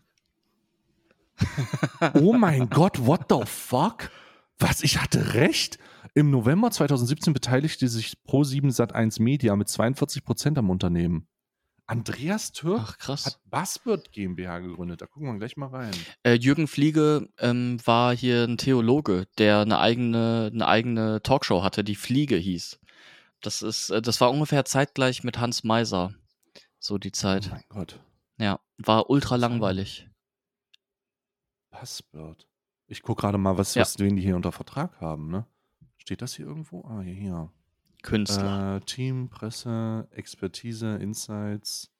Oh 2.15 2.33
mein 2.33 2.69
Gott, 2.69 3.05
what 3.05 3.25
the 3.29 3.45
fuck? 3.45 4.11
Was, 4.57 4.81
ich 4.83 5.01
hatte 5.01 5.35
recht? 5.35 5.77
Im 6.15 6.31
November 6.31 6.69
2017 6.71 7.33
beteiligte 7.33 7.87
sich 7.87 8.17
Pro7 8.27 8.75
Sat1 8.75 9.21
Media 9.21 9.55
mit 9.55 9.67
42% 9.69 10.57
am 10.57 10.69
Unternehmen. 10.69 11.27
Andreas 11.89 12.51
Türk 12.51 12.81
Ach, 12.83 12.97
krass. 12.99 13.25
hat 13.25 13.39
Buzzbird 13.49 14.11
GmbH 14.11 14.59
gegründet. 14.59 15.01
Da 15.01 15.07
gucken 15.07 15.27
wir 15.31 15.37
gleich 15.39 15.57
mal 15.57 15.67
rein. 15.69 15.91
Äh, 16.23 16.33
Jürgen 16.35 16.67
Fliege 16.67 17.27
ähm, 17.39 17.79
war 17.83 18.15
hier 18.15 18.43
ein 18.43 18.57
Theologe, 18.59 19.25
der 19.39 19.61
eine 19.61 19.79
eigene, 19.79 20.51
eine 20.53 20.67
eigene 20.67 21.21
Talkshow 21.23 21.63
hatte, 21.63 21.83
die 21.83 21.95
Fliege 21.95 22.35
hieß. 22.35 22.79
Das 23.41 23.63
ist, 23.63 23.89
äh, 23.89 24.01
das 24.03 24.21
war 24.21 24.29
ungefähr 24.29 24.65
zeitgleich 24.65 25.23
mit 25.23 25.39
Hans 25.39 25.63
Meiser. 25.63 26.13
So 26.77 26.97
die 26.99 27.09
Oh 27.09 27.11
Zeit. 27.11 27.49
mein 27.51 27.63
Gott. 27.69 27.99
Ja, 28.37 28.59
war 28.77 29.09
ultra 29.09 29.35
langweilig. 29.35 30.07
Buzzbird. 31.71 32.47
Ich 32.87 33.01
gucke 33.01 33.21
gerade 33.21 33.37
mal, 33.39 33.57
was, 33.57 33.73
Ja. 33.75 33.81
was 33.81 33.97
wen 33.99 34.15
die 34.15 34.21
hier 34.21 34.35
unter 34.35 34.51
Vertrag 34.51 34.99
haben, 35.01 35.29
ne? 35.29 35.45
Steht 35.97 36.21
das 36.21 36.35
hier 36.35 36.45
irgendwo? 36.45 36.83
Ah, 36.85 37.01
hier, 37.01 37.13
hier. 37.13 37.51
Künstler. 38.01 38.77
Äh, 38.77 38.79
Team, 38.81 39.29
Presse, 39.29 40.07
Expertise, 40.11 40.95
Insights. 40.97 41.91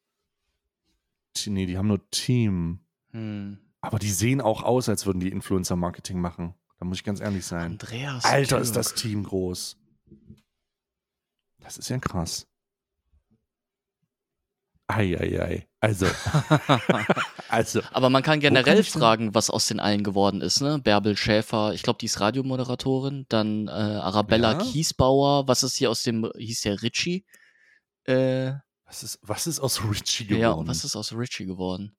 T- 1.34 1.50
Nee, 1.50 1.66
die 1.66 1.78
haben 1.78 1.88
nur 1.88 2.10
Team. 2.12 2.80
Hm. 3.12 3.58
Aber 3.82 4.00
die 4.00 4.10
sehen 4.10 4.42
auch 4.42 4.64
aus, 4.64 4.90
als 4.90 5.06
würden 5.06 5.20
die 5.20 5.30
Influencer-Marketing 5.30 6.20
machen. 6.20 6.54
Da 6.80 6.86
muss 6.86 6.98
ich 6.98 7.04
ganz 7.04 7.20
ehrlich 7.22 7.46
sein. 7.46 7.72
Andreas. 7.74 8.26
Alter, 8.26 8.50
Türk. 8.58 8.62
ist 8.64 8.76
das 8.76 8.94
Team 8.96 9.24
groß. 9.24 9.78
Das 11.60 11.78
ist 11.78 11.90
ja 11.90 11.98
krass. 12.00 12.48
Eieiei. 14.90 15.68
Also, 15.80 16.08
also. 17.50 17.82
Aber 17.94 18.10
man 18.10 18.22
kann 18.24 18.34
kann 18.34 18.40
generell 18.42 18.76
denn- 18.76 18.84
fragen, 18.84 19.34
was 19.36 19.50
aus 19.50 19.68
den 19.68 19.80
allen 19.80 20.04
geworden 20.04 20.42
ist, 20.42 20.60
ne? 20.62 20.80
Bärbel 20.80 21.16
Schäfer, 21.16 21.74
ich 21.74 21.84
glaube, 21.84 22.00
die 22.00 22.08
ist 22.08 22.20
Radiomoderatorin, 22.20 23.26
dann 23.30 23.68
äh, 23.68 23.72
Arabella 23.72 24.54
Ja. 24.54 24.58
Kiesbauer, 24.60 25.48
was 25.48 25.64
ist 25.64 25.78
hier 25.78 25.90
aus 25.92 26.04
dem, 26.04 26.30
hieß 26.38 26.62
der 26.62 26.82
Richie? 26.82 27.26
Äh, 28.06 28.54
Was 28.86 29.04
ist, 29.04 29.20
was 29.22 29.46
ist 29.48 29.60
aus 29.60 29.82
Richie 29.84 30.24
ja, 30.26 30.36
geworden? 30.50 30.60
und 30.62 30.68
was 30.68 30.84
ist 30.84 30.96
aus 30.96 31.14
Richie 31.14 31.46
geworden? 31.46 31.96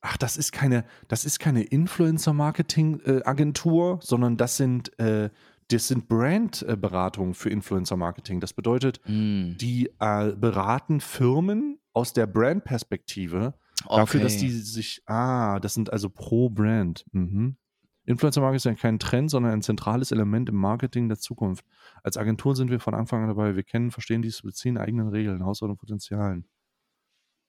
Ach, 0.00 0.16
das 0.16 0.36
ist 0.36 0.52
keine, 0.52 0.84
das 1.08 1.24
ist 1.24 1.38
keine 1.40 1.62
Influencer-Marketing-Agentur, 1.64 3.98
sondern 4.02 4.36
das 4.36 4.56
sind, 4.56 4.96
äh, 4.98 5.30
das 5.68 5.88
sind 5.88 6.08
Brand-Beratungen 6.08 7.34
für 7.34 7.50
Influencer-Marketing. 7.50 8.40
Das 8.40 8.52
bedeutet, 8.52 9.00
Hm, 9.04 9.56
die 9.60 9.90
äh, 9.98 10.32
beraten 10.36 11.00
Firmen 11.00 11.78
aus 11.92 12.12
der 12.12 12.26
Brand-Perspektive 12.26 13.54
dafür, 13.88 14.20
dass 14.20 14.36
die 14.36 14.46
okay. 14.46 14.56
sich, 14.56 15.02
ah, 15.06 15.60
das 15.60 15.74
sind 15.74 15.92
also 15.92 16.08
pro 16.08 16.48
Brand. 16.48 17.04
Mhm. 17.12 17.56
Influencer-Marketing 18.04 18.56
ist 18.56 18.64
ja 18.64 18.74
kein 18.74 18.98
Trend, 18.98 19.30
sondern 19.30 19.52
ein 19.52 19.62
zentrales 19.62 20.10
Element 20.10 20.48
im 20.48 20.56
Marketing 20.56 21.08
der 21.08 21.18
Zukunft. 21.18 21.64
Als 22.02 22.16
Agentur 22.16 22.56
sind 22.56 22.70
wir 22.70 22.80
von 22.80 22.94
Anfang 22.94 23.22
an 23.22 23.28
dabei. 23.28 23.54
Wir 23.54 23.62
kennen, 23.62 23.92
verstehen 23.92 24.22
dies, 24.22 24.42
beziehen 24.42 24.76
eigenen 24.76 25.08
Regeln, 25.08 25.38
Herausforderungen, 25.38 25.78
Potenzialen. 25.78 26.48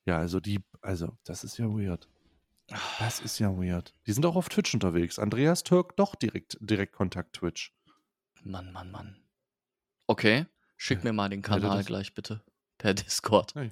Ja, 0.06 0.18
also 0.18 0.40
die, 0.40 0.60
also 0.82 1.18
das 1.24 1.44
ist 1.44 1.58
ja 1.58 1.68
weird. 1.68 2.08
Das 3.00 3.20
ist 3.20 3.40
ja 3.40 3.58
weird. 3.58 3.94
Die 4.06 4.14
sind 4.14 4.26
auch 4.26 4.36
auf 4.36 4.50
Twitch 4.50 4.74
unterwegs. 4.74 5.18
Andreas 5.18 5.64
Türk 5.64 5.96
doch 5.98 6.16
direkt, 6.16 6.58
direkt 6.62 6.94
Kontakt 6.94 7.34
Twitch. 7.38 7.74
Mann, 8.44 8.72
Mann, 8.72 8.92
Mann. 8.92 9.18
Okay, 10.08 10.46
schick 10.78 11.04
mir 11.04 11.14
mal 11.14 11.30
den 11.30 11.42
Kanal 11.42 11.84
gleich 11.84 12.14
bitte. 12.14 12.44
Per 12.78 12.94
Discord. 12.94 13.56
Hey. 13.56 13.72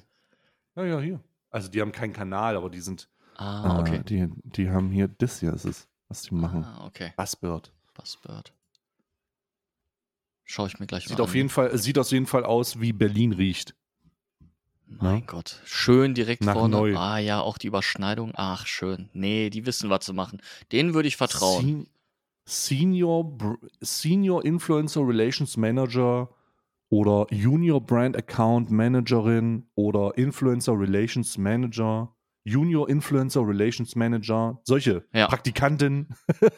Ja, 0.75 0.85
ja, 0.85 0.99
hier. 0.99 1.19
Also 1.49 1.69
die 1.69 1.81
haben 1.81 1.91
keinen 1.91 2.13
Kanal, 2.13 2.55
aber 2.55 2.69
die 2.69 2.79
sind, 2.79 3.09
Ah, 3.35 3.77
äh, 3.77 3.81
okay. 3.81 4.01
die, 4.07 4.27
die 4.43 4.69
haben 4.69 4.89
hier, 4.91 5.07
das 5.07 5.39
hier 5.39 5.53
ist 5.53 5.65
es, 5.65 5.87
was 6.07 6.21
die 6.23 6.33
machen. 6.35 6.63
Ah, 6.63 6.85
okay. 6.85 7.13
Buzzbird. 7.17 7.71
Buzzbird. 7.93 8.53
Schau 10.45 10.65
ich 10.65 10.79
mir 10.79 10.87
gleich 10.87 11.07
Sieht 11.07 11.17
mal 11.17 11.23
auf 11.23 11.29
an. 11.31 11.35
jeden 11.35 11.49
Fall, 11.49 11.77
sieht 11.77 11.97
auf 11.97 12.11
jeden 12.11 12.25
Fall 12.25 12.43
aus, 12.45 12.79
wie 12.81 12.93
Berlin 12.93 13.31
riecht. 13.33 13.75
Mein 14.85 15.15
Ne? 15.19 15.23
Gott. 15.25 15.61
Schön 15.65 16.13
direkt 16.13 16.43
Nach 16.43 16.53
vorne. 16.53 16.75
neu. 16.75 16.97
Ah 16.97 17.17
ja, 17.17 17.39
auch 17.39 17.57
die 17.57 17.67
Überschneidung. 17.67 18.33
Ach, 18.35 18.65
schön. 18.67 19.09
Nee, 19.13 19.49
die 19.49 19.65
wissen, 19.65 19.89
was 19.89 20.03
zu 20.03 20.13
machen. 20.13 20.41
Denen 20.73 20.93
würde 20.93 21.07
ich 21.07 21.15
vertrauen. 21.15 21.61
Sen 21.65 21.87
Senior, 22.45 23.23
Br- 23.37 23.57
Senior 23.79 24.43
Influencer 24.43 25.01
Relations 25.07 25.55
Manager 25.55 26.29
oder 26.91 27.25
Junior 27.31 27.81
Brand 27.81 28.17
Account 28.17 28.69
Managerin 28.69 29.65
oder 29.75 30.15
Influencer 30.17 30.77
Relations 30.77 31.37
Manager 31.37 32.13
Junior 32.43 32.89
Influencer 32.89 33.47
Relations 33.47 33.95
Manager, 33.95 34.59
solche 34.63 35.05
Ja. 35.13 35.27
Praktikantin. 35.27 36.07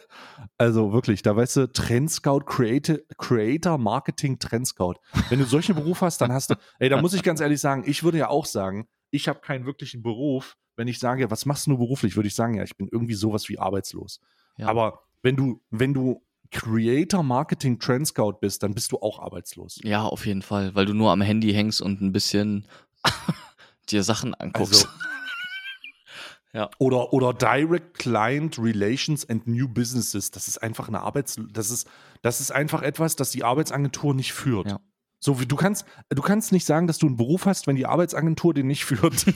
also 0.58 0.94
wirklich, 0.94 1.22
da 1.24 1.36
weißt 1.36 1.58
du, 1.58 1.72
Trend 1.74 2.10
Scout, 2.10 2.42
Creator, 2.46 3.00
Creator 3.18 3.78
Marketing 3.78 4.40
Trend 4.40 4.66
Scout. 4.68 4.96
Wenn 5.30 5.40
du 5.40 5.46
solche 5.46 5.74
Berufe 5.74 6.06
hast, 6.06 6.22
dann 6.22 6.32
hast 6.32 6.52
du, 6.52 6.56
ey, 6.80 6.88
da 6.88 7.02
muss 7.02 7.14
ich 7.14 7.22
ganz 7.22 7.42
ehrlich 7.42 7.60
sagen, 7.60 7.84
ich 7.86 8.02
würde 8.04 8.18
ja 8.18 8.30
auch 8.30 8.46
sagen, 8.46 8.88
ich 9.12 9.28
habe 9.28 9.42
keinen 9.42 9.66
wirklichen 9.66 10.02
Beruf. 10.02 10.56
Wenn 10.78 10.88
ich 10.88 11.00
sage, 11.00 11.30
was 11.30 11.46
machst 11.46 11.68
du 11.68 11.78
beruflich, 11.78 12.16
würde 12.16 12.28
ich 12.28 12.36
sagen, 12.36 12.56
ja, 12.56 12.64
ich 12.64 12.78
bin 12.78 12.88
irgendwie 12.90 13.14
sowas 13.14 13.50
wie 13.50 13.60
arbeitslos. 13.60 14.22
Ja. 14.58 14.68
Aber 14.68 15.02
wenn 15.22 15.36
du, 15.36 15.62
wenn 15.70 15.94
du 15.94 16.24
Creator 16.54 17.24
Marketing 17.24 17.80
Trend 17.80 18.08
Scout 18.08 18.38
bist, 18.40 18.64
dann 18.64 18.74
bist 18.74 18.92
du 18.92 19.00
auch 19.00 19.20
arbeitslos. 19.20 19.80
Ja, 19.84 20.04
auf 20.04 20.26
jeden 20.26 20.42
Fall, 20.42 20.74
weil 20.76 20.86
du 20.86 20.94
nur 20.94 21.12
am 21.12 21.22
Handy 21.22 21.52
hängst 21.54 21.82
und 21.82 22.02
ein 22.02 22.12
bisschen 22.12 22.66
dir 23.90 24.04
Sachen 24.04 24.34
anguckst. 24.34 24.86
Also, 24.86 24.88
Ja. 26.56 26.70
Oder, 26.78 27.12
oder 27.14 27.34
Direct 27.34 27.98
Client 27.98 28.60
Relations 28.60 29.28
and 29.28 29.48
New 29.48 29.68
Businesses. 29.68 30.30
Das 30.30 30.48
ist 30.48 30.62
einfach 30.62 30.88
eine 30.88 31.02
Arbeits... 31.02 31.40
Das 31.52 31.72
ist, 31.72 31.90
das 32.22 32.42
ist 32.42 32.52
einfach 32.52 32.84
etwas, 32.84 33.16
das 33.16 33.32
die 33.32 33.44
Arbeitsagentur 33.44 34.14
nicht 34.14 34.34
führt. 34.34 34.68
Ja. 34.68 34.80
So 35.20 35.40
wie 35.40 35.48
du 35.48 35.56
kannst, 35.56 35.86
du 36.10 36.22
kannst 36.22 36.52
nicht 36.52 36.66
sagen, 36.66 36.86
dass 36.86 37.00
du 37.00 37.08
einen 37.08 37.16
Beruf 37.18 37.48
hast, 37.48 37.66
wenn 37.66 37.76
die 37.76 37.88
Arbeitsagentur 37.88 38.54
den 38.54 38.68
nicht 38.68 38.86
führt. 38.86 39.26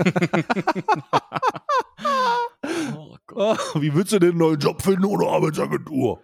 oh 2.95 3.15
Gott. 3.26 3.59
Wie 3.76 3.95
willst 3.95 4.11
du 4.11 4.20
denn 4.20 4.32
einen 4.32 4.39
neuen 4.39 4.59
Job 4.59 4.84
finden 4.84 5.05
ohne 5.05 5.26
Arbeitsagentur? 5.26 6.22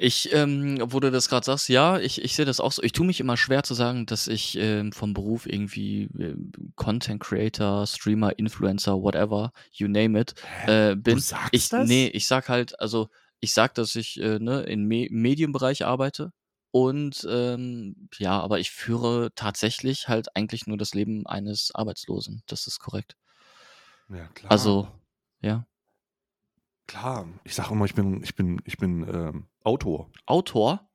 Ich, 0.00 0.32
ähm, 0.32 0.78
wo 0.80 1.00
du 1.00 1.10
das 1.10 1.28
gerade 1.28 1.44
sagst, 1.44 1.68
ja, 1.68 1.98
ich, 1.98 2.22
ich 2.22 2.36
sehe 2.36 2.44
das 2.44 2.60
auch 2.60 2.70
so. 2.70 2.84
Ich 2.84 2.92
tue 2.92 3.04
mich 3.04 3.18
immer 3.18 3.36
schwer 3.36 3.64
zu 3.64 3.74
sagen, 3.74 4.06
dass 4.06 4.28
ich 4.28 4.56
ähm, 4.56 4.92
vom 4.92 5.12
Beruf 5.12 5.44
irgendwie 5.44 6.04
äh, 6.18 6.36
Content 6.76 7.20
Creator, 7.20 7.84
Streamer, 7.84 8.38
Influencer, 8.38 9.02
whatever, 9.02 9.52
you 9.72 9.88
name 9.88 10.20
it, 10.20 10.34
äh, 10.66 10.94
bin. 10.94 11.16
Du 11.16 11.20
sagst 11.20 11.48
ich, 11.52 11.68
das? 11.68 11.88
Nee, 11.88 12.06
ich 12.14 12.28
sag 12.28 12.48
halt, 12.48 12.78
also 12.78 13.08
ich 13.40 13.52
sag, 13.52 13.74
dass 13.74 13.96
ich 13.96 14.20
äh, 14.20 14.38
ne, 14.38 14.62
im 14.62 14.86
Me 14.86 15.08
Medienbereich 15.10 15.84
arbeite 15.84 16.32
und 16.70 17.26
ähm, 17.28 18.08
ja, 18.18 18.40
aber 18.40 18.60
ich 18.60 18.70
führe 18.70 19.32
tatsächlich 19.34 20.06
halt 20.06 20.36
eigentlich 20.36 20.68
nur 20.68 20.76
das 20.76 20.94
Leben 20.94 21.26
eines 21.26 21.74
Arbeitslosen. 21.74 22.44
Das 22.46 22.68
ist 22.68 22.78
korrekt. 22.78 23.16
Ja, 24.10 24.28
klar. 24.28 24.52
Also, 24.52 24.88
ja. 25.40 25.66
Klar. 26.88 27.28
Ich 27.44 27.54
sage 27.54 27.72
immer, 27.72 27.84
ich 27.84 27.94
bin, 27.94 28.22
ich 28.24 28.34
bin, 28.34 28.60
ich 28.64 28.76
bin 28.78 29.06
ähm, 29.08 29.46
Autor. 29.62 30.10
Autor? 30.26 30.88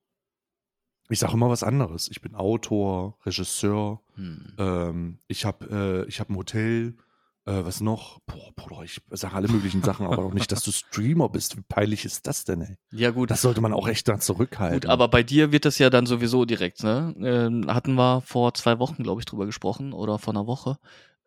Ich 1.09 1.19
sage 1.19 1.33
immer 1.33 1.49
was 1.49 1.63
anderes. 1.63 2.09
Ich 2.09 2.21
bin 2.21 2.35
Autor, 2.35 3.17
Regisseur. 3.25 4.01
Hm. 4.15 4.53
Ähm, 4.57 5.19
ich 5.27 5.45
habe 5.45 6.03
äh, 6.05 6.09
ich 6.09 6.19
hab 6.19 6.29
ein 6.29 6.35
Hotel. 6.35 6.97
Äh, 7.45 7.65
was 7.65 7.81
noch? 7.81 8.19
Boah, 8.25 8.53
Bruder, 8.55 8.83
ich 8.83 9.01
sage 9.11 9.35
alle 9.35 9.49
möglichen 9.49 9.83
Sachen, 9.83 10.05
aber 10.05 10.23
noch 10.23 10.33
nicht, 10.33 10.49
dass 10.53 10.63
du 10.63 10.71
Streamer 10.71 11.27
bist. 11.27 11.57
Wie 11.57 11.61
peinlich 11.61 12.05
ist 12.05 12.25
das 12.25 12.45
denn, 12.45 12.61
ey? 12.61 12.77
Ja, 12.91 13.11
gut. 13.11 13.29
Das 13.31 13.41
sollte 13.41 13.59
man 13.59 13.73
auch 13.73 13.89
echt 13.89 14.07
da 14.07 14.17
zurückhalten. 14.17 14.79
Gut, 14.79 14.89
aber 14.89 15.09
bei 15.09 15.23
dir 15.23 15.51
wird 15.51 15.65
das 15.65 15.77
ja 15.77 15.89
dann 15.89 16.05
sowieso 16.05 16.45
direkt, 16.45 16.83
ne? 16.83 17.13
Ähm, 17.19 17.65
hatten 17.67 17.95
wir 17.95 18.21
vor 18.21 18.53
zwei 18.53 18.79
Wochen, 18.79 19.03
glaube 19.03 19.19
ich, 19.19 19.25
drüber 19.25 19.45
gesprochen 19.45 19.91
oder 19.91 20.19
vor 20.19 20.33
einer 20.33 20.47
Woche. 20.47 20.77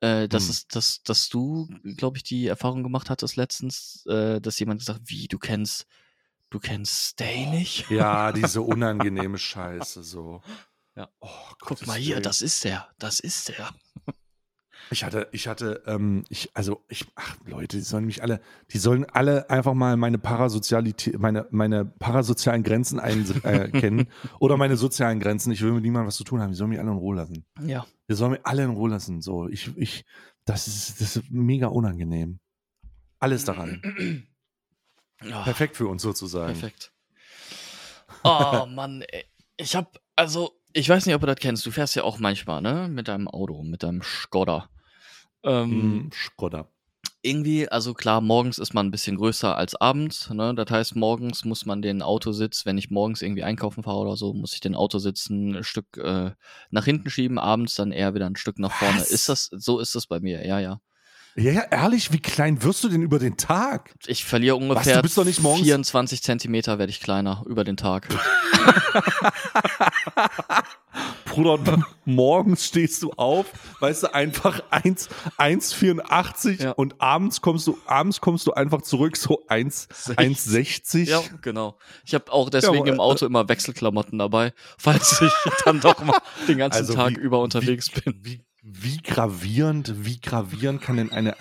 Äh, 0.00 0.28
dass 0.28 0.44
Hm. 0.44 0.50
es, 0.50 0.66
dass, 0.68 1.02
dass 1.02 1.28
du, 1.28 1.68
glaube 1.96 2.18
ich, 2.18 2.22
die 2.22 2.46
Erfahrung 2.46 2.82
gemacht 2.82 3.08
hattest 3.08 3.36
letztens, 3.36 4.04
äh, 4.06 4.40
dass 4.40 4.58
jemand 4.58 4.80
gesagt, 4.80 5.00
wie, 5.04 5.26
du 5.26 5.38
kennst, 5.38 5.86
du 6.50 6.58
kennst 6.58 7.12
Stay 7.12 7.46
nicht? 7.46 7.88
Ja, 7.90 8.32
diese 8.32 8.60
unangenehme 8.62 9.38
Scheiße, 9.38 10.02
so. 10.02 10.42
Ja. 10.94 11.08
Oh, 11.20 11.28
Guck 11.60 11.86
mal 11.86 11.98
hier, 11.98 12.16
Willen. 12.16 12.22
das 12.24 12.42
ist 12.42 12.64
der, 12.64 12.88
das 12.98 13.20
ist 13.20 13.48
der. 13.48 13.70
Ich 14.90 15.04
hatte, 15.04 15.28
ich 15.32 15.48
hatte, 15.48 15.82
ähm, 15.86 16.24
ich, 16.28 16.50
also 16.54 16.84
ich, 16.88 17.06
ach 17.16 17.36
Leute, 17.44 17.76
die 17.76 17.82
sollen 17.82 18.04
mich 18.04 18.22
alle, 18.22 18.40
die 18.70 18.78
sollen 18.78 19.04
alle 19.04 19.50
einfach 19.50 19.74
mal 19.74 19.96
meine 19.96 20.18
Parasozialität, 20.18 21.18
meine, 21.18 21.46
meine 21.50 21.84
parasozialen 21.84 22.62
Grenzen 22.62 23.00
einkennen 23.00 24.00
äh, 24.00 24.06
oder 24.38 24.56
meine 24.56 24.76
sozialen 24.76 25.18
Grenzen. 25.18 25.50
Ich 25.52 25.62
will 25.62 25.72
mit 25.72 25.82
niemandem 25.82 26.08
was 26.08 26.16
zu 26.16 26.24
tun 26.24 26.40
haben. 26.40 26.50
Die 26.50 26.56
sollen 26.56 26.70
mich 26.70 26.78
alle 26.78 26.90
in 26.90 26.96
Ruhe 26.96 27.16
lassen. 27.16 27.44
Ja. 27.64 27.86
Die 28.08 28.14
sollen 28.14 28.32
mich 28.32 28.40
alle 28.44 28.62
in 28.62 28.70
Ruhe 28.70 28.90
lassen. 28.90 29.20
So, 29.22 29.48
ich, 29.48 29.76
ich, 29.76 30.04
das 30.44 30.68
ist, 30.68 31.00
das 31.00 31.16
ist 31.16 31.30
mega 31.30 31.66
unangenehm. 31.66 32.38
Alles 33.18 33.44
daran. 33.44 33.82
Ja, 35.24 35.42
Perfekt 35.44 35.76
für 35.76 35.88
uns 35.88 36.02
sozusagen. 36.02 36.52
perfekt. 36.52 36.92
Oh 38.22 38.66
Mann, 38.68 39.02
ey. 39.02 39.24
ich 39.56 39.74
hab, 39.74 39.98
also, 40.14 40.52
ich 40.72 40.88
weiß 40.88 41.06
nicht, 41.06 41.14
ob 41.14 41.22
du 41.22 41.26
das 41.26 41.36
kennst. 41.36 41.66
Du 41.66 41.70
fährst 41.70 41.96
ja 41.96 42.04
auch 42.04 42.18
manchmal, 42.18 42.60
ne? 42.62 42.88
Mit 42.88 43.08
deinem 43.08 43.26
Auto, 43.28 43.62
mit 43.62 43.82
deinem 43.82 44.02
Skoda. 44.02 44.68
Ähm, 45.46 46.06
Mm, 46.06 46.10
Skoda. 46.12 46.68
irgendwie, 47.22 47.68
also 47.68 47.94
klar, 47.94 48.20
morgens 48.20 48.58
ist 48.58 48.74
man 48.74 48.86
ein 48.86 48.90
bisschen 48.90 49.16
größer 49.16 49.56
als 49.56 49.74
abends. 49.76 50.28
Ne? 50.30 50.54
Das 50.54 50.70
heißt, 50.70 50.96
morgens 50.96 51.44
muss 51.44 51.64
man 51.66 51.82
den 51.82 52.02
Autositz, 52.02 52.66
wenn 52.66 52.78
ich 52.78 52.90
morgens 52.90 53.22
irgendwie 53.22 53.42
einkaufen 53.44 53.82
fahre 53.82 53.98
oder 53.98 54.16
so, 54.16 54.32
muss 54.34 54.52
ich 54.54 54.60
den 54.60 54.74
Autositz 54.74 55.28
ein 55.30 55.64
Stück 55.64 55.86
äh, 55.96 56.32
nach 56.70 56.84
hinten 56.84 57.08
schieben, 57.10 57.38
abends 57.38 57.74
dann 57.76 57.90
eher 57.92 58.14
wieder 58.14 58.26
ein 58.26 58.36
Stück 58.36 58.58
nach 58.58 58.72
vorne. 58.72 59.00
Was? 59.00 59.10
Ist 59.10 59.28
das, 59.28 59.48
so 59.52 59.80
ist 59.80 59.94
das 59.94 60.06
bei 60.06 60.20
mir, 60.20 60.46
ja, 60.46 60.60
ja. 60.60 60.80
Ja, 61.38 61.52
ja, 61.52 61.62
ehrlich, 61.70 62.12
wie 62.12 62.18
klein 62.18 62.62
wirst 62.62 62.82
du 62.82 62.88
denn 62.88 63.02
über 63.02 63.18
den 63.18 63.36
Tag? 63.36 63.94
Ich 64.06 64.24
verliere 64.24 64.56
ungefähr 64.56 64.96
du 64.96 65.02
bist 65.02 65.18
doch 65.18 65.24
nicht 65.26 65.42
morgens- 65.42 65.66
24 65.66 66.22
Zentimeter 66.22 66.78
werde 66.78 66.90
ich 66.90 67.00
kleiner 67.00 67.42
über 67.46 67.62
den 67.62 67.76
Tag. 67.76 68.08
Bruder, 71.36 71.86
morgens 72.04 72.66
stehst 72.66 73.02
du 73.02 73.12
auf, 73.12 73.46
weißt 73.80 74.04
du, 74.04 74.14
einfach 74.14 74.60
1 74.70 75.08
1,84 75.38 76.62
Ja. 76.62 76.70
und 76.72 77.00
abends 77.00 77.40
kommst 77.40 77.66
du, 77.66 77.76
abends 77.86 78.20
kommst 78.20 78.46
du 78.46 78.52
einfach 78.52 78.82
zurück, 78.82 79.16
so 79.16 79.44
1 79.48 79.88
1,60. 79.88 81.08
ja, 81.08 81.22
genau. 81.42 81.78
Ich 82.04 82.14
habe 82.14 82.32
auch 82.32 82.48
deswegen 82.50 82.78
aber, 82.78 82.88
im 82.88 83.00
Auto 83.00 83.26
immer 83.26 83.48
Wechselklamotten 83.48 84.18
dabei, 84.18 84.52
falls 84.78 85.20
ich 85.20 85.32
dann 85.64 85.80
doch 85.80 86.02
mal 86.02 86.18
den 86.48 86.58
ganzen 86.58 86.78
Also 86.78 86.94
Tag 86.94 87.10
wie- 87.16 87.20
über 87.20 87.40
unterwegs 87.40 87.90
bin. 87.90 88.18
Wie, 88.22 88.42
wie 88.62 88.96
gravierend, 88.98 90.04
wie 90.04 90.20
gravierend 90.20 90.80
kann 90.82 90.96
denn 90.96 91.12
eine, 91.12 91.36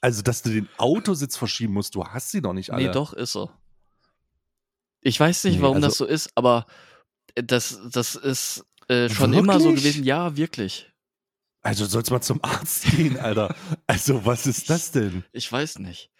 also 0.00 0.22
dass 0.22 0.42
du 0.42 0.50
den 0.50 0.68
Autositz 0.78 1.36
verschieben 1.36 1.72
musst, 1.74 1.94
du 1.94 2.04
hast 2.04 2.30
sie 2.30 2.40
doch 2.42 2.52
nicht 2.52 2.70
alle. 2.72 2.86
Nee, 2.86 2.92
doch, 2.92 3.12
ist 3.12 3.32
so. 3.32 3.50
Ich 5.00 5.20
weiß 5.20 5.44
nicht, 5.44 5.56
Nee, 5.56 5.62
warum 5.62 5.76
also- 5.76 5.88
das 5.88 5.96
so 5.98 6.04
ist, 6.06 6.30
aber 6.34 6.66
äh, 7.34 7.42
das, 7.44 7.78
das 7.90 8.14
ist 8.14 8.64
äh, 8.88 9.08
schon 9.08 9.32
immer 9.32 9.58
so 9.60 9.66
Wirklich? 9.66 9.82
gewesen. 9.84 10.04
Ja, 10.04 10.36
wirklich. 10.36 10.90
Also 11.62 11.86
sollst 11.86 12.10
mal 12.10 12.20
zum 12.20 12.42
Arzt 12.44 12.84
gehen, 12.90 13.18
Alter. 13.18 13.54
Also 13.86 14.24
was 14.26 14.46
ist 14.46 14.68
das 14.70 14.92
denn? 14.92 15.24
Ich 15.32 15.50
weiß 15.50 15.78
nicht. 15.78 16.10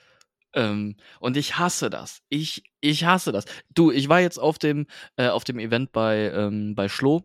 Ähm, 0.54 0.96
und 1.20 1.36
ich 1.36 1.58
hasse 1.58 1.90
das. 1.90 2.22
Ich, 2.28 2.64
ich 2.80 3.04
hasse 3.04 3.32
das. 3.32 3.44
Du, 3.74 3.90
ich 3.90 4.08
war 4.08 4.20
jetzt 4.20 4.38
auf 4.38 4.58
dem, 4.58 4.86
äh, 5.16 5.28
auf 5.28 5.44
dem 5.44 5.58
Event 5.58 5.92
bei, 5.92 6.30
ähm, 6.30 6.74
bei 6.74 6.88
Schlo. 6.88 7.24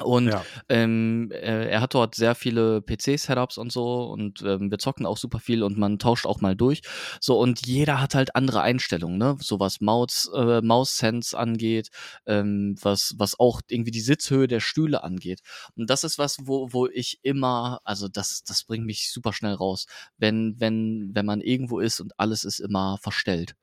Und 0.00 0.34
Ja. 0.34 0.46
ähm, 0.68 1.30
äh, 1.32 1.68
er 1.68 1.80
hat 1.80 1.94
dort 1.94 2.14
sehr 2.14 2.34
viele 2.34 2.82
PC-Setups 2.82 3.58
und 3.58 3.72
so 3.72 4.04
und 4.04 4.42
ähm, 4.42 4.70
wir 4.70 4.78
zocken 4.78 5.06
auch 5.06 5.16
super 5.16 5.38
viel 5.40 5.62
und 5.62 5.78
man 5.78 5.98
tauscht 5.98 6.26
auch 6.26 6.40
mal 6.40 6.56
durch. 6.56 6.82
So 7.20 7.38
und 7.38 7.66
jeder 7.66 8.00
hat 8.00 8.14
halt 8.14 8.34
andere 8.36 8.60
Einstellungen, 8.62 9.18
ne? 9.18 9.36
So 9.40 9.60
was 9.60 9.80
Maus, 9.80 10.30
äh, 10.34 10.60
Maus-Sense 10.62 11.36
angeht, 11.38 11.88
ähm, 12.26 12.76
was, 12.82 13.14
was 13.18 13.38
auch 13.40 13.60
irgendwie 13.68 13.90
die 13.90 14.00
Sitzhöhe 14.00 14.48
der 14.48 14.60
Stühle 14.60 15.02
angeht. 15.04 15.40
Und 15.76 15.90
das 15.90 16.04
ist 16.04 16.18
was, 16.18 16.38
wo, 16.42 16.72
wo 16.72 16.86
ich 16.86 17.18
immer, 17.22 17.80
also 17.84 18.08
das, 18.08 18.42
das 18.44 18.64
bringt 18.64 18.86
mich 18.86 19.10
super 19.12 19.32
schnell 19.32 19.54
raus, 19.54 19.86
wenn, 20.16 20.54
wenn, 20.58 21.10
wenn 21.14 21.26
man 21.26 21.40
irgendwo 21.40 21.80
ist 21.80 22.00
und 22.00 22.12
alles 22.18 22.44
ist 22.44 22.58
immer 22.60 22.98
verstellt. 23.02 23.54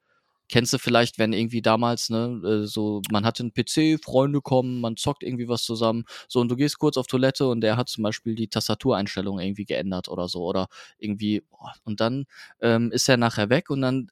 Kennst 0.50 0.74
du 0.74 0.78
vielleicht, 0.78 1.18
wenn 1.20 1.34
irgendwie 1.34 1.62
damals, 1.62 2.10
ne, 2.10 2.42
äh, 2.64 2.68
so, 2.68 3.02
man 3.12 3.26
hatte 3.26 3.44
einen 3.44 3.54
PC, 3.54 3.98
Freunde 4.04 4.42
kommen, 4.42 4.80
man 4.82 4.96
zockt 4.98 5.24
irgendwie 5.24 5.48
was 5.48 5.64
zusammen, 5.64 6.06
so, 6.28 6.40
und 6.40 6.50
du 6.50 6.56
gehst 6.56 6.78
kurz 6.80 6.98
auf 6.98 7.08
Toilette 7.08 7.48
und 7.48 7.62
der 7.62 7.78
hat 7.78 7.90
zum 7.90 8.04
Beispiel 8.04 8.36
die 8.36 8.48
Tastatureinstellung 8.48 9.40
irgendwie 9.40 9.66
geändert 9.66 10.08
oder 10.10 10.28
so, 10.28 10.44
oder 10.46 10.68
irgendwie, 11.00 11.42
boah, 11.50 11.74
und 11.84 12.00
dann 12.00 12.26
ähm, 12.62 12.92
ist 12.92 13.10
er 13.10 13.18
nachher 13.18 13.50
weg 13.50 13.70
und 13.70 13.82
dann 13.82 14.08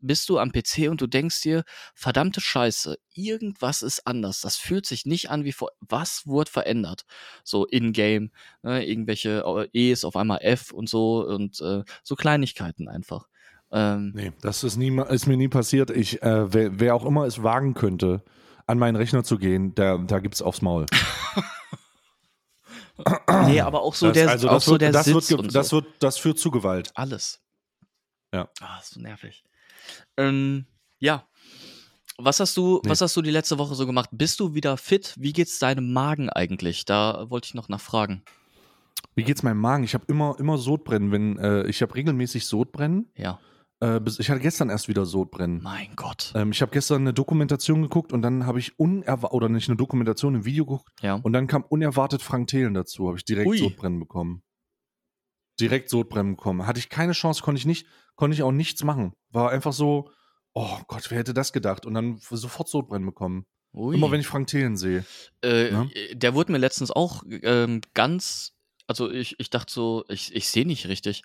bist 0.00 0.28
du 0.28 0.38
am 0.38 0.52
PC 0.52 0.88
und 0.90 1.00
du 1.00 1.06
denkst 1.06 1.40
dir, 1.42 1.64
verdammte 1.94 2.40
Scheiße, 2.40 2.98
irgendwas 3.14 3.82
ist 3.82 4.06
anders. 4.06 4.40
Das 4.40 4.56
fühlt 4.56 4.86
sich 4.86 5.06
nicht 5.06 5.30
an 5.30 5.44
wie 5.44 5.52
vor. 5.52 5.70
Was 5.80 6.26
wurde 6.26 6.50
verändert? 6.50 7.04
So 7.44 7.64
in-game, 7.66 8.30
ne, 8.62 8.84
irgendwelche 8.86 9.42
äh, 9.44 9.68
E's 9.72 10.04
auf 10.04 10.16
einmal 10.16 10.38
F 10.42 10.72
und 10.72 10.88
so 10.88 11.24
und 11.26 11.60
äh, 11.60 11.82
so 12.02 12.14
Kleinigkeiten 12.14 12.88
einfach. 12.88 13.26
Ähm, 13.72 14.12
Nee, 14.14 14.32
das 14.42 14.62
ist, 14.64 14.76
nie, 14.76 14.96
ist 15.08 15.26
mir 15.26 15.36
nie 15.36 15.48
passiert. 15.48 15.90
Ich, 15.90 16.22
äh, 16.22 16.52
wer, 16.52 16.78
wer 16.80 16.94
auch 16.94 17.04
immer 17.04 17.24
es 17.26 17.42
wagen 17.42 17.74
könnte, 17.74 18.22
an 18.66 18.78
meinen 18.78 18.96
Rechner 18.96 19.24
zu 19.24 19.38
gehen, 19.38 19.74
der, 19.74 19.98
da 19.98 20.18
gibt's 20.20 20.42
aufs 20.42 20.62
Maul. 20.62 20.86
nee, 23.46 23.60
aber 23.60 23.82
auch 23.82 23.94
so 23.94 24.06
Das- 24.06 24.14
der, 24.14 24.28
also 24.30 24.48
auch 24.48 24.54
das 24.54 24.64
so 24.64 24.72
wird, 24.72 24.82
der 24.82 24.92
das 24.92 25.04
Sitz 25.06 25.30
wird, 25.30 25.54
das 25.54 25.68
so. 25.68 25.76
wird, 25.76 25.86
das 26.00 26.18
führt 26.18 26.38
zu 26.38 26.50
Gewalt. 26.50 26.90
Alles. 26.94 27.40
Ja. 28.32 28.48
Ah, 28.60 28.78
ist 28.80 28.94
so 28.94 29.00
nervig. 29.00 29.44
Ähm, 30.16 30.66
ja. 30.98 31.26
Was 32.18 32.40
hast 32.40 32.56
du, 32.56 32.80
Nee. 32.82 32.90
was 32.90 33.00
hast 33.02 33.14
du 33.16 33.22
die 33.22 33.30
letzte 33.30 33.58
Woche 33.58 33.74
so 33.74 33.86
gemacht? 33.86 34.08
Bist 34.12 34.40
du 34.40 34.54
wieder 34.54 34.76
fit? 34.78 35.14
Wie 35.18 35.32
geht's 35.34 35.58
deinem 35.58 35.92
Magen 35.92 36.30
eigentlich? 36.30 36.86
Da 36.86 37.28
wollte 37.28 37.46
ich 37.48 37.54
noch 37.54 37.68
nachfragen. 37.68 38.22
Wie 39.14 39.22
geht's 39.24 39.42
meinem 39.42 39.60
Magen? 39.60 39.84
Ich 39.84 39.92
habe 39.94 40.04
immer, 40.08 40.34
immer 40.38 40.56
Sodbrennen, 40.56 41.12
wenn, 41.12 41.38
äh, 41.38 41.66
ich 41.66 41.82
habe 41.82 41.94
regelmäßig 41.94 42.46
Sodbrennen. 42.46 43.10
Ja. 43.16 43.38
Äh, 43.80 44.00
ich 44.18 44.30
hatte 44.30 44.40
gestern 44.40 44.70
erst 44.70 44.88
wieder 44.88 45.04
Sodbrennen. 45.04 45.62
Mein 45.62 45.94
Gott. 45.96 46.32
Ähm, 46.34 46.50
ich 46.52 46.62
habe 46.62 46.72
gestern 46.72 47.02
eine 47.02 47.12
Dokumentation 47.12 47.82
geguckt 47.82 48.12
und 48.12 48.22
dann 48.22 48.46
habe 48.46 48.58
ich 48.58 48.78
unerwartet, 48.78 49.32
oder 49.34 49.48
nicht 49.48 49.68
eine 49.68 49.76
Dokumentation, 49.76 50.34
ein 50.36 50.44
Video 50.44 50.64
geguckt 50.64 50.88
Ja. 51.02 51.14
und 51.14 51.32
dann 51.32 51.46
kam 51.46 51.62
unerwartet 51.64 52.22
Frank 52.22 52.48
Thelen 52.48 52.74
dazu. 52.74 53.08
Habe 53.08 53.18
ich 53.18 53.24
direkt 53.24 53.48
Ui. 53.48 53.58
Sodbrennen 53.58 54.00
bekommen. 54.00 54.42
Direkt 55.60 55.88
Sodbrennen 55.88 56.36
bekommen. 56.36 56.66
Hatte 56.66 56.78
ich 56.78 56.88
keine 56.88 57.12
Chance, 57.12 57.42
konnte 57.42 57.58
ich 57.58 57.66
nicht, 57.66 57.86
konnte 58.14 58.34
ich 58.34 58.42
auch 58.42 58.52
nichts 58.52 58.82
machen. 58.84 59.12
War 59.30 59.50
einfach 59.50 59.72
so, 59.72 60.10
oh 60.54 60.78
Gott, 60.86 61.10
wer 61.10 61.18
hätte 61.18 61.34
das 61.34 61.52
gedacht? 61.52 61.86
Und 61.86 61.94
dann 61.94 62.18
sofort 62.18 62.68
Sodbrennen 62.68 63.06
bekommen. 63.06 63.46
Ui. 63.74 63.94
Immer 63.94 64.10
wenn 64.10 64.20
ich 64.20 64.26
Frank 64.26 64.46
Thelen 64.46 64.76
sehe. 64.76 65.04
Äh, 65.42 65.70
Ne? 65.70 65.90
Der 66.14 66.34
wurde 66.34 66.52
mir 66.52 66.58
letztens 66.58 66.90
auch 66.90 67.22
ähm, 67.28 67.82
ganz, 67.94 68.52
also 68.86 69.10
ich, 69.10 69.34
ich 69.38 69.50
dachte 69.50 69.72
so, 69.72 70.04
ich, 70.08 70.34
ich 70.34 70.48
sehe 70.48 70.66
nicht 70.66 70.88
richtig. 70.88 71.22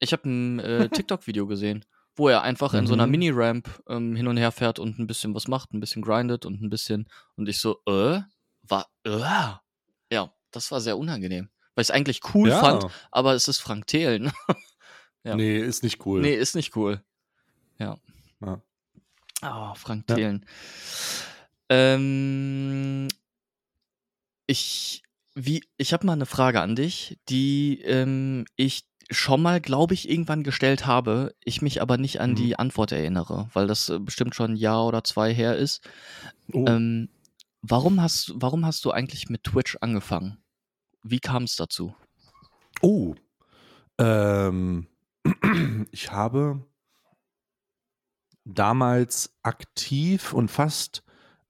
Ich 0.00 0.12
habe 0.12 0.28
ein 0.28 0.58
äh, 0.58 0.88
TikTok-Video 0.90 1.46
gesehen, 1.46 1.84
wo 2.16 2.28
er 2.28 2.42
einfach 2.42 2.74
in 2.74 2.86
so 2.86 2.94
einer 2.94 3.06
Mhm. 3.06 3.10
Mini-Ramp 3.12 3.82
ähm, 3.88 4.16
hin 4.16 4.26
und 4.26 4.36
her 4.36 4.50
fährt 4.50 4.78
und 4.78 4.98
ein 4.98 5.06
bisschen 5.06 5.34
was 5.34 5.46
macht, 5.48 5.72
ein 5.72 5.80
bisschen 5.80 6.02
grindet 6.02 6.44
und 6.44 6.60
ein 6.60 6.68
bisschen. 6.70 7.08
Und 7.36 7.48
ich 7.48 7.58
so, 7.60 7.78
äh, 7.86 8.20
war, 8.62 8.90
äh. 9.04 9.54
Ja, 10.12 10.34
das 10.50 10.70
war 10.72 10.80
sehr 10.80 10.98
unangenehm. 10.98 11.48
Weil 11.76 11.82
ich 11.82 11.88
es 11.88 11.90
eigentlich 11.92 12.20
cool 12.34 12.48
ja. 12.48 12.58
fand, 12.58 12.86
aber 13.12 13.34
es 13.34 13.46
ist 13.46 13.60
Frank 13.60 13.86
Thelen. 13.86 14.32
Ja. 15.22 15.36
Nee, 15.36 15.58
ist 15.58 15.82
nicht 15.82 16.06
cool. 16.06 16.22
nee, 16.22 16.34
ist 16.34 16.54
nicht 16.54 16.74
cool. 16.76 17.04
Ja. 17.78 17.98
Ja. 18.40 18.62
Ah, 19.42 19.74
Frank 19.74 20.08
Ja. 20.08 20.14
Thelen. 20.16 20.46
Ähm, 21.68 23.08
ich, 24.46 25.02
wie, 25.34 25.64
ich 25.76 25.92
habe 25.92 26.06
mal 26.06 26.14
eine 26.14 26.26
Frage 26.26 26.60
an 26.60 26.74
dich, 26.74 27.18
die 27.28 27.80
ähm, 27.82 28.44
ich 28.56 28.88
schon 29.10 29.42
mal, 29.42 29.60
glaube 29.60 29.94
ich, 29.94 30.08
irgendwann 30.08 30.42
gestellt 30.42 30.86
habe, 30.86 31.34
ich 31.44 31.62
mich 31.62 31.82
aber 31.82 31.98
nicht 31.98 32.20
an 32.20 32.30
Mhm. 32.30 32.34
die 32.36 32.58
Antwort 32.58 32.92
erinnere, 32.92 33.48
weil 33.52 33.66
das 33.66 33.88
äh, 33.88 33.98
bestimmt 33.98 34.34
schon 34.34 34.52
ein 34.52 34.56
Jahr 34.56 34.86
oder 34.86 35.04
zwei 35.04 35.32
her 35.34 35.56
ist. 35.56 35.88
Oh. 36.52 36.64
Ähm, 36.66 37.08
warum 37.62 38.00
hast, 38.00 38.32
warum 38.36 38.64
hast 38.64 38.84
du 38.84 38.90
eigentlich 38.92 39.28
mit 39.28 39.44
Twitch 39.44 39.76
angefangen? 39.80 40.38
Wie 41.02 41.20
kam 41.20 41.44
es 41.44 41.56
dazu? 41.56 41.94
Oh. 42.82 43.14
Ähm, 43.98 44.86
ich 45.90 46.12
habe 46.12 46.64
damals 48.44 49.34
aktiv 49.42 50.32
und 50.32 50.50
fast, 50.50 51.02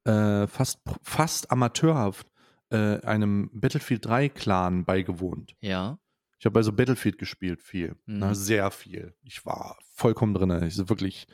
äh, 0.04 0.46
fast, 0.46 0.80
fast 1.02 1.50
amateurhaft 1.50 2.26
äh, 2.70 3.00
einem 3.00 3.50
Battlefield 3.52 4.04
3 4.06 4.28
Clan 4.28 4.84
beigewohnt. 4.84 5.54
Ja. 5.60 5.98
Ich 6.40 6.46
habe 6.46 6.58
also 6.58 6.72
Battlefield 6.72 7.18
gespielt, 7.18 7.60
viel. 7.60 7.96
Mhm. 8.06 8.18
Ne, 8.18 8.34
sehr 8.34 8.70
viel. 8.70 9.14
Ich 9.22 9.44
war 9.44 9.78
vollkommen 9.92 10.32
drin. 10.32 10.50
Ich 10.62 10.88
wirklich 10.88 11.26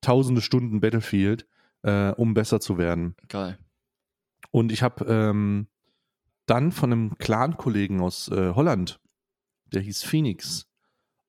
tausende 0.00 0.40
Stunden 0.40 0.80
Battlefield, 0.80 1.46
äh, 1.82 2.12
um 2.12 2.32
besser 2.32 2.60
zu 2.60 2.78
werden. 2.78 3.14
Geil. 3.28 3.58
Und 4.50 4.72
ich 4.72 4.82
habe 4.82 5.04
ähm, 5.04 5.68
dann 6.46 6.72
von 6.72 6.92
einem 6.92 7.18
Clan-Kollegen 7.18 8.00
aus 8.00 8.28
äh, 8.28 8.54
Holland, 8.54 9.00
der 9.66 9.82
hieß 9.82 10.02
Phoenix, 10.02 10.66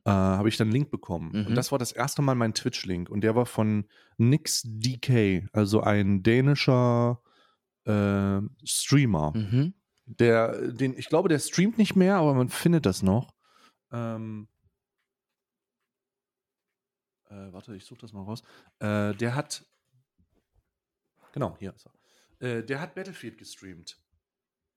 äh, 0.05 0.11
habe 0.11 0.47
ich 0.47 0.55
dann 0.55 0.67
einen 0.67 0.73
Link 0.73 0.89
bekommen. 0.89 1.31
Mhm. 1.33 1.47
Und 1.47 1.55
das 1.55 1.73
war 1.73 1.79
das 1.79 1.91
erste 1.91 2.21
Mal 2.21 2.35
mein 2.35 2.53
Twitch-Link. 2.53 3.09
Und 3.09 3.21
der 3.21 3.35
war 3.35 3.45
von 3.45 3.85
Nix 4.17 4.61
DK, 4.63 5.49
also 5.51 5.81
ein 5.81 6.23
dänischer 6.23 7.21
äh, 7.83 8.39
Streamer. 8.63 9.33
Mhm. 9.35 9.73
Der, 10.05 10.71
den, 10.71 10.97
ich 10.97 11.07
glaube, 11.09 11.29
der 11.29 11.39
streamt 11.39 11.77
nicht 11.77 11.95
mehr, 11.95 12.15
aber 12.17 12.33
man 12.33 12.49
findet 12.49 12.85
das 12.85 13.01
noch. 13.01 13.33
Ähm, 13.91 14.47
äh, 17.29 17.51
warte, 17.51 17.75
ich 17.75 17.85
suche 17.85 18.01
das 18.01 18.13
mal 18.13 18.23
raus. 18.23 18.43
Äh, 18.79 19.13
der 19.15 19.35
hat. 19.35 19.65
Genau, 21.33 21.57
hier 21.59 21.73
ist 21.73 21.87
er. 21.87 21.93
Äh, 22.47 22.63
der 22.63 22.79
hat 22.79 22.95
Battlefield 22.95 23.37
gestreamt. 23.37 23.99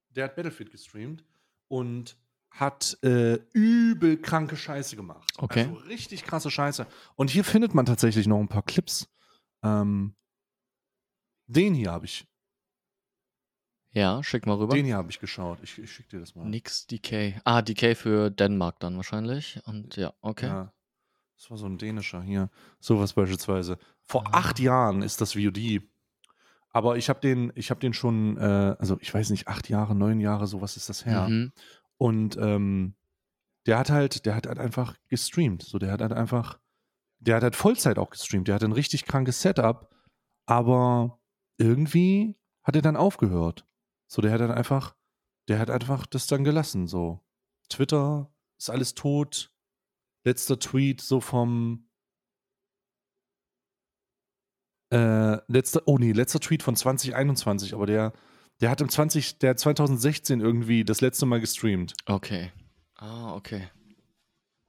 Der 0.09 0.25
hat 0.25 0.35
Battlefield 0.35 0.71
gestreamt 0.71 1.23
und 1.67 2.17
hat 2.51 2.97
äh, 3.03 3.35
übel 3.53 4.19
kranke 4.19 4.57
Scheiße 4.57 4.95
gemacht. 4.95 5.31
Okay. 5.37 5.65
Also 5.65 5.75
richtig 5.75 6.23
krasse 6.23 6.49
Scheiße. 6.49 6.87
Und 7.15 7.29
hier 7.29 7.43
findet 7.43 7.75
man 7.75 7.85
tatsächlich 7.85 8.25
noch 8.27 8.39
ein 8.39 8.47
paar 8.47 8.63
Clips. 8.63 9.07
Ähm, 9.63 10.15
den 11.45 11.73
hier 11.75 11.91
habe 11.91 12.05
ich. 12.05 12.27
Ja, 13.91 14.21
schick 14.23 14.45
mal 14.45 14.55
rüber. 14.57 14.75
Den 14.75 14.85
hier 14.85 14.97
habe 14.97 15.09
ich 15.09 15.19
geschaut. 15.19 15.59
Ich, 15.63 15.77
ich 15.79 15.91
schicke 15.91 16.09
dir 16.09 16.19
das 16.19 16.35
mal. 16.35 16.45
Nix 16.45 16.85
DK. 16.87 17.41
Ah, 17.43 17.61
DK 17.61 17.95
für 17.95 18.29
Dänemark 18.29 18.79
dann 18.79 18.95
wahrscheinlich. 18.97 19.59
Und 19.65 19.95
ja, 19.95 20.13
okay. 20.21 20.47
Ja. 20.47 20.73
Das 21.35 21.49
war 21.49 21.57
so 21.57 21.65
ein 21.65 21.77
dänischer 21.77 22.21
hier. 22.21 22.49
Sowas 22.79 23.13
beispielsweise. 23.13 23.77
Vor 24.03 24.27
Ah. 24.27 24.39
acht 24.39 24.59
Jahren 24.59 25.01
ist 25.01 25.21
das 25.21 25.33
VOD. 25.33 25.81
Aber 26.71 26.97
ich 26.97 27.09
habe 27.09 27.19
den, 27.19 27.51
ich 27.55 27.71
habe 27.71 27.79
den 27.79 27.93
schon, 27.93 28.37
äh, 28.37 28.75
also 28.77 28.97
ich 29.01 29.11
weiß 29.11 29.31
nicht, 29.31 29.47
acht 29.47 29.69
Jahre, 29.69 29.95
neun 29.95 30.19
Jahre, 30.19 30.45
sowas 30.45 30.77
ist 30.77 30.87
das 30.89 31.05
her. 31.05 31.27
Mhm. 31.27 31.51
Und 31.97 32.37
ähm, 32.37 32.95
der 33.65 33.79
hat 33.79 33.89
halt, 33.89 34.25
der 34.25 34.35
hat 34.35 34.45
halt 34.47 34.59
einfach 34.59 34.95
gestreamt. 35.07 35.63
So, 35.63 35.79
der 35.79 35.91
hat 35.91 36.01
halt 36.01 36.13
einfach, 36.13 36.59
der 37.19 37.37
hat 37.37 37.43
halt 37.43 37.55
Vollzeit 37.55 37.97
auch 37.97 38.11
gestreamt. 38.11 38.47
Der 38.47 38.55
hat 38.55 38.63
ein 38.63 38.71
richtig 38.71 39.05
krankes 39.05 39.41
Setup, 39.41 39.89
aber 40.45 41.19
irgendwie 41.57 42.37
hat 42.63 42.75
er 42.75 42.81
dann 42.83 42.95
aufgehört. 42.97 43.65
So, 44.09 44.21
der 44.21 44.31
hat 44.31 44.41
dann 44.41 44.51
einfach, 44.51 44.95
der 45.47 45.59
hat 45.59 45.69
einfach 45.69 46.05
das 46.07 46.27
dann 46.27 46.43
gelassen. 46.43 46.87
So, 46.87 47.21
Twitter 47.69 48.33
ist 48.57 48.69
alles 48.69 48.95
tot. 48.95 49.53
Letzter 50.25 50.59
Tweet 50.59 50.99
so 50.99 51.21
vom 51.21 51.87
äh, 54.91 55.37
letzter, 55.47 55.83
oh 55.85 55.97
nee, 55.97 56.11
letzter 56.11 56.39
Tweet 56.39 56.63
von 56.63 56.75
2021, 56.75 57.73
aber 57.73 57.85
der, 57.85 58.11
der 58.59 58.71
hat 58.71 58.81
im 58.81 58.89
20, 58.89 59.37
der 59.37 59.51
hat 59.51 59.59
2016 59.59 60.41
irgendwie 60.41 60.83
das 60.83 61.01
letzte 61.01 61.25
Mal 61.25 61.39
gestreamt. 61.39 61.93
Okay. 62.05 62.51
Ah, 62.95 63.33
okay. 63.35 63.69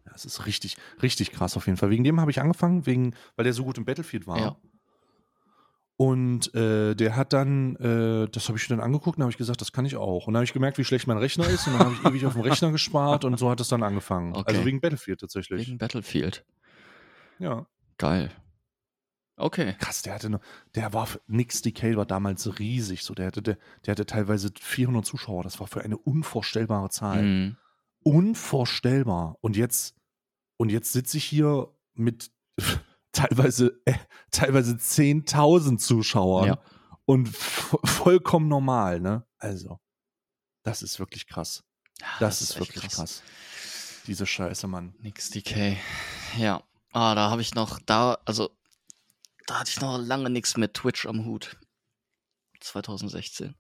Das 0.05 0.25
ist 0.25 0.47
richtig, 0.47 0.77
richtig 1.03 1.33
krass 1.33 1.57
auf 1.57 1.67
jeden 1.67 1.79
Fall. 1.79 1.91
Wegen 1.91 2.05
dem 2.05 2.21
habe 2.21 2.31
ich 2.31 2.41
angefangen, 2.41 2.85
wegen, 2.87 3.15
weil 3.37 3.45
der 3.45 3.55
so 3.55 3.65
gut 3.65 3.79
im 3.79 3.87
Battlefield 3.87 4.27
war. 4.27 4.39
Ja. 4.39 4.57
Und 6.03 6.55
äh, 6.55 6.95
der 6.95 7.15
hat 7.15 7.35
dann, 7.35 7.77
äh, 7.77 8.27
das 8.31 8.49
habe 8.49 8.57
ich 8.57 8.67
dann 8.69 8.81
angeguckt 8.81 9.19
und 9.19 9.23
habe 9.23 9.31
ich 9.33 9.37
gesagt, 9.37 9.61
das 9.61 9.71
kann 9.71 9.85
ich 9.85 9.97
auch. 9.97 10.27
Und 10.27 10.33
dann 10.33 10.37
habe 10.39 10.45
ich 10.45 10.55
gemerkt, 10.55 10.79
wie 10.79 10.85
schlecht 10.85 11.07
mein 11.07 11.19
Rechner 11.19 11.47
ist 11.47 11.67
und 11.67 11.75
dann 11.75 11.81
habe 11.85 11.95
ich 11.95 12.03
ewig 12.07 12.25
auf 12.25 12.33
dem 12.33 12.41
Rechner 12.41 12.73
gespart 12.73 13.27
und 13.27 13.39
so 13.39 13.51
hat 13.51 13.61
es 13.61 13.69
dann 13.69 13.83
angefangen. 13.83 14.35
Okay. 14.35 14.45
Also 14.47 14.65
wegen 14.65 14.81
Battlefield 14.81 15.21
tatsächlich. 15.21 15.67
Wegen 15.67 15.77
Battlefield. 15.77 16.47
ja. 17.39 17.67
Geil. 17.99 18.31
Okay. 19.37 19.75
Krass, 19.79 20.01
der 20.01 20.15
hatte 20.15 20.31
noch, 20.31 20.41
der 20.75 20.95
war, 20.95 21.05
für- 21.07 21.21
Nix 21.27 21.61
DK 21.61 21.97
war 21.97 22.07
damals 22.07 22.59
riesig, 22.59 23.05
so, 23.05 23.13
der 23.13 23.27
hatte, 23.27 23.43
der, 23.43 23.59
der 23.85 23.93
hatte 23.93 24.07
teilweise 24.07 24.51
400 24.59 25.05
Zuschauer, 25.05 25.43
das 25.43 25.61
war 25.61 25.67
für 25.67 25.83
eine 25.83 25.99
unvorstellbare 25.99 26.89
Zahl. 26.89 27.23
Mhm. 27.23 27.57
Unvorstellbar. 28.03 29.37
Und 29.43 29.55
jetzt, 29.59 29.97
und 30.57 30.71
jetzt 30.73 30.93
sitze 30.93 31.19
ich 31.19 31.25
hier 31.25 31.69
mit 31.93 32.31
teilweise, 33.13 33.81
äh, 33.85 33.95
teilweise 34.31 34.73
10.000 34.77 35.79
Zuschauern 35.79 36.47
Ja. 36.49 36.63
und 37.05 37.29
vo- 37.29 37.87
vollkommen 37.87 38.49
normal, 38.49 39.01
ne? 39.01 39.27
Also, 39.39 39.81
das 40.63 40.83
ist 40.83 40.99
wirklich 40.99 41.27
krass. 41.27 41.65
Ja, 42.01 42.07
Das, 42.21 42.41
ist, 42.43 42.51
echt 42.57 42.61
wirklich 42.61 42.91
krass. 42.93 43.23
Diese 44.07 44.27
Scheiße, 44.27 44.67
Mann. 44.67 44.95
Nix 45.01 45.31
DK. 45.31 45.77
Ja. 46.39 46.63
Ah, 46.93 47.15
da 47.15 47.31
habe 47.31 47.43
ich 47.43 47.55
noch, 47.55 47.79
da, 47.81 48.19
also, 48.25 48.51
da 49.47 49.61
hatte 49.61 49.71
ich 49.71 49.81
noch 49.81 49.99
lange 49.99 50.31
nichts 50.31 50.57
mit 50.57 50.75
Twitch 50.75 51.07
am 51.07 51.25
Hut. 51.25 51.57
2016. 52.61 53.55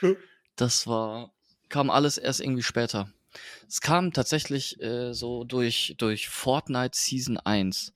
Hm. 0.00 0.16
Das 0.56 0.86
war, 0.86 1.32
kam 1.68 1.90
alles 1.90 2.18
erst 2.18 2.40
irgendwie 2.40 2.62
später. 2.62 3.10
Es 3.68 3.80
kam 3.80 4.12
tatsächlich 4.12 4.80
äh, 4.80 5.12
so 5.12 5.44
durch, 5.44 5.94
durch 5.98 6.28
Fortnite 6.28 6.96
Season 6.96 7.36
1. 7.38 7.92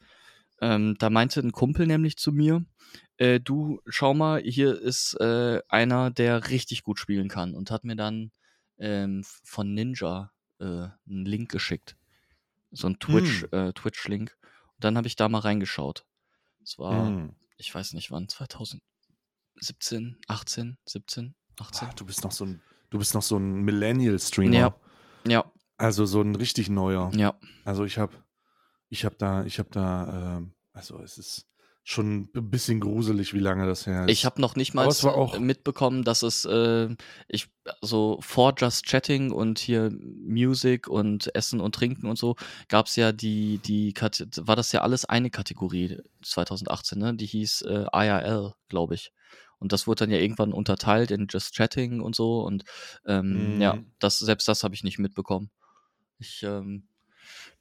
Ähm, 0.61 0.97
da 0.99 1.09
meinte 1.11 1.41
ein 1.41 1.53
Kumpel 1.53 1.87
nämlich 1.87 2.17
zu 2.17 2.33
mir, 2.33 2.65
äh, 3.17 3.39
du, 3.41 3.81
schau 3.87 4.15
mal, 4.15 4.41
hier 4.43 4.81
ist 4.81 5.15
äh, 5.21 5.61
einer, 5.69 6.11
der 6.11 6.51
richtig 6.51 6.83
gut 6.83 6.99
spielen 6.99 7.29
kann 7.29 7.55
und 7.55 7.71
hat 7.71 7.85
mir 7.85 7.97
dann 7.97 8.33
ähm, 8.79 9.23
von 9.45 9.73
Ninja 9.75 10.33
äh, 10.61 10.65
einen 10.65 11.25
Link 11.25 11.51
geschickt. 11.51 11.97
So 12.71 12.89
ein 12.89 12.99
Twitch, 12.99 13.45
äh, 13.53 13.73
Twitch-Link. 13.73 14.37
Und 14.43 14.85
dann 14.85 14.97
habe 14.97 15.07
ich 15.07 15.17
da 15.17 15.29
mal 15.29 15.39
reingeschaut. 15.41 16.05
Es 16.63 16.79
war, 16.79 17.07
Hm. 17.09 17.35
ich 17.57 17.75
weiß 17.75 17.93
nicht 17.95 18.11
wann, 18.11 18.29
2017, 19.57 20.17
18, 20.29 20.79
17, 20.87 21.35
18. 21.59 21.89
Ah, 21.89 21.93
du 21.97 22.05
bist 22.05 22.23
noch 22.25 22.33
so 22.33 22.45
ein, 22.45 22.61
du 22.91 22.99
bist 22.99 23.15
noch 23.15 23.23
so 23.23 23.37
ein 23.39 23.63
Millennial-Streamer. 23.63 24.55
Ja. 24.55 24.75
Ja, 25.27 25.53
Also 25.77 26.07
so 26.07 26.21
ein 26.23 26.35
richtig 26.37 26.69
neuer. 26.71 27.11
ja. 27.15 27.39
Also 27.65 27.85
ich 27.85 27.99
habe, 27.99 28.15
ich 28.89 29.05
habe 29.05 29.17
da, 29.19 29.45
ich 29.45 29.59
habe 29.59 29.71
da, 29.71 30.37
ähm, 30.39 30.55
also 30.73 31.01
es 31.01 31.19
ist 31.19 31.49
schon 31.89 32.29
ein 32.35 32.51
bisschen 32.51 32.81
gruselig, 32.81 33.33
wie 33.33 33.39
lange 33.39 33.67
das 33.67 33.87
her 33.87 34.05
ist. 34.05 34.11
Ich 34.11 34.27
habe 34.27 34.43
noch 34.43 34.57
nicht 34.57 34.75
mal 34.75 34.91
mitbekommen, 35.41 36.05
dass 36.05 36.23
es 36.23 36.45
äh, 36.45 36.95
ich 37.29 37.49
so 37.81 38.19
vor 38.21 38.53
Just 38.59 38.85
Chatting 38.85 39.33
und 39.33 39.59
hier 39.59 39.91
Music 39.91 40.87
und 40.87 41.35
Essen 41.35 41.61
und 41.61 41.75
Trinken 41.75 42.07
und 42.07 42.19
so 42.19 42.37
gab 42.69 42.87
es 42.87 42.97
ja 42.97 43.13
die 43.13 43.57
die 43.59 43.95
war 43.97 44.55
das 44.55 44.71
ja 44.73 44.83
alles 44.83 45.07
eine 45.07 45.31
Kategorie 45.31 45.99
2018, 46.23 46.99
ne? 46.99 47.15
Die 47.15 47.27
hieß 47.27 47.63
äh, 47.63 47.87
IRL, 47.91 48.53
glaube 48.69 48.95
ich. 48.95 49.13
Und 49.59 49.73
das 49.73 49.87
wurde 49.87 50.05
dann 50.05 50.11
ja 50.11 50.19
irgendwann 50.19 50.53
unterteilt 50.53 51.11
in 51.11 51.27
Just 51.29 51.57
Chatting 51.57 52.01
und 52.01 52.15
so 52.15 52.43
und 52.43 52.65
ähm, 53.07 53.55
mhm. 53.55 53.61
ja, 53.63 53.79
das 53.99 54.19
selbst 54.19 54.47
das 54.47 54.63
habe 54.63 54.75
ich 54.75 54.85
nicht 54.85 54.99
mitbekommen. 54.99 55.51
Ich 56.19 56.43
ähm, 56.43 56.88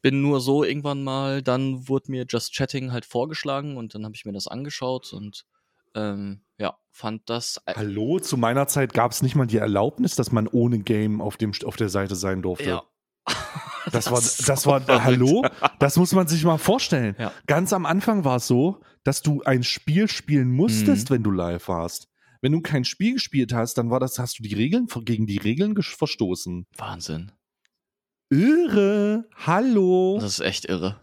bin 0.01 0.21
nur 0.21 0.39
so 0.39 0.63
irgendwann 0.63 1.03
mal, 1.03 1.41
dann 1.41 1.87
wurde 1.87 2.11
mir 2.11 2.25
Just 2.27 2.53
Chatting 2.53 2.91
halt 2.91 3.05
vorgeschlagen 3.05 3.77
und 3.77 3.95
dann 3.95 4.05
habe 4.05 4.15
ich 4.15 4.25
mir 4.25 4.33
das 4.33 4.47
angeschaut 4.47 5.13
und 5.13 5.45
ähm, 5.95 6.41
ja, 6.57 6.77
fand 6.91 7.29
das. 7.29 7.61
Hallo, 7.67 8.19
zu 8.19 8.37
meiner 8.37 8.67
Zeit 8.67 8.93
gab 8.93 9.11
es 9.11 9.21
nicht 9.21 9.35
mal 9.35 9.47
die 9.47 9.57
Erlaubnis, 9.57 10.15
dass 10.15 10.31
man 10.31 10.47
ohne 10.47 10.79
Game 10.79 11.21
auf, 11.21 11.37
dem, 11.37 11.51
auf 11.65 11.75
der 11.75 11.89
Seite 11.89 12.15
sein 12.15 12.41
durfte. 12.41 12.69
Ja. 12.69 12.83
Das, 13.91 14.03
das 14.03 14.11
war, 14.11 14.19
das 14.19 14.65
war, 14.65 14.81
so 14.81 15.03
hallo? 15.05 15.45
Das 15.79 15.95
muss 15.95 16.11
man 16.11 16.27
sich 16.27 16.43
mal 16.43 16.57
vorstellen. 16.57 17.15
Ja. 17.17 17.31
Ganz 17.45 17.71
am 17.71 17.85
Anfang 17.85 18.25
war 18.25 18.35
es 18.35 18.45
so, 18.45 18.81
dass 19.05 19.21
du 19.21 19.43
ein 19.43 19.63
Spiel 19.63 20.09
spielen 20.09 20.51
musstest, 20.51 21.09
mhm. 21.09 21.15
wenn 21.15 21.23
du 21.23 21.31
live 21.31 21.69
warst. 21.69 22.09
Wenn 22.41 22.51
du 22.51 22.59
kein 22.59 22.83
Spiel 22.83 23.13
gespielt 23.13 23.53
hast, 23.53 23.77
dann 23.77 23.89
war 23.89 24.01
das, 24.01 24.19
hast 24.19 24.39
du 24.39 24.43
die 24.43 24.53
Regeln, 24.53 24.87
gegen 25.05 25.25
die 25.25 25.37
Regeln 25.37 25.81
verstoßen. 25.81 26.67
Wahnsinn. 26.75 27.31
Irre. 28.29 29.25
Hallo. 29.45 30.17
Das 30.19 30.33
ist 30.33 30.39
echt 30.41 30.65
irre. 30.65 30.99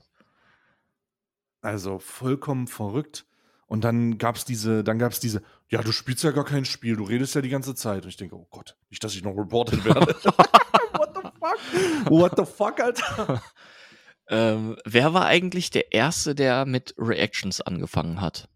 Also 1.63 1.99
vollkommen 1.99 2.67
verrückt. 2.67 3.27
Und 3.67 3.83
dann 3.83 4.19
gab 4.19 4.37
es 4.37 4.45
diese, 4.45 4.85
dann 4.85 4.99
gab 4.99 5.13
es 5.13 5.21
diese, 5.21 5.43
ja, 5.71 5.83
du 5.83 5.91
spielst 5.91 6.23
ja 6.23 6.31
gar 6.31 6.45
kein 6.45 6.65
Spiel, 6.67 6.97
du 6.97 7.05
redest 7.05 7.35
ja 7.35 7.41
die 7.41 7.49
ganze 7.49 7.75
Zeit. 7.75 8.05
Und 8.05 8.11
ich 8.11 8.17
denke, 8.17 8.37
oh 8.37 8.47
Gott, 8.51 8.77
nicht, 8.91 9.03
dass 9.03 9.15
ich 9.15 9.25
noch 9.25 9.37
reported 9.37 9.85
werde. 9.85 10.15
What 10.93 11.15
the 11.15 11.23
fuck? 11.41 12.11
What 12.11 12.33
the 12.37 12.45
fuck, 12.45 12.81
Alter? 12.81 13.43
ähm, 14.29 14.77
wer 14.85 15.15
war 15.15 15.25
eigentlich 15.25 15.71
der 15.71 15.93
Erste, 15.93 16.35
der 16.35 16.67
mit 16.67 16.95
Reactions 16.99 17.63
angefangen 17.63 18.21
hat? 18.21 18.49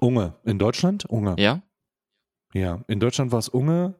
Unge. 0.00 0.38
In 0.44 0.58
Deutschland? 0.58 1.04
Unge. 1.04 1.36
Ja? 1.38 1.62
Ja, 2.54 2.82
in 2.88 3.00
Deutschland 3.00 3.32
war 3.32 3.38
es 3.38 3.48
Unge. 3.48 3.94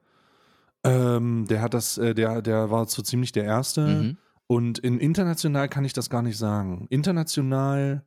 Ähm, 0.86 1.46
der 1.48 1.62
hat 1.62 1.74
das, 1.74 1.98
äh, 1.98 2.14
der, 2.14 2.42
der 2.42 2.70
war 2.70 2.86
so 2.86 3.02
ziemlich 3.02 3.32
der 3.32 3.44
Erste. 3.44 3.86
Mhm. 3.86 4.18
Und 4.46 4.78
in 4.78 4.98
international 4.98 5.68
kann 5.68 5.84
ich 5.84 5.92
das 5.92 6.10
gar 6.10 6.22
nicht 6.22 6.38
sagen. 6.38 6.86
International, 6.88 8.04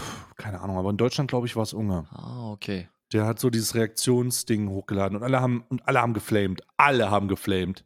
pff, 0.00 0.34
keine 0.36 0.60
Ahnung, 0.60 0.78
aber 0.78 0.90
in 0.90 0.96
Deutschland, 0.96 1.28
glaube 1.28 1.46
ich, 1.46 1.56
war 1.56 1.64
es 1.64 1.74
Unge. 1.74 2.06
Ah, 2.10 2.50
okay. 2.50 2.88
Der 3.12 3.26
hat 3.26 3.38
so 3.38 3.50
dieses 3.50 3.74
Reaktionsding 3.74 4.68
hochgeladen 4.68 5.16
und 5.16 5.22
alle 5.22 5.40
haben, 5.40 5.64
und 5.68 5.86
alle 5.86 6.00
haben 6.00 6.14
geflamed. 6.14 6.62
Alle 6.76 7.10
haben 7.10 7.28
geflamed. 7.28 7.84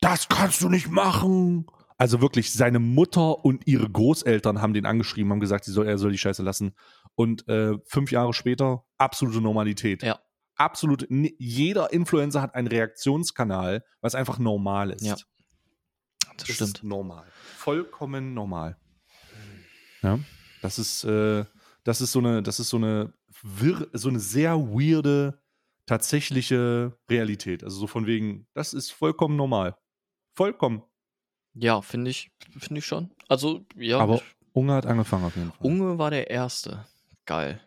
Das 0.00 0.28
kannst 0.28 0.62
du 0.62 0.68
nicht 0.68 0.88
machen. 0.88 1.66
Also 1.98 2.22
wirklich, 2.22 2.54
seine 2.54 2.78
Mutter 2.78 3.44
und 3.44 3.66
ihre 3.66 3.90
Großeltern 3.90 4.62
haben 4.62 4.72
den 4.72 4.86
angeschrieben, 4.86 5.30
haben 5.32 5.40
gesagt, 5.40 5.66
soll, 5.66 5.86
er 5.86 5.98
soll 5.98 6.12
die 6.12 6.18
Scheiße 6.18 6.42
lassen. 6.42 6.74
Und 7.14 7.46
äh, 7.48 7.76
fünf 7.84 8.10
Jahre 8.10 8.32
später, 8.32 8.84
absolute 8.96 9.42
Normalität. 9.42 10.02
Ja 10.02 10.18
absolut, 10.60 11.06
jeder 11.08 11.92
Influencer 11.92 12.42
hat 12.42 12.54
einen 12.54 12.68
Reaktionskanal, 12.68 13.82
was 14.00 14.14
einfach 14.14 14.38
normal 14.38 14.90
ist. 14.90 15.04
Ja. 15.04 15.16
Das, 16.36 16.46
das 16.46 16.56
stimmt. 16.56 16.78
Ist 16.78 16.84
normal. 16.84 17.26
Vollkommen 17.56 18.34
normal. 18.34 18.76
Ja. 20.02 20.18
Das 20.62 20.78
ist, 20.78 21.04
äh, 21.04 21.44
das 21.84 22.00
ist 22.00 22.12
so 22.12 22.18
eine, 22.18 22.42
das 22.42 22.60
ist 22.60 22.68
so 22.68 22.76
eine, 22.76 23.12
wirr, 23.42 23.88
so 23.94 24.10
eine 24.10 24.20
sehr 24.20 24.58
weirde, 24.58 25.40
tatsächliche 25.86 26.96
Realität. 27.08 27.64
Also 27.64 27.80
so 27.80 27.86
von 27.86 28.06
wegen, 28.06 28.46
das 28.52 28.74
ist 28.74 28.90
vollkommen 28.90 29.36
normal. 29.36 29.76
Vollkommen. 30.34 30.82
Ja, 31.54 31.80
finde 31.80 32.10
ich, 32.10 32.30
finde 32.58 32.78
ich 32.78 32.86
schon. 32.86 33.10
Also, 33.28 33.66
ja. 33.74 33.98
Aber 33.98 34.22
Unge 34.52 34.74
hat 34.74 34.86
angefangen 34.86 35.24
auf 35.24 35.36
jeden 35.36 35.50
Fall. 35.52 35.66
Unge 35.66 35.98
war 35.98 36.10
der 36.10 36.30
Erste. 36.30 36.86
Geil. 37.24 37.60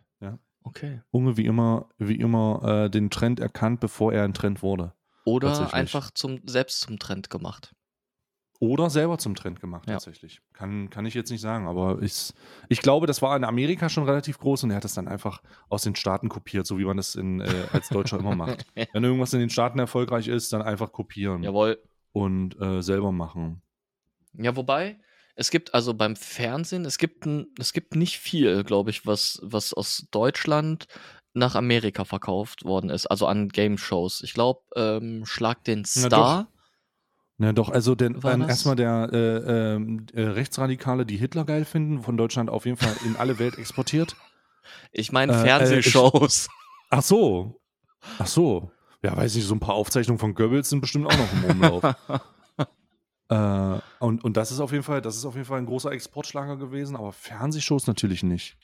Okay. 0.64 1.02
Unge 1.10 1.36
wie 1.36 1.44
immer, 1.44 1.88
wie 1.98 2.16
immer 2.16 2.84
äh, 2.86 2.90
den 2.90 3.10
Trend 3.10 3.38
erkannt, 3.38 3.80
bevor 3.80 4.12
er 4.12 4.24
ein 4.24 4.34
Trend 4.34 4.62
wurde. 4.62 4.94
Oder 5.24 5.72
einfach 5.72 6.10
zum, 6.10 6.40
selbst 6.46 6.80
zum 6.80 6.98
Trend 6.98 7.30
gemacht. 7.30 7.74
Oder 8.60 8.88
selber 8.88 9.18
zum 9.18 9.34
Trend 9.34 9.60
gemacht, 9.60 9.86
ja. 9.86 9.94
tatsächlich. 9.94 10.40
Kann, 10.52 10.88
kann 10.88 11.04
ich 11.04 11.12
jetzt 11.14 11.30
nicht 11.30 11.40
sagen, 11.40 11.66
aber 11.66 12.00
ich, 12.00 12.32
ich 12.68 12.80
glaube, 12.80 13.06
das 13.06 13.20
war 13.20 13.36
in 13.36 13.44
Amerika 13.44 13.88
schon 13.88 14.04
relativ 14.04 14.38
groß 14.38 14.64
und 14.64 14.70
er 14.70 14.76
hat 14.76 14.84
das 14.84 14.94
dann 14.94 15.08
einfach 15.08 15.42
aus 15.68 15.82
den 15.82 15.96
Staaten 15.96 16.28
kopiert, 16.28 16.66
so 16.66 16.78
wie 16.78 16.84
man 16.84 16.96
das 16.96 17.14
in, 17.14 17.40
äh, 17.40 17.66
als 17.72 17.88
Deutscher 17.90 18.18
immer 18.18 18.34
macht. 18.34 18.64
Wenn 18.92 19.04
irgendwas 19.04 19.34
in 19.34 19.40
den 19.40 19.50
Staaten 19.50 19.78
erfolgreich 19.78 20.28
ist, 20.28 20.52
dann 20.52 20.62
einfach 20.62 20.92
kopieren. 20.92 21.42
Jawohl. 21.42 21.78
Und 22.12 22.58
äh, 22.60 22.80
selber 22.80 23.12
machen. 23.12 23.60
Ja, 24.34 24.56
wobei, 24.56 24.98
es 25.36 25.50
gibt 25.50 25.74
also 25.74 25.94
beim 25.94 26.16
Fernsehen, 26.16 26.84
es 26.84 26.98
gibt, 26.98 27.26
es 27.58 27.72
gibt 27.72 27.96
nicht 27.96 28.18
viel, 28.18 28.64
glaube 28.64 28.90
ich, 28.90 29.06
was, 29.06 29.40
was 29.42 29.72
aus 29.72 30.06
Deutschland 30.10 30.86
nach 31.32 31.56
Amerika 31.56 32.04
verkauft 32.04 32.64
worden 32.64 32.90
ist, 32.90 33.06
also 33.06 33.26
an 33.26 33.48
Game-Shows. 33.48 34.22
Ich 34.22 34.34
glaube, 34.34 34.60
ähm, 34.76 35.26
Schlag 35.26 35.64
den 35.64 35.84
Star. 35.84 36.48
Na 37.38 37.52
doch, 37.52 37.68
also 37.68 37.96
denn, 37.96 38.20
erstmal 38.22 38.76
der 38.76 39.10
äh, 39.12 39.74
ähm, 39.74 40.06
äh, 40.12 40.22
Rechtsradikale, 40.22 41.04
die 41.04 41.16
Hitler 41.16 41.44
geil 41.44 41.64
finden, 41.64 42.02
von 42.02 42.16
Deutschland 42.16 42.48
auf 42.48 42.64
jeden 42.64 42.76
Fall 42.76 42.94
in 43.04 43.16
alle 43.16 43.40
Welt 43.40 43.58
exportiert. 43.58 44.14
Ich 44.92 45.10
meine 45.10 45.32
äh, 45.32 45.40
äh, 45.40 45.42
Fernsehshows. 45.42 46.48
ach 46.90 47.02
so. 47.02 47.60
Ach 48.18 48.26
so. 48.28 48.70
Ja, 49.02 49.16
weiß 49.16 49.34
ich, 49.34 49.44
so 49.44 49.54
ein 49.54 49.60
paar 49.60 49.74
Aufzeichnungen 49.74 50.20
von 50.20 50.34
Goebbels 50.34 50.70
sind 50.70 50.80
bestimmt 50.80 51.06
auch 51.06 51.18
noch 51.18 51.32
im 51.32 51.50
Umlauf. 51.50 51.82
Äh, 53.28 53.78
und, 54.00 54.22
und 54.24 54.36
das 54.36 54.52
ist 54.52 54.60
auf 54.60 54.72
jeden 54.72 54.84
Fall, 54.84 55.00
das 55.00 55.16
ist 55.16 55.24
auf 55.24 55.34
jeden 55.34 55.46
Fall 55.46 55.58
ein 55.58 55.66
großer 55.66 55.92
Exportschlager 55.92 56.56
gewesen, 56.56 56.96
aber 56.96 57.12
Fernsehshows 57.12 57.86
natürlich 57.86 58.22
nicht. 58.22 58.56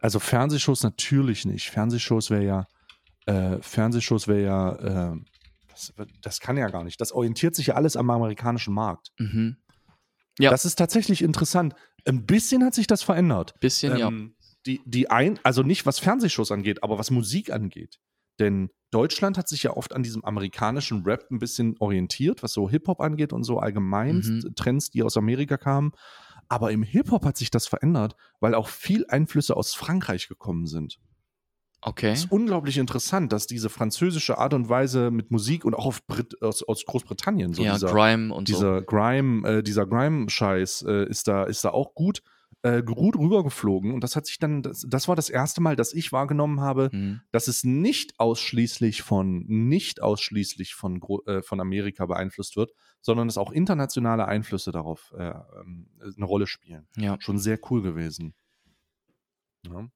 Also 0.00 0.18
Fernsehshows 0.18 0.82
natürlich 0.82 1.44
nicht. 1.46 1.70
Fernsehshows 1.70 2.30
wäre 2.30 2.44
ja, 2.44 2.66
äh, 3.26 3.58
Fernsehshows 3.62 4.28
wäre 4.28 4.42
ja, 4.42 5.12
äh, 5.12 5.16
das, 5.68 5.94
das, 6.20 6.40
kann 6.40 6.56
ja 6.56 6.68
gar 6.68 6.84
nicht. 6.84 7.00
Das 7.00 7.12
orientiert 7.12 7.54
sich 7.54 7.68
ja 7.68 7.74
alles 7.74 7.96
am 7.96 8.10
amerikanischen 8.10 8.74
Markt. 8.74 9.12
Mhm. 9.18 9.56
Ja. 10.38 10.50
Das 10.50 10.64
ist 10.64 10.76
tatsächlich 10.76 11.22
interessant. 11.22 11.74
Ein 12.06 12.26
bisschen 12.26 12.64
hat 12.64 12.74
sich 12.74 12.86
das 12.86 13.02
verändert. 13.02 13.58
Bisschen, 13.60 13.92
ähm, 13.98 13.98
ja. 14.38 14.46
Die, 14.66 14.80
die 14.84 15.10
ein, 15.10 15.38
also 15.42 15.62
nicht 15.62 15.86
was 15.86 15.98
Fernsehshows 15.98 16.50
angeht, 16.50 16.82
aber 16.82 16.98
was 16.98 17.10
Musik 17.10 17.50
angeht. 17.50 17.98
Denn 18.38 18.70
Deutschland 18.90 19.38
hat 19.38 19.48
sich 19.48 19.64
ja 19.64 19.76
oft 19.76 19.92
an 19.92 20.02
diesem 20.02 20.24
amerikanischen 20.24 21.02
Rap 21.04 21.26
ein 21.30 21.38
bisschen 21.38 21.76
orientiert, 21.80 22.42
was 22.42 22.52
so 22.52 22.70
Hip-Hop 22.70 23.00
angeht 23.00 23.32
und 23.32 23.44
so 23.44 23.58
allgemein 23.58 24.18
mhm. 24.18 24.54
Trends, 24.54 24.90
die 24.90 25.02
aus 25.02 25.16
Amerika 25.16 25.56
kamen. 25.56 25.92
Aber 26.48 26.70
im 26.70 26.82
Hip-Hop 26.82 27.24
hat 27.24 27.36
sich 27.36 27.50
das 27.50 27.66
verändert, 27.66 28.14
weil 28.40 28.54
auch 28.54 28.68
viel 28.68 29.04
Einflüsse 29.08 29.56
aus 29.56 29.74
Frankreich 29.74 30.28
gekommen 30.28 30.66
sind. 30.66 31.00
Okay. 31.86 32.12
Es 32.12 32.20
ist 32.20 32.32
unglaublich 32.32 32.78
interessant, 32.78 33.32
dass 33.32 33.46
diese 33.46 33.68
französische 33.68 34.38
Art 34.38 34.54
und 34.54 34.70
Weise 34.70 35.10
mit 35.10 35.30
Musik 35.30 35.66
und 35.66 35.74
auch 35.74 35.92
aus, 36.40 36.62
aus, 36.62 36.84
Großbritannien 36.86 37.52
so 37.52 37.62
ja, 37.62 37.74
dieser, 37.74 37.88
Grime 37.88 38.32
und 38.32 38.48
dieser 38.48 38.78
so. 38.78 38.84
Grime, 38.86 39.48
äh, 39.48 39.62
dieser 39.62 39.86
Grime-Scheiß 39.86 40.86
äh, 40.88 41.08
ist 41.10 41.28
da 41.28 41.44
ist 41.44 41.62
da 41.64 41.70
auch 41.70 41.94
gut 41.94 42.22
äh, 42.62 42.82
gut 42.82 43.16
rübergeflogen 43.16 43.92
und 43.92 44.02
das 44.02 44.16
hat 44.16 44.26
sich 44.26 44.38
dann, 44.38 44.62
das, 44.62 44.86
das, 44.88 45.08
war 45.08 45.16
das 45.16 45.30
erste 45.30 45.60
Mal, 45.60 45.76
dass 45.76 45.92
ich 45.92 46.12
wahrgenommen 46.12 46.60
habe, 46.60 46.90
mhm. 46.92 47.20
dass 47.30 47.48
es 47.48 47.64
nicht 47.64 48.18
ausschließlich 48.18 49.02
von, 49.02 49.44
nicht 49.46 50.02
ausschließlich 50.02 50.74
von, 50.74 51.00
äh, 51.26 51.42
von 51.42 51.60
Amerika 51.60 52.06
beeinflusst 52.06 52.56
wird, 52.56 52.72
sondern 53.00 53.28
dass 53.28 53.38
auch 53.38 53.52
internationale 53.52 54.26
Einflüsse 54.26 54.72
darauf 54.72 55.12
äh, 55.16 55.30
ähm, 55.60 55.88
eine 56.16 56.24
Rolle 56.24 56.46
spielen. 56.46 56.86
Ja. 56.96 57.16
Schon 57.20 57.38
sehr 57.38 57.58
cool 57.70 57.82
gewesen. 57.82 58.34
Ja. 59.66 59.88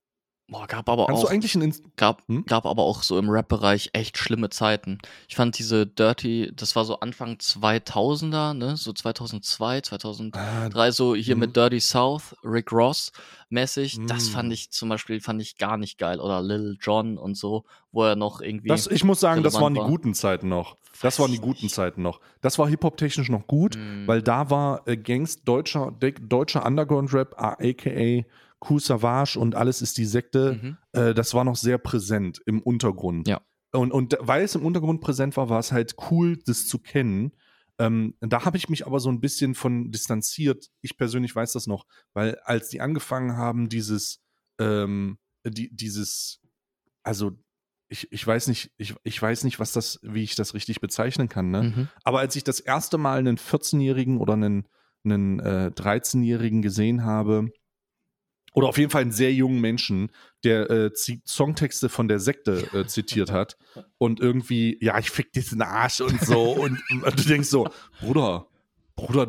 Boah, 0.50 0.66
gab 0.66 0.88
aber 0.88 1.06
Kannst 1.06 1.24
auch. 1.24 1.28
Du 1.28 1.34
eigentlich 1.34 1.54
ein 1.54 1.74
gab, 1.96 2.22
hm? 2.26 2.46
gab 2.46 2.64
aber 2.64 2.82
auch 2.82 3.02
so 3.02 3.18
im 3.18 3.28
Rap-Bereich 3.28 3.90
echt 3.92 4.16
schlimme 4.16 4.48
Zeiten. 4.48 4.98
Ich 5.28 5.36
fand 5.36 5.58
diese 5.58 5.86
Dirty, 5.86 6.50
das 6.56 6.74
war 6.74 6.86
so 6.86 7.00
Anfang 7.00 7.34
2000er, 7.34 8.54
ne, 8.54 8.76
so 8.78 8.94
2002, 8.94 9.82
2003, 9.82 10.40
ah, 10.40 10.90
so 10.90 11.14
hier 11.14 11.34
hm. 11.34 11.40
mit 11.40 11.56
Dirty 11.56 11.80
South, 11.80 12.34
Rick 12.42 12.72
Ross 12.72 13.12
mäßig. 13.50 13.94
Hm. 13.94 14.06
Das 14.06 14.28
fand 14.28 14.52
ich 14.52 14.70
zum 14.70 14.88
Beispiel, 14.88 15.20
fand 15.20 15.42
ich 15.42 15.58
gar 15.58 15.76
nicht 15.76 15.98
geil. 15.98 16.20
Oder 16.20 16.42
Lil 16.42 16.78
Jon 16.80 17.18
und 17.18 17.36
so, 17.36 17.64
wo 17.92 18.04
er 18.04 18.16
noch 18.16 18.40
irgendwie. 18.40 18.68
Das, 18.68 18.86
ich 18.86 19.04
muss 19.04 19.20
sagen, 19.20 19.42
das 19.42 19.54
waren 19.54 19.74
die 19.74 19.80
guten 19.80 20.14
Zeiten 20.14 20.48
noch. 20.48 20.76
Das 21.02 21.18
waren 21.18 21.30
die 21.30 21.38
guten 21.38 21.68
Zeiten 21.68 22.02
noch. 22.02 22.20
Das 22.40 22.58
war 22.58 22.68
Hip-Hop-technisch 22.68 23.28
noch 23.28 23.46
gut, 23.46 23.76
hm. 23.76 24.06
weil 24.06 24.22
da 24.22 24.50
war 24.50 24.88
äh, 24.88 24.96
Gangs, 24.96 25.44
deutscher, 25.44 25.92
deutscher 25.92 26.64
Underground-Rap, 26.64 27.34
aka 27.36 28.24
Cool 28.68 28.80
Savage 28.80 29.38
und 29.38 29.54
alles 29.54 29.82
ist 29.82 29.98
die 29.98 30.04
Sekte, 30.04 30.58
mhm. 30.60 30.76
äh, 30.92 31.14
das 31.14 31.34
war 31.34 31.44
noch 31.44 31.56
sehr 31.56 31.78
präsent 31.78 32.40
im 32.46 32.60
Untergrund. 32.60 33.28
Ja. 33.28 33.40
Und, 33.72 33.92
und 33.92 34.16
weil 34.20 34.42
es 34.42 34.54
im 34.54 34.64
Untergrund 34.64 35.00
präsent 35.00 35.36
war, 35.36 35.48
war 35.48 35.60
es 35.60 35.72
halt 35.72 35.96
cool, 36.10 36.38
das 36.46 36.66
zu 36.66 36.78
kennen. 36.78 37.32
Ähm, 37.78 38.14
da 38.20 38.44
habe 38.44 38.56
ich 38.56 38.68
mich 38.68 38.86
aber 38.86 38.98
so 38.98 39.10
ein 39.10 39.20
bisschen 39.20 39.54
von 39.54 39.92
distanziert. 39.92 40.68
Ich 40.80 40.96
persönlich 40.96 41.34
weiß 41.34 41.52
das 41.52 41.66
noch, 41.66 41.86
weil 42.12 42.36
als 42.44 42.70
die 42.70 42.80
angefangen 42.80 43.36
haben, 43.36 43.68
dieses, 43.68 44.20
ähm, 44.58 45.18
die, 45.44 45.74
dieses, 45.74 46.40
also 47.02 47.32
ich, 47.88 48.10
ich 48.12 48.26
weiß 48.26 48.48
nicht, 48.48 48.72
ich, 48.76 48.94
ich 49.02 49.20
weiß 49.20 49.44
nicht, 49.44 49.60
was 49.60 49.72
das, 49.72 50.00
wie 50.02 50.22
ich 50.22 50.34
das 50.34 50.54
richtig 50.54 50.80
bezeichnen 50.80 51.28
kann, 51.28 51.50
ne? 51.50 51.62
Mhm. 51.62 51.88
Aber 52.04 52.18
als 52.18 52.36
ich 52.36 52.44
das 52.44 52.60
erste 52.60 52.98
Mal 52.98 53.18
einen 53.18 53.38
14-Jährigen 53.38 54.18
oder 54.18 54.34
einen, 54.34 54.66
einen 55.04 55.40
äh, 55.40 55.70
13-Jährigen 55.74 56.60
gesehen 56.60 57.04
habe, 57.04 57.48
oder 58.58 58.66
auf 58.66 58.76
jeden 58.76 58.90
Fall 58.90 59.02
einen 59.02 59.12
sehr 59.12 59.32
jungen 59.32 59.60
Menschen, 59.60 60.10
der 60.42 60.68
äh, 60.68 60.90
Songtexte 61.24 61.88
von 61.88 62.08
der 62.08 62.18
Sekte 62.18 62.66
äh, 62.72 62.86
zitiert 62.88 63.30
hat 63.30 63.56
und 63.98 64.18
irgendwie, 64.18 64.76
ja, 64.80 64.98
ich 64.98 65.10
fick 65.10 65.32
diesen 65.32 65.62
Arsch 65.62 66.00
und 66.00 66.20
so 66.20 66.54
und, 66.54 66.76
und 66.90 67.04
du 67.04 67.22
denkst 67.22 67.50
so, 67.50 67.68
Bruder, 68.00 68.48
Bruder, 68.96 69.28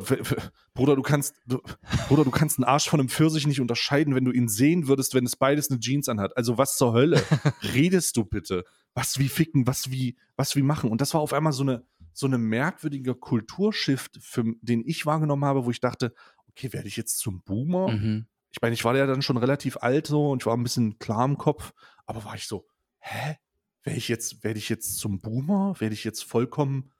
Bruder, 0.73 0.95
du 0.95 1.03
kannst, 1.03 1.35
du, 1.45 1.61
Bruder, 2.07 2.23
du 2.23 2.31
kannst 2.31 2.57
einen 2.57 2.63
Arsch 2.63 2.89
von 2.89 2.99
einem 2.99 3.09
Pfirsich 3.09 3.45
nicht 3.45 3.61
unterscheiden, 3.61 4.15
wenn 4.15 4.25
du 4.25 4.31
ihn 4.31 4.47
sehen 4.47 4.87
würdest, 4.87 5.13
wenn 5.13 5.27
es 5.27 5.35
beides 5.35 5.69
eine 5.69 5.79
Jeans 5.79 6.09
anhat. 6.09 6.35
Also 6.35 6.57
was 6.57 6.75
zur 6.75 6.93
Hölle 6.93 7.21
redest 7.75 8.17
du 8.17 8.25
bitte? 8.25 8.65
Was 8.95 9.19
wie 9.19 9.29
ficken, 9.29 9.67
was 9.67 9.91
wie, 9.91 10.17
was 10.37 10.55
wie 10.55 10.63
machen? 10.63 10.89
Und 10.89 11.01
das 11.01 11.13
war 11.13 11.21
auf 11.21 11.33
einmal 11.33 11.53
so 11.53 11.61
eine, 11.61 11.83
so 12.13 12.25
eine 12.25 12.39
merkwürdige 12.39 13.13
Kulturshift, 13.13 14.17
für, 14.23 14.43
den 14.63 14.83
ich 14.83 15.05
wahrgenommen 15.05 15.45
habe, 15.45 15.65
wo 15.65 15.69
ich 15.69 15.81
dachte, 15.81 16.15
okay, 16.47 16.73
werde 16.73 16.87
ich 16.87 16.97
jetzt 16.97 17.19
zum 17.19 17.43
Boomer? 17.43 17.89
Mhm 17.91 18.25
ich 18.51 18.61
meine, 18.61 18.73
ich 18.73 18.83
war 18.83 18.95
ja 18.95 19.05
dann 19.05 19.21
schon 19.21 19.37
relativ 19.37 19.77
alt 19.77 20.07
so 20.07 20.31
und 20.31 20.41
ich 20.41 20.45
war 20.45 20.55
ein 20.55 20.63
bisschen 20.63 20.97
klar 20.99 21.25
im 21.25 21.37
Kopf, 21.37 21.73
aber 22.05 22.25
war 22.25 22.35
ich 22.35 22.47
so, 22.47 22.65
hä? 22.99 23.37
Werde 23.83 23.97
ich 23.97 24.09
jetzt, 24.09 24.43
werde 24.43 24.59
ich 24.59 24.69
jetzt 24.69 24.97
zum 24.97 25.21
Boomer? 25.21 25.73
Werde 25.79 25.93
ich 25.93 26.03
jetzt 26.03 26.23
vollkommen, 26.23 26.91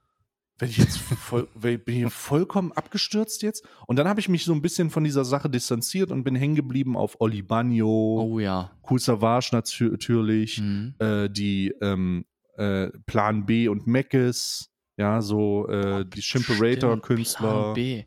werde 0.58 0.72
ich 0.72 0.78
jetzt 0.78 0.98
voll, 0.98 1.48
bin 1.56 2.06
ich 2.06 2.14
vollkommen 2.14 2.72
abgestürzt 2.72 3.42
jetzt? 3.42 3.68
Und 3.88 3.98
dann 3.98 4.08
habe 4.08 4.20
ich 4.20 4.30
mich 4.30 4.46
so 4.46 4.54
ein 4.54 4.62
bisschen 4.62 4.90
von 4.90 5.04
dieser 5.04 5.26
Sache 5.26 5.50
distanziert 5.50 6.12
und 6.12 6.24
bin 6.24 6.36
hängen 6.36 6.56
geblieben 6.56 6.96
auf 6.96 7.20
Oli 7.20 7.42
Bagno, 7.42 8.22
oh 8.22 8.40
ja, 8.40 8.72
Cool 8.90 9.00
Savage 9.00 9.50
natürlich, 9.52 10.60
mhm. 10.60 10.96
äh, 11.00 11.30
die 11.30 11.74
ähm, 11.82 12.26
äh, 12.56 12.90
Plan 13.06 13.46
B 13.46 13.68
und 13.68 13.88
Meckes, 13.88 14.72
ja, 14.98 15.22
so 15.22 15.68
äh, 15.68 16.06
die 16.06 16.22
Shimperator-Künstler. 16.22 17.74
Plan 17.74 17.74
B. 17.74 18.06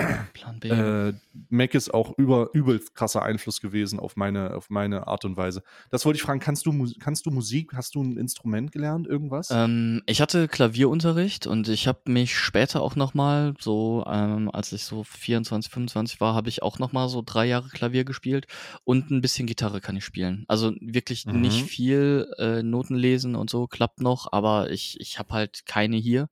Plan 0.32 0.60
B. 0.60 0.68
Äh, 0.68 1.14
Mac 1.48 1.74
ist 1.74 1.92
auch 1.92 2.16
über, 2.18 2.50
übelst 2.52 2.94
krasser 2.94 3.22
Einfluss 3.22 3.60
gewesen 3.60 4.00
auf 4.00 4.16
meine, 4.16 4.54
auf 4.54 4.70
meine 4.70 5.06
Art 5.06 5.24
und 5.24 5.36
Weise. 5.36 5.62
Das 5.90 6.04
wollte 6.04 6.16
ich 6.16 6.22
fragen, 6.22 6.40
kannst 6.40 6.66
du, 6.66 6.92
kannst 6.98 7.26
du 7.26 7.30
Musik, 7.30 7.72
hast 7.74 7.94
du 7.94 8.02
ein 8.02 8.16
Instrument 8.16 8.72
gelernt, 8.72 9.06
irgendwas? 9.06 9.50
Ähm, 9.50 10.02
ich 10.06 10.20
hatte 10.20 10.48
Klavierunterricht 10.48 11.46
und 11.46 11.68
ich 11.68 11.86
habe 11.86 12.00
mich 12.06 12.36
später 12.36 12.82
auch 12.82 12.96
nochmal, 12.96 13.54
so 13.58 14.04
ähm, 14.06 14.50
als 14.52 14.72
ich 14.72 14.84
so 14.84 15.04
24, 15.04 15.70
25 15.70 16.20
war, 16.20 16.34
habe 16.34 16.48
ich 16.48 16.62
auch 16.62 16.78
nochmal 16.78 17.08
so 17.08 17.22
drei 17.24 17.46
Jahre 17.46 17.68
Klavier 17.68 18.04
gespielt 18.04 18.46
und 18.84 19.10
ein 19.10 19.20
bisschen 19.20 19.46
Gitarre 19.46 19.80
kann 19.80 19.96
ich 19.96 20.04
spielen. 20.04 20.44
Also 20.48 20.72
wirklich 20.80 21.26
mhm. 21.26 21.40
nicht 21.40 21.64
viel 21.66 22.32
äh, 22.38 22.62
Noten 22.62 22.94
lesen 22.94 23.34
und 23.34 23.50
so 23.50 23.66
klappt 23.66 24.00
noch, 24.00 24.32
aber 24.32 24.70
ich, 24.70 24.98
ich 25.00 25.18
habe 25.18 25.34
halt 25.34 25.66
keine 25.66 25.96
hier. 25.96 26.28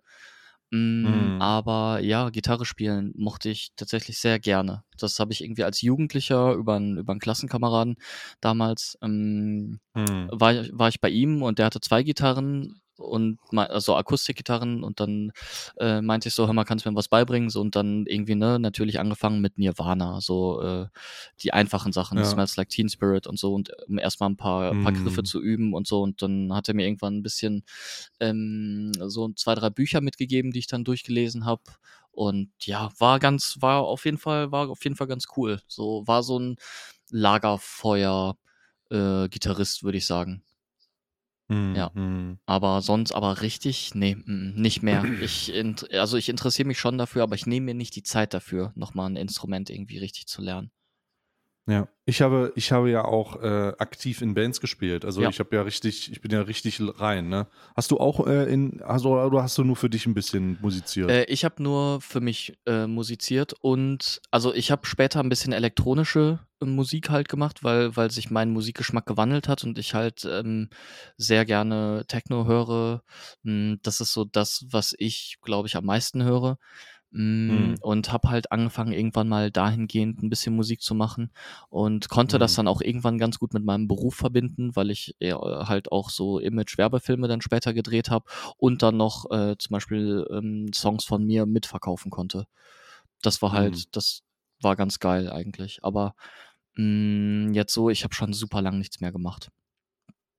Mm, 0.70 0.76
mhm. 1.36 1.42
Aber 1.42 2.00
ja, 2.00 2.28
Gitarre 2.30 2.66
spielen 2.66 3.12
mochte 3.16 3.48
ich 3.48 3.70
tatsächlich 3.76 4.18
sehr 4.18 4.38
gerne. 4.38 4.84
Das 4.98 5.18
habe 5.18 5.32
ich 5.32 5.42
irgendwie 5.42 5.64
als 5.64 5.80
Jugendlicher 5.80 6.52
über 6.52 6.76
einen, 6.76 6.98
über 6.98 7.12
einen 7.12 7.20
Klassenkameraden 7.20 7.96
damals, 8.40 8.98
ähm, 9.02 9.80
mhm. 9.94 10.28
war, 10.30 10.54
war 10.72 10.88
ich 10.88 11.00
bei 11.00 11.08
ihm 11.08 11.42
und 11.42 11.58
der 11.58 11.66
hatte 11.66 11.80
zwei 11.80 12.02
Gitarren 12.02 12.80
und 12.98 13.38
also 13.52 13.96
Akustikgitarren 13.96 14.82
und 14.82 15.00
dann 15.00 15.32
äh, 15.78 16.00
meinte 16.00 16.28
ich 16.28 16.34
so, 16.34 16.46
hör 16.46 16.52
mal, 16.52 16.64
kannst 16.64 16.84
du 16.84 16.90
mir 16.90 16.96
was 16.96 17.08
beibringen? 17.08 17.48
So, 17.48 17.60
und 17.60 17.76
dann 17.76 18.06
irgendwie, 18.06 18.34
ne, 18.34 18.58
natürlich 18.58 19.00
angefangen 19.00 19.40
mit 19.40 19.58
Nirvana, 19.58 20.20
so 20.20 20.60
äh, 20.60 20.86
die 21.42 21.52
einfachen 21.52 21.92
Sachen, 21.92 22.18
ja. 22.18 22.24
Smells 22.24 22.56
Like 22.56 22.68
Teen 22.68 22.88
Spirit 22.88 23.26
und 23.26 23.38
so, 23.38 23.54
und 23.54 23.70
um 23.86 23.98
erstmal 23.98 24.30
ein 24.30 24.36
paar, 24.36 24.74
mm. 24.74 24.82
paar 24.82 24.92
Griffe 24.92 25.22
zu 25.22 25.40
üben 25.40 25.74
und 25.74 25.86
so. 25.86 26.02
Und 26.02 26.22
dann 26.22 26.52
hat 26.52 26.68
er 26.68 26.74
mir 26.74 26.86
irgendwann 26.86 27.18
ein 27.18 27.22
bisschen 27.22 27.64
ähm, 28.20 28.92
so 29.06 29.30
zwei, 29.30 29.54
drei 29.54 29.70
Bücher 29.70 30.00
mitgegeben, 30.00 30.50
die 30.50 30.58
ich 30.60 30.66
dann 30.66 30.84
durchgelesen 30.84 31.44
habe. 31.44 31.62
Und 32.10 32.50
ja, 32.62 32.90
war 32.98 33.20
ganz, 33.20 33.58
war 33.60 33.82
auf 33.82 34.04
jeden 34.04 34.18
Fall, 34.18 34.50
war 34.50 34.68
auf 34.70 34.82
jeden 34.82 34.96
Fall 34.96 35.06
ganz 35.06 35.26
cool. 35.36 35.60
So, 35.68 36.02
war 36.06 36.22
so 36.24 36.38
ein 36.38 36.56
Lagerfeuer 37.10 38.36
äh, 38.90 39.28
Gitarrist, 39.28 39.84
würde 39.84 39.98
ich 39.98 40.06
sagen. 40.06 40.42
Mhm. 41.48 41.74
Ja. 41.76 41.90
Mhm. 41.94 42.38
Aber 42.46 42.82
sonst 42.82 43.12
aber 43.12 43.40
richtig, 43.42 43.94
nee, 43.94 44.16
nicht 44.26 44.82
mehr. 44.82 45.02
Ich, 45.22 45.52
also 45.92 46.16
ich 46.16 46.28
interessiere 46.28 46.66
mich 46.68 46.78
schon 46.78 46.98
dafür, 46.98 47.22
aber 47.22 47.34
ich 47.34 47.46
nehme 47.46 47.66
mir 47.66 47.74
nicht 47.74 47.96
die 47.96 48.02
Zeit 48.02 48.34
dafür, 48.34 48.72
nochmal 48.76 49.10
ein 49.10 49.16
Instrument 49.16 49.70
irgendwie 49.70 49.98
richtig 49.98 50.26
zu 50.26 50.42
lernen. 50.42 50.70
Ja, 51.68 51.86
ich 52.06 52.22
habe, 52.22 52.50
ich 52.56 52.72
habe 52.72 52.88
ja 52.88 53.04
auch 53.04 53.42
äh, 53.42 53.74
aktiv 53.76 54.22
in 54.22 54.32
Bands 54.32 54.62
gespielt. 54.62 55.04
Also 55.04 55.20
ja. 55.20 55.28
ich 55.28 55.38
habe 55.38 55.54
ja 55.54 55.60
richtig, 55.60 56.10
ich 56.10 56.22
bin 56.22 56.30
ja 56.30 56.40
richtig 56.40 56.80
rein. 56.80 57.28
Ne? 57.28 57.46
Hast 57.76 57.90
du 57.90 57.98
auch 57.98 58.26
äh, 58.26 58.50
in, 58.50 58.80
also 58.82 59.20
oder 59.20 59.42
hast 59.42 59.58
du 59.58 59.64
nur 59.64 59.76
für 59.76 59.90
dich 59.90 60.06
ein 60.06 60.14
bisschen 60.14 60.56
musiziert? 60.62 61.10
Äh, 61.10 61.24
ich 61.24 61.44
habe 61.44 61.62
nur 61.62 62.00
für 62.00 62.22
mich 62.22 62.58
äh, 62.64 62.86
musiziert 62.86 63.52
und 63.60 64.22
also 64.30 64.54
ich 64.54 64.70
habe 64.70 64.86
später 64.86 65.20
ein 65.20 65.28
bisschen 65.28 65.52
elektronische 65.52 66.38
äh, 66.62 66.64
Musik 66.64 67.10
halt 67.10 67.28
gemacht, 67.28 67.62
weil 67.62 67.94
weil 67.94 68.10
sich 68.10 68.30
mein 68.30 68.50
Musikgeschmack 68.50 69.04
gewandelt 69.04 69.46
hat 69.46 69.62
und 69.62 69.76
ich 69.76 69.92
halt 69.92 70.24
ähm, 70.24 70.70
sehr 71.18 71.44
gerne 71.44 72.06
Techno 72.08 72.46
höre. 72.46 73.02
Hm, 73.44 73.78
das 73.82 74.00
ist 74.00 74.14
so 74.14 74.24
das, 74.24 74.64
was 74.70 74.94
ich 74.96 75.36
glaube 75.42 75.68
ich 75.68 75.76
am 75.76 75.84
meisten 75.84 76.24
höre. 76.24 76.56
Mhm. 77.10 77.76
Und 77.80 78.12
habe 78.12 78.28
halt 78.28 78.52
angefangen, 78.52 78.92
irgendwann 78.92 79.28
mal 79.28 79.50
dahingehend 79.50 80.22
ein 80.22 80.28
bisschen 80.28 80.54
Musik 80.54 80.82
zu 80.82 80.94
machen 80.94 81.30
und 81.70 82.10
konnte 82.10 82.36
mhm. 82.36 82.40
das 82.40 82.54
dann 82.54 82.68
auch 82.68 82.82
irgendwann 82.82 83.16
ganz 83.16 83.38
gut 83.38 83.54
mit 83.54 83.64
meinem 83.64 83.88
Beruf 83.88 84.14
verbinden, 84.14 84.76
weil 84.76 84.90
ich 84.90 85.16
halt 85.22 85.90
auch 85.90 86.10
so 86.10 86.38
Image-Werbefilme 86.38 87.26
dann 87.26 87.40
später 87.40 87.72
gedreht 87.72 88.10
habe 88.10 88.26
und 88.58 88.82
dann 88.82 88.98
noch 88.98 89.30
äh, 89.30 89.56
zum 89.58 89.72
Beispiel 89.72 90.26
ähm, 90.30 90.70
Songs 90.74 91.04
von 91.04 91.24
mir 91.24 91.46
mitverkaufen 91.46 92.10
konnte. 92.10 92.46
Das 93.22 93.40
war 93.40 93.52
halt, 93.52 93.74
mhm. 93.74 93.82
das 93.92 94.22
war 94.60 94.76
ganz 94.76 94.98
geil 94.98 95.30
eigentlich. 95.30 95.82
Aber 95.82 96.14
mh, 96.74 97.52
jetzt 97.54 97.72
so, 97.72 97.88
ich 97.90 98.04
habe 98.04 98.14
schon 98.14 98.32
super 98.32 98.60
lang 98.60 98.78
nichts 98.78 99.00
mehr 99.00 99.12
gemacht. 99.12 99.50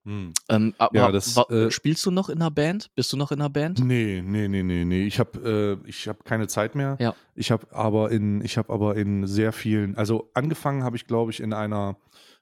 Hm. 0.09 0.33
Ähm, 0.49 0.73
aber 0.79 0.95
ja, 0.95 1.11
das, 1.11 1.37
äh, 1.51 1.69
spielst 1.69 2.03
du 2.03 2.09
noch 2.09 2.29
in 2.29 2.41
einer 2.41 2.49
Band? 2.49 2.89
Bist 2.95 3.13
du 3.13 3.17
noch 3.17 3.31
in 3.31 3.39
einer 3.39 3.49
Band? 3.51 3.77
Nee, 3.77 4.23
nee, 4.25 4.47
nee, 4.47 4.63
nee, 4.63 4.83
nee. 4.83 5.05
Ich 5.05 5.19
habe 5.19 5.77
äh, 5.87 5.91
hab 5.91 6.25
keine 6.25 6.47
Zeit 6.47 6.73
mehr. 6.73 6.97
Ja. 6.99 7.13
Ich 7.35 7.51
habe 7.51 7.67
aber 7.69 8.09
in, 8.09 8.43
ich 8.43 8.57
habe 8.57 8.73
aber 8.73 8.95
in 8.95 9.27
sehr 9.27 9.51
vielen, 9.51 9.95
also 9.97 10.31
angefangen 10.33 10.83
habe 10.83 10.95
ich, 10.95 11.05
glaube 11.05 11.29
ich, 11.29 11.39
in 11.39 11.53
einer, 11.53 11.95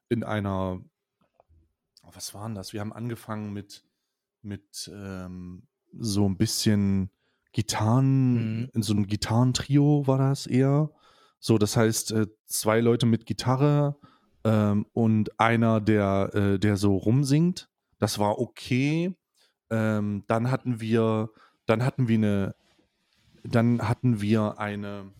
in 0.07 0.23
einer, 0.23 0.79
was 2.03 2.33
waren 2.33 2.55
das? 2.55 2.71
Wir 2.71 2.79
haben 2.79 2.93
angefangen 2.93 3.51
mit, 3.51 3.83
mit 4.41 4.89
ähm, 4.95 5.67
so 5.99 6.25
ein 6.25 6.37
bisschen 6.37 7.09
Gitarren, 7.51 8.61
mhm. 8.61 8.69
in 8.73 8.81
so 8.81 8.93
einem 8.93 9.07
Gitarrentrio 9.07 10.07
war 10.07 10.19
das 10.19 10.47
eher. 10.47 10.89
So, 11.39 11.57
das 11.57 11.75
heißt, 11.75 12.13
äh, 12.13 12.27
zwei 12.45 12.79
Leute 12.79 13.05
mit 13.05 13.25
Gitarre, 13.25 13.97
ähm, 14.47 14.85
und 14.93 15.39
einer, 15.39 15.81
der, 15.81 16.31
äh, 16.33 16.59
der 16.59 16.77
so 16.77 16.95
rumsingt. 16.95 17.69
Das 17.99 18.17
war 18.17 18.39
okay. 18.39 19.13
Ähm, 19.69 20.23
dann 20.27 20.49
hatten 20.49 20.79
wir, 20.79 21.29
dann 21.65 21.83
hatten 21.83 22.07
wir 22.07 22.17
eine, 22.17 22.55
dann 23.43 23.87
hatten 23.87 24.21
wir 24.21 24.57
eine 24.57 25.11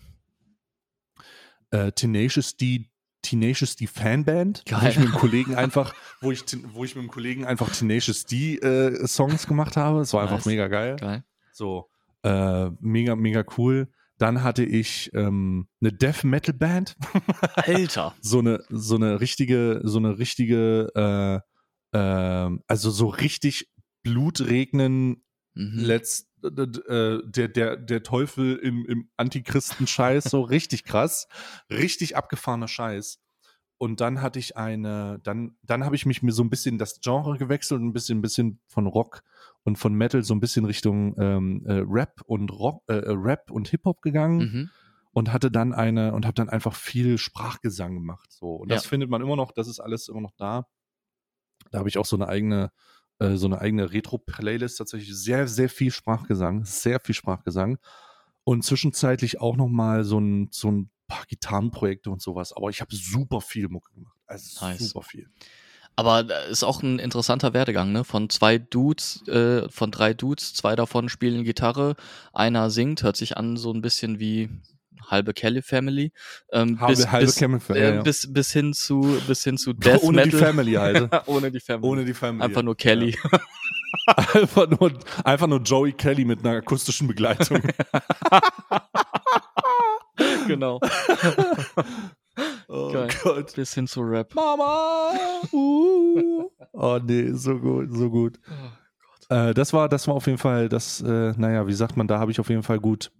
äh, 1.72 1.92
Tenacious 1.92 2.56
D 2.56 2.90
Tenacious 3.22 3.76
D 3.76 3.88
Fanband, 3.88 4.64
Geil. 4.66 4.80
wo 4.82 4.88
ich 4.88 4.98
mit 5.00 5.08
einem 5.08 5.18
Kollegen 5.18 5.56
einfach, 5.56 5.94
wo 6.22 6.32
ich, 6.32 6.44
wo 6.72 6.86
ich 6.86 6.96
mit 6.96 7.02
einem 7.02 7.12
Kollegen 7.12 7.46
einfach 7.46 7.70
Tenacious 7.76 8.26
D 8.26 8.56
äh, 8.56 9.06
Songs 9.06 9.48
gemacht 9.48 9.76
habe. 9.76 10.00
Es 10.00 10.14
war 10.14 10.22
einfach 10.22 10.38
nice. 10.38 10.46
mega 10.46 10.68
geil. 10.70 10.96
geil. 10.96 11.24
So, 11.52 11.90
äh, 12.24 12.70
mega, 12.80 13.18
mega 13.18 13.44
cool. 13.58 13.90
Dann 14.18 14.44
hatte 14.44 14.64
ich 14.64 15.12
ähm, 15.14 15.68
eine 15.82 15.94
Death 15.94 16.24
Metal 16.24 16.54
Band. 16.54 16.96
Alter. 17.56 18.16
so 18.22 18.40
eine 18.40 18.64
so 18.70 18.96
eine 18.96 19.22
richtige 19.22 19.82
so 19.84 20.00
eine 20.00 20.18
richtige 20.18 21.44
äh, 21.94 21.98
äh, 21.98 22.58
also 22.68 22.90
so 22.90 23.08
richtig 23.08 23.70
Blutregnen 24.04 25.24
mhm. 25.54 25.80
letzt 25.80 26.30
äh, 26.44 27.20
der 27.24 27.48
der 27.48 27.78
der 27.78 28.04
Teufel 28.04 28.56
im 28.56 28.86
im 28.86 29.10
Antichristen 29.18 29.86
Scheiß 29.86 30.26
so 30.26 30.42
richtig 30.44 30.84
krass, 30.84 31.28
richtig 31.70 32.16
abgefahrener 32.16 32.68
Scheiß. 32.68 33.20
Und 33.80 34.02
dann 34.02 34.22
hatte 34.22 34.40
ich 34.40 34.58
eine, 34.58 35.20
dann, 35.24 35.56
dann 35.62 35.86
habe 35.86 35.96
ich 35.96 36.08
mich 36.08 36.24
mir 36.24 36.32
so 36.32 36.44
ein 36.44 36.50
bisschen 36.50 36.80
das 36.80 37.00
Genre 37.00 37.38
gewechselt, 37.38 37.82
ein 37.82 37.94
bisschen, 37.94 38.18
ein 38.18 38.22
bisschen 38.24 38.60
von 38.68 38.88
Rock 38.88 39.22
und 39.68 39.78
von 39.78 39.94
Metal 39.94 40.24
so 40.24 40.34
ein 40.34 40.40
bisschen 40.40 40.64
Richtung 40.64 41.14
ähm, 41.20 41.62
äh, 41.66 41.84
Rap 41.86 42.22
und 42.26 42.52
Rock, 42.52 42.84
äh, 42.88 43.00
äh 43.00 43.12
Rap 43.12 43.52
und 43.52 43.68
Hip 43.68 43.84
Hop 43.84 44.02
gegangen 44.02 44.38
mhm. 44.38 44.70
und 45.12 45.34
hatte 45.34 45.52
dann 45.52 45.74
eine 45.74 46.14
und 46.14 46.26
habe 46.26 46.36
dann 46.36 46.48
einfach 46.48 46.74
viel 46.74 47.18
Sprachgesang 47.18 47.94
gemacht. 47.96 48.32
So 48.32 48.56
und 48.56 48.72
das 48.72 48.86
ja. 48.86 48.90
findet 48.90 49.10
man 49.10 49.22
immer 49.22 49.36
noch, 49.36 49.52
das 49.52 49.68
ist 49.68 49.82
alles 49.82 50.08
immer 50.08 50.22
noch 50.22 50.32
da. 50.38 50.68
Da 51.70 51.80
habe 51.80 51.90
ich 51.90 51.98
auch 51.98 52.06
so 52.06 52.16
eine 52.16 52.30
eigene 52.30 52.72
äh, 53.20 53.36
so 53.36 53.46
eine 53.48 53.60
eigene 53.60 53.92
Retro-Playlist 53.92 54.78
tatsächlich 54.78 55.14
sehr 55.14 55.50
sehr 55.50 55.68
viel 55.68 55.92
Sprachgesang, 55.92 56.64
sehr 56.64 57.02
viel 57.02 57.16
Sprachgesang. 57.16 57.78
und 58.46 58.64
zwischenzeitlich 58.64 59.42
auch 59.42 59.58
noch 59.58 59.68
mal 59.68 60.06
so 60.06 60.18
ein, 60.18 60.48
so 60.50 60.72
ein 60.72 60.90
paar 61.10 61.26
Gitarrenprojekte 61.26 62.10
und 62.10 62.22
sowas. 62.22 62.54
Aber 62.54 62.70
ich 62.70 62.80
habe 62.80 62.96
super 62.96 63.42
viel 63.42 63.68
Mucke 63.68 63.92
gemacht. 63.94 64.18
Also 64.28 64.66
nice. 64.66 64.80
super 64.80 65.02
viel. 65.02 65.30
Aber 65.98 66.26
ist 66.48 66.64
auch 66.64 66.84
ein 66.84 67.00
interessanter 67.00 67.56
Werdegang, 67.56 67.92
ne? 67.92 68.04
Von 68.04 68.30
zwei 68.30 68.60
Dudes, 68.60 69.28
äh, 69.28 69.68
von 69.68 69.90
drei 69.90 70.14
Dudes, 70.14 70.54
zwei 70.54 70.76
davon 70.76 71.10
spielen 71.10 71.44
Gitarre, 71.44 71.96
einer 72.34 72.70
singt, 72.70 73.02
hört 73.02 73.18
sich 73.18 73.36
an 73.36 73.58
so 73.58 73.74
ein 73.74 73.82
bisschen 73.82 74.20
wie 74.20 74.48
halbe 75.10 75.34
Kelly 75.34 75.64
Family. 75.64 76.12
Ähm, 76.52 76.80
halbe, 76.80 76.98
bis, 76.98 77.12
halbe 77.12 77.26
bis, 77.26 77.36
Kelly 77.36 77.60
Family. 77.60 77.84
Äh, 77.84 77.96
ja. 77.96 78.02
bis, 78.04 78.32
bis 78.32 78.54
hin 78.54 78.74
zu, 78.74 79.20
bis 79.26 79.44
hin 79.44 79.58
zu 79.58 79.74
Death 79.74 80.04
Ohne 80.04 80.18
Metal. 80.18 80.32
die 80.32 80.38
Family 80.38 80.74
halt. 80.74 81.10
Ohne 81.28 81.52
die 81.52 81.60
Family. 81.60 81.88
Ohne 81.88 82.06
die 82.06 82.14
Family. 82.14 82.44
Einfach 82.44 82.62
nur 82.62 82.78
Kelly. 82.78 83.18
Ja. 83.24 83.40
einfach, 84.34 84.70
nur, 84.70 84.94
einfach 85.24 85.48
nur 85.48 85.62
Joey 85.62 85.94
Kelly 85.94 86.26
mit 86.26 86.46
einer 86.46 86.58
akustischen 86.58 87.08
Begleitung. 87.08 87.60
genau. 90.48 90.80
Oh 92.78 92.92
Geil. 92.92 93.10
Gott. 93.24 93.56
Bis 93.56 93.74
hin 93.74 93.88
zu 93.88 94.02
Rap. 94.02 94.34
Mama! 94.36 95.14
Uh. 95.54 96.50
oh 96.74 97.00
nee, 97.04 97.32
so 97.32 97.60
gut, 97.60 97.90
so 97.92 98.10
gut. 98.10 98.40
Oh 98.50 99.34
äh, 99.34 99.54
das 99.54 99.72
war, 99.72 99.88
das 99.88 100.08
war 100.08 100.16
auf 100.16 100.26
jeden 100.26 100.40
Fall, 100.40 100.68
das, 100.68 101.02
äh, 101.02 101.34
naja, 101.38 101.68
wie 101.68 101.74
sagt 101.74 101.96
man, 101.96 102.08
da 102.08 102.20
habe 102.20 102.32
ich 102.32 102.40
auf 102.40 102.50
jeden 102.50 102.64
Fall 102.64 102.80
gut, 102.80 103.12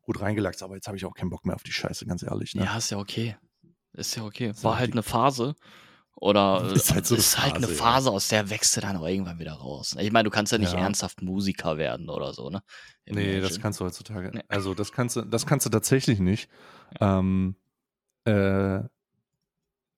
gut 0.00 0.20
reingelacht, 0.20 0.62
aber 0.62 0.74
jetzt 0.74 0.86
habe 0.86 0.96
ich 0.96 1.04
auch 1.04 1.14
keinen 1.14 1.30
Bock 1.30 1.44
mehr 1.44 1.54
auf 1.54 1.62
die 1.62 1.72
Scheiße, 1.72 2.06
ganz 2.06 2.22
ehrlich. 2.22 2.54
Ne? 2.54 2.64
Ja, 2.64 2.76
ist 2.78 2.90
ja 2.90 2.98
okay. 2.98 3.36
Ist 3.92 4.16
ja 4.16 4.24
okay. 4.24 4.52
War 4.62 4.78
halt 4.78 4.92
eine 4.92 5.02
Phase. 5.02 5.54
Oder 6.14 6.70
ist 6.74 6.94
halt, 6.94 7.06
so 7.06 7.14
eine, 7.14 7.20
ist 7.20 7.34
Phase, 7.34 7.44
halt 7.44 7.56
eine 7.56 7.68
Phase, 7.68 8.10
aus 8.10 8.28
der 8.28 8.48
wächst 8.48 8.76
du 8.76 8.80
dann 8.80 8.96
auch 8.96 9.06
irgendwann 9.06 9.38
wieder 9.38 9.52
raus. 9.52 9.96
Ich 9.98 10.12
meine, 10.12 10.24
du 10.24 10.30
kannst 10.30 10.50
ja 10.50 10.58
nicht 10.58 10.72
ja. 10.72 10.78
ernsthaft 10.78 11.20
Musiker 11.20 11.76
werden 11.76 12.08
oder 12.08 12.32
so, 12.32 12.48
ne? 12.48 12.62
Im 13.04 13.16
nee, 13.16 13.24
Menschen. 13.24 13.42
das 13.42 13.60
kannst 13.60 13.80
du 13.80 13.84
heutzutage. 13.84 14.30
Nee. 14.32 14.42
Also 14.48 14.74
das 14.74 14.92
kannst 14.92 15.16
du, 15.16 15.22
das 15.22 15.46
kannst 15.46 15.66
du 15.66 15.70
tatsächlich 15.70 16.20
nicht. 16.20 16.48
Ja. 17.00 17.18
Ähm, 17.18 17.56
äh, 18.26 18.84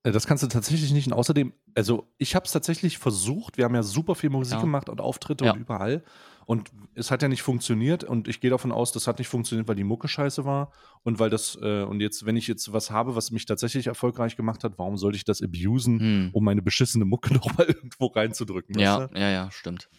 äh, 0.03 0.11
das 0.11 0.27
kannst 0.27 0.43
du 0.43 0.47
tatsächlich 0.47 0.91
nicht. 0.91 1.07
Und 1.07 1.13
außerdem, 1.13 1.53
also 1.75 2.11
ich 2.17 2.35
habe 2.35 2.45
es 2.45 2.51
tatsächlich 2.51 2.97
versucht. 2.97 3.57
Wir 3.57 3.65
haben 3.65 3.75
ja 3.75 3.83
super 3.83 4.15
viel 4.15 4.29
Musik 4.29 4.55
ja. 4.55 4.61
gemacht 4.61 4.89
und 4.89 5.01
Auftritte 5.01 5.45
ja. 5.45 5.53
und 5.53 5.59
überall. 5.59 6.03
Und 6.45 6.71
es 6.95 7.11
hat 7.11 7.21
ja 7.21 7.27
nicht 7.27 7.43
funktioniert. 7.43 8.03
Und 8.03 8.27
ich 8.27 8.39
gehe 8.39 8.49
davon 8.49 8.71
aus, 8.71 8.91
das 8.91 9.07
hat 9.07 9.19
nicht 9.19 9.27
funktioniert, 9.27 9.67
weil 9.67 9.75
die 9.75 9.83
Mucke 9.83 10.07
scheiße 10.07 10.45
war. 10.45 10.71
Und 11.03 11.19
weil 11.19 11.29
das, 11.29 11.57
äh, 11.61 11.83
und 11.83 12.01
jetzt, 12.01 12.25
wenn 12.25 12.37
ich 12.37 12.47
jetzt 12.47 12.73
was 12.73 12.91
habe, 12.91 13.15
was 13.15 13.31
mich 13.31 13.45
tatsächlich 13.45 13.87
erfolgreich 13.87 14.35
gemacht 14.35 14.63
hat, 14.63 14.73
warum 14.77 14.97
sollte 14.97 15.17
ich 15.17 15.25
das 15.25 15.41
abusen, 15.41 15.99
hm. 15.99 16.29
um 16.33 16.43
meine 16.43 16.61
beschissene 16.61 17.05
Mucke 17.05 17.33
nochmal 17.35 17.67
irgendwo 17.67 18.07
reinzudrücken? 18.07 18.79
Ja, 18.79 19.01
weißt 19.01 19.13
du? 19.13 19.19
ja, 19.19 19.29
ja, 19.29 19.51
stimmt. 19.51 19.89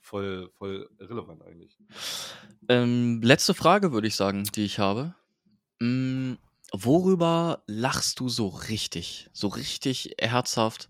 Voll, 0.00 0.50
voll 0.58 0.90
irrelevant 0.98 1.42
eigentlich. 1.42 1.78
Ähm, 2.68 3.20
letzte 3.22 3.54
Frage, 3.54 3.92
würde 3.92 4.08
ich 4.08 4.16
sagen, 4.16 4.42
die 4.56 4.64
ich 4.64 4.80
habe. 4.80 5.14
Hm, 5.80 6.36
Worüber 6.72 7.62
lachst 7.66 8.20
du 8.20 8.28
so 8.28 8.48
richtig? 8.48 9.28
So 9.32 9.48
richtig 9.48 10.14
herzhaft? 10.18 10.88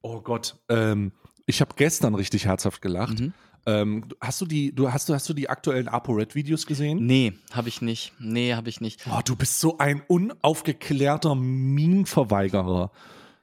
Oh 0.00 0.20
Gott, 0.20 0.56
ähm, 0.68 1.12
ich 1.46 1.60
habe 1.60 1.74
gestern 1.76 2.14
richtig 2.14 2.46
herzhaft 2.46 2.80
gelacht. 2.80 3.20
Mhm. 3.20 3.34
Ähm, 3.68 4.04
hast 4.20 4.40
du 4.40 4.46
die, 4.46 4.72
du 4.72 4.92
hast 4.92 5.08
du 5.08 5.14
hast 5.14 5.28
du 5.28 5.34
die 5.34 5.50
aktuellen 5.50 5.88
ApoRed-Videos 5.88 6.66
gesehen? 6.66 7.04
Nee, 7.04 7.32
habe 7.50 7.68
ich 7.68 7.82
nicht. 7.82 8.12
Nee, 8.20 8.54
habe 8.54 8.68
ich 8.68 8.80
nicht. 8.80 9.04
Oh, 9.10 9.20
du 9.24 9.34
bist 9.34 9.58
so 9.58 9.78
ein 9.78 10.02
unaufgeklärter 10.06 11.34
Meme-Verweigerer. 11.34 12.92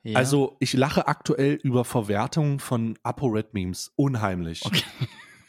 Ja. 0.04 0.18
Also 0.18 0.56
ich 0.60 0.74
lache 0.74 1.08
aktuell 1.08 1.56
über 1.56 1.84
Verwertung 1.84 2.60
von 2.60 2.98
ApoRed-Memes. 3.04 3.92
Unheimlich. 3.98 4.66
Okay. 4.66 4.84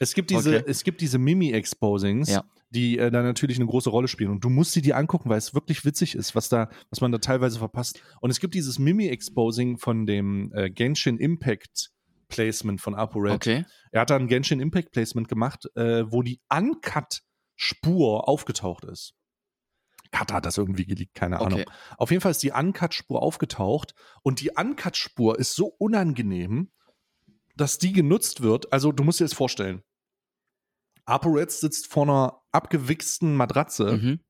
Es 0.01 0.15
gibt 0.15 0.31
diese, 0.31 0.59
okay. 0.59 0.65
es 0.69 0.83
gibt 0.83 1.01
diese 1.01 1.19
Mimi-Exposings. 1.19 2.29
Ja 2.29 2.45
die 2.75 2.99
äh, 2.99 3.11
da 3.11 3.23
natürlich 3.23 3.57
eine 3.57 3.67
große 3.67 3.91
Rolle 3.91 4.09
spielen. 4.09 4.31
Und 4.31 4.45
du 4.45 4.51
musst 4.51 4.73
sie 4.73 4.83
dir 4.83 4.97
angucken, 4.97 5.31
weil 5.31 5.39
es 5.39 5.55
wirklich 5.55 5.85
witzig 5.85 6.15
ist, 6.15 6.35
was 6.35 6.49
da, 6.49 6.69
was 6.91 7.01
man 7.01 7.13
da 7.13 7.19
teilweise 7.19 7.59
verpasst. 7.59 8.03
Und 8.21 8.31
es 8.31 8.41
gibt 8.41 8.55
dieses 8.55 8.79
Mimi-Exposing 8.79 9.79
von 9.79 10.07
dem 10.07 10.53
äh, 10.55 10.71
Genshin 10.71 11.19
Impact 11.19 11.91
Placement 12.29 12.81
von 12.81 12.95
ApoRed. 12.95 13.35
Okay. 13.35 13.65
Er 13.93 14.03
hat 14.03 14.11
da 14.11 14.17
ein 14.17 14.27
Genshin 14.27 14.61
Impact 14.61 14.91
Placement 14.91 15.29
gemacht, 15.29 15.71
äh, 15.77 16.11
wo 16.11 16.23
die 16.23 16.41
Uncut-Spur 16.51 18.29
aufgetaucht 18.29 18.85
ist. 18.85 19.15
Kata 20.11 20.35
hat 20.35 20.47
das 20.47 20.59
irgendwie 20.59 20.87
geleakt, 20.87 21.15
keine 21.15 21.41
Ahnung. 21.41 21.61
Okay. 21.61 21.73
Auf 21.99 22.11
jeden 22.11 22.21
Fall 22.21 22.31
ist 22.31 22.43
die 22.43 22.53
Uncut-Spur 22.53 23.21
aufgetaucht 23.21 23.95
und 24.23 24.41
die 24.41 24.51
Uncut-Spur 24.51 25.39
ist 25.39 25.55
so 25.55 25.67
unangenehm, 25.67 26.71
dass 27.57 27.79
die 27.79 27.93
genutzt 27.93 28.41
wird. 28.41 28.73
Also, 28.73 28.93
du 28.93 29.05
musst 29.05 29.21
dir 29.21 29.25
das 29.25 29.35
vorstellen. 29.35 29.83
ApoRed 31.07 31.51
sitzt 31.51 31.87
vor 31.87 32.05
einer 32.05 32.43
abgewichsten 32.53 33.35
Matratze 33.37 33.97
mhm. 33.97 34.21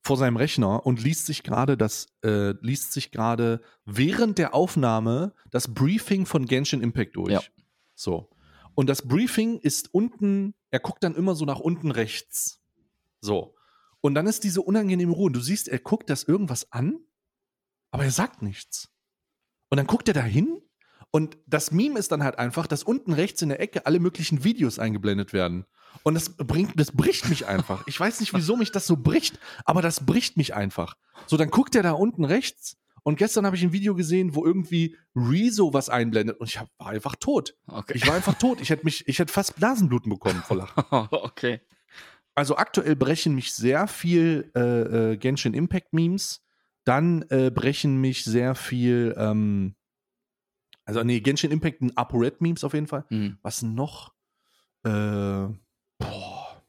vor 0.00 0.16
seinem 0.16 0.36
Rechner 0.36 0.84
und 0.86 1.02
liest 1.02 1.26
sich 1.26 1.42
gerade 1.42 1.76
das, 1.76 2.06
äh, 2.24 2.52
liest 2.60 2.92
sich 2.92 3.10
gerade 3.10 3.60
während 3.84 4.38
der 4.38 4.54
Aufnahme 4.54 5.34
das 5.50 5.72
Briefing 5.72 6.26
von 6.26 6.46
Genshin 6.46 6.80
Impact 6.80 7.16
durch. 7.16 7.32
Ja. 7.32 7.42
So. 7.94 8.30
Und 8.74 8.88
das 8.88 9.06
Briefing 9.06 9.58
ist 9.58 9.92
unten, 9.92 10.54
er 10.70 10.80
guckt 10.80 11.04
dann 11.04 11.14
immer 11.14 11.34
so 11.34 11.44
nach 11.44 11.60
unten 11.60 11.90
rechts. 11.90 12.62
So. 13.20 13.54
Und 14.00 14.14
dann 14.14 14.26
ist 14.26 14.44
diese 14.44 14.62
unangenehme 14.62 15.12
Ruhe. 15.12 15.26
Und 15.26 15.34
du 15.34 15.40
siehst, 15.40 15.68
er 15.68 15.78
guckt 15.78 16.10
das 16.10 16.24
irgendwas 16.24 16.72
an, 16.72 16.98
aber 17.90 18.04
er 18.04 18.10
sagt 18.10 18.42
nichts. 18.42 18.90
Und 19.68 19.76
dann 19.76 19.86
guckt 19.86 20.08
er 20.08 20.14
da 20.14 20.22
hin 20.22 20.61
und 21.12 21.36
das 21.46 21.70
Meme 21.70 21.98
ist 21.98 22.10
dann 22.10 22.24
halt 22.24 22.38
einfach, 22.38 22.66
dass 22.66 22.82
unten 22.82 23.12
rechts 23.12 23.42
in 23.42 23.50
der 23.50 23.60
Ecke 23.60 23.86
alle 23.86 24.00
möglichen 24.00 24.44
Videos 24.44 24.78
eingeblendet 24.78 25.32
werden. 25.32 25.66
Und 26.02 26.14
das 26.14 26.30
bringt, 26.30 26.80
das 26.80 26.90
bricht 26.90 27.28
mich 27.28 27.46
einfach. 27.46 27.86
Ich 27.86 28.00
weiß 28.00 28.20
nicht, 28.20 28.32
wieso 28.34 28.56
mich 28.56 28.72
das 28.72 28.86
so 28.86 28.96
bricht, 28.96 29.38
aber 29.66 29.82
das 29.82 30.06
bricht 30.06 30.38
mich 30.38 30.54
einfach. 30.54 30.94
So, 31.26 31.36
dann 31.36 31.50
guckt 31.50 31.74
er 31.74 31.82
da 31.82 31.92
unten 31.92 32.24
rechts 32.24 32.78
und 33.02 33.16
gestern 33.16 33.44
habe 33.44 33.56
ich 33.56 33.62
ein 33.62 33.72
Video 33.72 33.94
gesehen, 33.94 34.34
wo 34.34 34.46
irgendwie 34.46 34.96
Rezo 35.14 35.74
was 35.74 35.90
einblendet 35.90 36.40
und 36.40 36.48
ich 36.48 36.58
hab, 36.58 36.68
war 36.78 36.88
einfach 36.88 37.16
tot. 37.16 37.54
Okay. 37.66 37.92
Ich 37.94 38.06
war 38.06 38.14
einfach 38.14 38.34
tot. 38.34 38.60
Ich 38.62 38.70
hätte 38.70 38.84
mich, 38.84 39.06
ich 39.06 39.18
hätte 39.18 39.32
fast 39.32 39.56
Blasenbluten 39.56 40.10
bekommen 40.10 40.42
vor 40.42 40.56
Lachen. 40.56 40.84
okay. 41.10 41.60
Also 42.34 42.56
aktuell 42.56 42.96
brechen 42.96 43.34
mich 43.34 43.52
sehr 43.52 43.86
viel 43.86 44.50
äh, 44.54 45.12
äh, 45.12 45.16
Genshin 45.18 45.52
Impact 45.52 45.92
Memes. 45.92 46.42
Dann 46.84 47.22
äh, 47.28 47.50
brechen 47.50 48.00
mich 48.00 48.24
sehr 48.24 48.54
viel 48.54 49.14
ähm, 49.18 49.74
also, 50.96 51.04
nee, 51.04 51.20
Genshin 51.20 51.50
Impact 51.50 51.80
ein 51.80 51.96
ApoRed-Memes 51.96 52.64
auf 52.64 52.74
jeden 52.74 52.86
Fall. 52.86 53.04
Mhm. 53.08 53.38
Was 53.42 53.62
noch? 53.62 54.12
Äh, 54.84 55.48
boah. 55.98 56.62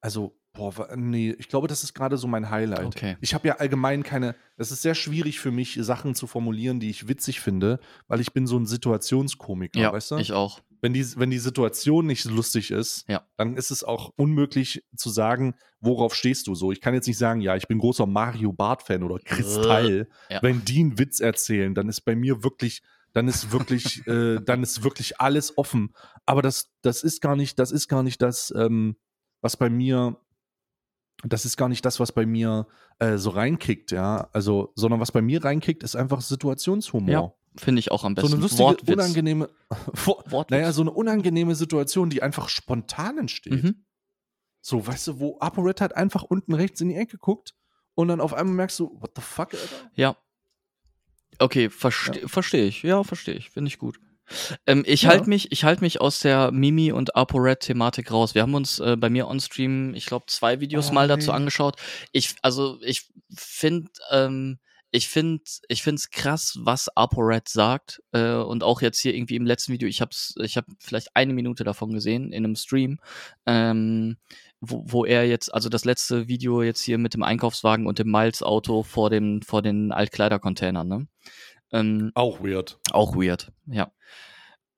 Also, 0.00 0.38
boah, 0.52 0.88
nee, 0.96 1.34
ich 1.38 1.48
glaube, 1.48 1.66
das 1.66 1.82
ist 1.82 1.94
gerade 1.94 2.16
so 2.16 2.28
mein 2.28 2.50
Highlight. 2.50 2.86
Okay. 2.86 3.16
Ich 3.20 3.34
habe 3.34 3.48
ja 3.48 3.56
allgemein 3.56 4.02
keine, 4.02 4.36
es 4.56 4.70
ist 4.70 4.82
sehr 4.82 4.94
schwierig 4.94 5.40
für 5.40 5.50
mich, 5.50 5.78
Sachen 5.80 6.14
zu 6.14 6.26
formulieren, 6.26 6.78
die 6.78 6.90
ich 6.90 7.08
witzig 7.08 7.40
finde, 7.40 7.80
weil 8.06 8.20
ich 8.20 8.32
bin 8.32 8.46
so 8.46 8.56
ein 8.56 8.66
Situationskomiker, 8.66 9.80
ja, 9.80 9.92
weißt 9.92 10.12
du? 10.12 10.16
ich 10.18 10.32
auch. 10.32 10.60
Wenn 10.80 10.92
die, 10.92 11.04
wenn 11.16 11.30
die 11.30 11.38
Situation 11.38 12.06
nicht 12.06 12.26
lustig 12.26 12.70
ist, 12.70 13.08
ja. 13.08 13.26
dann 13.36 13.56
ist 13.56 13.70
es 13.70 13.82
auch 13.82 14.12
unmöglich 14.16 14.84
zu 14.94 15.10
sagen, 15.10 15.54
worauf 15.80 16.14
stehst 16.14 16.46
du 16.46 16.54
so. 16.54 16.70
Ich 16.70 16.80
kann 16.80 16.94
jetzt 16.94 17.06
nicht 17.08 17.18
sagen, 17.18 17.40
ja, 17.40 17.56
ich 17.56 17.66
bin 17.66 17.78
großer 17.78 18.06
Mario 18.06 18.52
Bart-Fan 18.52 19.02
oder 19.02 19.18
Kristall. 19.18 20.06
Ja. 20.30 20.42
Wenn 20.42 20.64
die 20.64 20.80
einen 20.80 20.98
Witz 20.98 21.18
erzählen, 21.18 21.74
dann 21.74 21.88
ist 21.88 22.02
bei 22.02 22.14
mir 22.14 22.44
wirklich 22.44 22.82
dann 23.16 23.28
ist 23.28 23.50
wirklich, 23.50 24.06
äh, 24.06 24.40
dann 24.44 24.62
ist 24.62 24.84
wirklich 24.84 25.18
alles 25.22 25.56
offen. 25.56 25.94
Aber 26.26 26.42
das, 26.42 26.70
das 26.82 27.02
ist 27.02 27.22
gar 27.22 27.34
nicht, 27.34 27.58
das 27.58 27.72
ist 27.72 27.88
gar 27.88 28.02
nicht 28.02 28.20
das, 28.20 28.52
ähm, 28.54 28.96
was 29.40 29.56
bei 29.56 29.70
mir, 29.70 30.20
das 31.24 31.46
ist 31.46 31.56
gar 31.56 31.70
nicht 31.70 31.82
das, 31.86 31.98
was 31.98 32.12
bei 32.12 32.26
mir 32.26 32.66
äh, 32.98 33.16
so 33.16 33.30
reinkickt, 33.30 33.90
ja. 33.90 34.28
Also, 34.32 34.70
sondern 34.74 35.00
was 35.00 35.12
bei 35.12 35.22
mir 35.22 35.42
reinkickt, 35.42 35.82
ist 35.82 35.96
einfach 35.96 36.20
Situationshumor. 36.20 37.10
Ja, 37.10 37.32
finde 37.56 37.78
ich 37.78 37.90
auch 37.90 38.04
am 38.04 38.14
besten. 38.14 38.28
So 38.28 38.34
eine 38.34 38.42
lustige, 38.42 38.64
Wortwitz. 38.64 38.94
unangenehme, 38.94 39.48
Wortwitz. 40.04 40.50
naja, 40.50 40.72
so 40.72 40.82
eine 40.82 40.90
unangenehme 40.90 41.54
Situation, 41.54 42.10
die 42.10 42.22
einfach 42.22 42.50
spontan 42.50 43.16
entsteht. 43.16 43.64
Mhm. 43.64 43.86
So, 44.60 44.86
weißt 44.86 45.08
du, 45.08 45.20
wo 45.20 45.38
ApoRed 45.38 45.80
halt 45.80 45.96
einfach 45.96 46.22
unten 46.22 46.52
rechts 46.52 46.82
in 46.82 46.90
die 46.90 46.96
Ecke 46.96 47.16
guckt 47.16 47.54
und 47.94 48.08
dann 48.08 48.20
auf 48.20 48.34
einmal 48.34 48.56
merkst 48.56 48.78
du, 48.78 49.00
what 49.00 49.12
the 49.16 49.22
fuck, 49.22 49.54
Alter? 49.54 49.90
Ja, 49.94 50.16
Okay, 51.38 51.70
verste 51.70 52.20
ja. 52.20 52.28
verstehe 52.28 52.66
ich. 52.66 52.82
Ja, 52.82 53.02
verstehe 53.04 53.34
ich. 53.34 53.50
Finde 53.50 53.68
ich 53.68 53.78
gut. 53.78 53.98
Ähm, 54.66 54.82
ich 54.86 55.02
ja. 55.02 55.10
halte 55.10 55.28
mich, 55.28 55.52
ich 55.52 55.64
halte 55.64 55.82
mich 55.82 56.00
aus 56.00 56.20
der 56.20 56.50
Mimi 56.50 56.92
und 56.92 57.14
ApoRed-Thematik 57.14 58.10
raus. 58.10 58.34
Wir 58.34 58.42
haben 58.42 58.54
uns 58.54 58.80
äh, 58.80 58.96
bei 58.96 59.08
mir 59.08 59.28
on 59.28 59.40
Stream, 59.40 59.94
ich 59.94 60.06
glaube, 60.06 60.26
zwei 60.26 60.60
Videos 60.60 60.90
oh, 60.90 60.94
mal 60.94 61.08
dazu 61.08 61.30
nee. 61.30 61.36
angeschaut. 61.36 61.76
Ich, 62.12 62.34
also 62.42 62.78
ich 62.82 63.08
finde, 63.34 63.90
ähm, 64.10 64.58
ich 64.96 65.08
finde, 65.08 65.44
ich 65.68 65.84
krass, 66.10 66.58
was 66.62 66.88
ApoRed 66.96 67.48
sagt 67.48 68.02
äh, 68.12 68.32
und 68.32 68.64
auch 68.64 68.80
jetzt 68.80 68.98
hier 68.98 69.14
irgendwie 69.14 69.36
im 69.36 69.44
letzten 69.44 69.72
Video. 69.72 69.86
Ich 69.88 70.00
habe, 70.00 70.12
ich 70.42 70.56
habe 70.56 70.66
vielleicht 70.78 71.14
eine 71.14 71.34
Minute 71.34 71.64
davon 71.64 71.92
gesehen 71.92 72.32
in 72.32 72.44
einem 72.44 72.56
Stream. 72.56 72.98
Ähm, 73.44 74.16
wo, 74.60 74.84
wo 74.86 75.04
er 75.04 75.26
jetzt, 75.26 75.52
also 75.52 75.68
das 75.68 75.84
letzte 75.84 76.28
Video 76.28 76.62
jetzt 76.62 76.80
hier 76.80 76.96
mit 76.96 77.12
dem 77.12 77.22
Einkaufswagen 77.22 77.86
und 77.86 77.98
dem 77.98 78.10
Miles-Auto 78.10 78.82
vor, 78.84 79.10
dem, 79.10 79.42
vor 79.42 79.60
den 79.60 79.92
Altkleidercontainern, 79.92 80.88
ne? 80.88 81.06
Ähm, 81.72 82.10
auch 82.14 82.40
weird. 82.40 82.78
Auch 82.92 83.16
weird, 83.16 83.52
ja. 83.66 83.92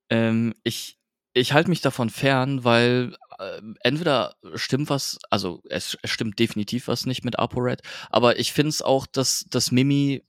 Ähm, 0.09 0.53
ich, 0.63 0.98
ich 1.39 1.53
halte 1.53 1.69
mich 1.69 1.81
davon 1.81 2.09
fern, 2.09 2.63
weil 2.63 3.15
äh, 3.39 3.61
entweder 3.81 4.35
stimmt 4.55 4.89
was, 4.89 5.17
also 5.29 5.61
es, 5.69 5.97
es, 6.01 6.11
stimmt 6.11 6.39
definitiv 6.39 6.87
was 6.87 7.05
nicht 7.05 7.23
mit 7.23 7.39
ApoRed, 7.39 7.81
aber 8.09 8.39
ich 8.39 8.53
finde 8.53 8.69
es 8.69 8.81
auch, 8.81 9.05
dass 9.07 9.45
das 9.49 9.71
Mimi 9.71 10.23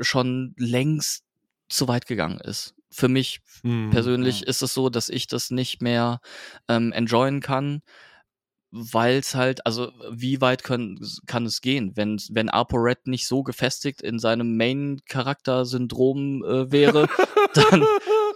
schon 0.00 0.54
längst 0.56 1.24
zu 1.68 1.88
weit 1.88 2.06
gegangen 2.06 2.40
ist. 2.40 2.74
Für 2.90 3.08
mich 3.08 3.40
mhm, 3.62 3.90
persönlich 3.90 4.42
ist 4.46 4.62
es 4.62 4.74
so, 4.74 4.90
dass 4.90 5.08
ich 5.08 5.26
das 5.26 5.50
nicht 5.50 5.80
mehr 5.80 6.20
ähm, 6.68 6.92
enjoyen 6.92 7.40
kann, 7.40 7.82
weil 8.72 9.18
es 9.18 9.34
halt, 9.34 9.66
also 9.66 9.92
wie 10.10 10.40
weit 10.40 10.62
können, 10.62 11.00
kann 11.26 11.44
es 11.46 11.60
gehen, 11.60 11.96
wenn, 11.96 12.20
wenn 12.30 12.48
ApoRed 12.48 13.06
nicht 13.06 13.26
so 13.26 13.42
gefestigt 13.42 14.00
in 14.00 14.18
seinem 14.18 14.56
Main-Charakter-Syndrom 14.56 16.44
äh, 16.44 16.72
wäre, 16.72 17.08
dann, 17.54 17.84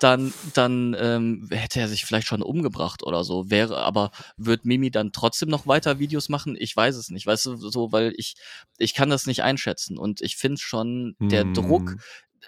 dann, 0.05 0.35
dann 0.53 0.95
ähm, 0.99 1.49
hätte 1.51 1.81
er 1.81 1.89
sich 1.89 2.05
vielleicht 2.05 2.27
schon 2.27 2.43
umgebracht 2.43 3.03
oder 3.03 3.25
so. 3.25 3.51
Wäre, 3.51 3.79
aber 3.79 4.11
wird 4.37 4.67
Mimi 4.67 4.91
dann 4.91 5.13
trotzdem 5.13 5.49
noch 5.49 5.67
weiter 5.67 5.99
Videos 5.99 6.29
machen? 6.29 6.57
Ich 6.59 6.77
weiß 6.77 6.97
es 6.97 7.09
nicht, 7.09 7.27
weißt 7.27 7.47
du, 7.47 7.57
so, 7.57 7.91
weil 7.91 8.13
ich, 8.19 8.35
ich 8.77 8.93
kann 8.93 9.09
das 9.09 9.27
nicht 9.27 9.43
einschätzen 9.43 9.97
und 9.97 10.21
ich 10.21 10.37
finde 10.37 10.61
schon, 10.61 11.17
der 11.21 11.47
mm. 11.47 11.55
Druck, 11.55 11.97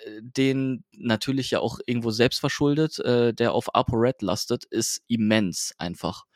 äh, 0.05 0.21
den 0.21 0.85
natürlich 0.93 1.51
ja 1.51 1.61
auch 1.61 1.79
irgendwo 1.87 2.11
selbst 2.11 2.41
verschuldet, 2.41 2.99
äh, 2.99 3.33
der 3.33 3.55
auf 3.55 3.75
ApoRed 3.75 4.21
lastet, 4.21 4.67
ist 4.67 5.01
immens 5.09 5.73
einfach. 5.79 6.27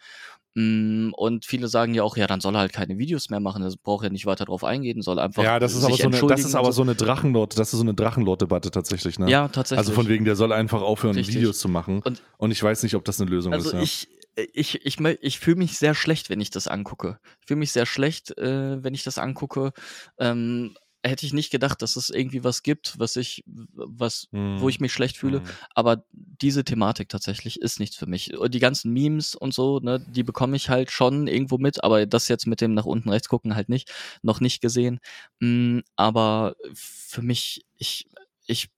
Mm, 0.55 1.11
und 1.13 1.45
viele 1.45 1.69
sagen 1.69 1.95
ja 1.95 2.03
auch, 2.03 2.17
ja, 2.17 2.27
dann 2.27 2.41
soll 2.41 2.57
er 2.57 2.61
halt 2.61 2.73
keine 2.73 2.99
Videos 2.99 3.31
mehr 3.31 3.39
machen, 3.39 3.63
er 3.63 3.73
braucht 3.83 4.05
ja 4.05 4.11
nicht 4.11 4.27
weiter 4.27 4.45
drauf 4.45 4.65
eingehen, 4.65 5.01
soll 5.01 5.19
einfach. 5.19 5.45
Ja, 5.45 5.61
das 5.61 5.75
ist 5.75 5.85
aber 5.85 5.97
so 5.97 6.09
eine, 6.09 6.27
das 6.27 6.45
ist 6.45 6.55
aber 6.57 6.73
so 6.73 6.83
eine 6.83 6.97
Drachenlord, 6.97 7.59
das 7.59 7.73
ist 7.73 7.79
so 7.79 7.85
eine 7.85 7.95
Drachenlord-Debatte 7.95 8.71
tatsächlich, 8.71 9.19
ne? 9.19 9.31
Ja, 9.31 9.47
tatsächlich. 9.49 9.79
Also 9.79 9.93
von 9.93 10.09
wegen, 10.09 10.25
der 10.25 10.35
soll 10.35 10.53
einfach 10.53 10.83
aufhören, 10.83 11.15
Richtig. 11.15 11.37
Videos 11.37 11.61
zu 11.61 11.69
machen. 11.69 12.03
Und, 12.03 12.21
und, 12.37 12.51
ich 12.51 12.63
weiß 12.63 12.83
nicht, 12.83 12.97
ob 12.97 13.05
das 13.05 13.21
eine 13.21 13.31
Lösung 13.31 13.53
also 13.53 13.69
ist. 13.69 13.75
Also 13.75 13.85
ich, 13.85 14.09
ich, 14.53 14.75
ich, 14.85 15.01
ich, 15.01 15.19
ich 15.21 15.39
fühle 15.39 15.57
mich 15.57 15.79
sehr 15.79 15.95
schlecht, 15.95 16.31
wenn 16.31 16.41
ich 16.41 16.51
das 16.51 16.67
angucke. 16.67 17.21
Ich 17.41 17.47
fühle 17.47 17.61
mich 17.61 17.71
sehr 17.71 17.87
schlecht, 17.87 18.37
äh, 18.37 18.83
wenn 18.83 18.95
ich 18.95 19.05
das 19.05 19.19
angucke. 19.19 19.73
Ähm, 20.19 20.75
hätte 21.03 21.25
ich 21.25 21.33
nicht 21.33 21.51
gedacht, 21.51 21.81
dass 21.83 21.97
es 21.97 22.11
irgendwie 22.11 22.45
was 22.45 22.63
gibt, 22.63 22.99
was 22.99 23.17
ich, 23.17 23.43
was, 23.47 24.29
mm. 24.33 24.61
wo 24.61 24.69
ich 24.69 24.81
mich 24.81 24.93
schlecht 24.93 25.17
fühle. 25.17 25.41
Mm. 25.41 25.45
Aber 25.75 26.05
diese 26.13 26.65
Thematik 26.65 27.09
tatsächlich 27.09 27.61
ist 27.61 27.81
nichts 27.81 27.97
für 27.97 28.07
mich. 28.07 28.33
Die 28.49 28.59
ganzen 28.59 28.93
Memes 28.93 29.35
und 29.35 29.55
so, 29.55 29.81
ne, 29.81 29.99
die 30.01 30.23
bekomme 30.23 30.57
ich 30.57 30.69
halt 30.69 30.91
schon 30.91 31.27
irgendwo 31.27 31.59
mit, 31.59 31.83
aber 31.85 32.05
das 32.07 32.29
jetzt 32.29 32.47
mit 32.47 32.61
dem 32.61 32.75
nach 32.75 32.85
unten 32.85 33.09
rechts 33.09 33.29
gucken 33.29 33.55
halt 33.55 33.69
nicht, 33.69 33.91
noch 34.23 34.41
nicht 34.41 34.61
gesehen. 34.61 35.01
Mm, 35.41 35.81
aber 35.97 36.55
für 36.75 37.23
mich, 37.23 37.65
ich, 37.77 38.11
ich 38.47 38.69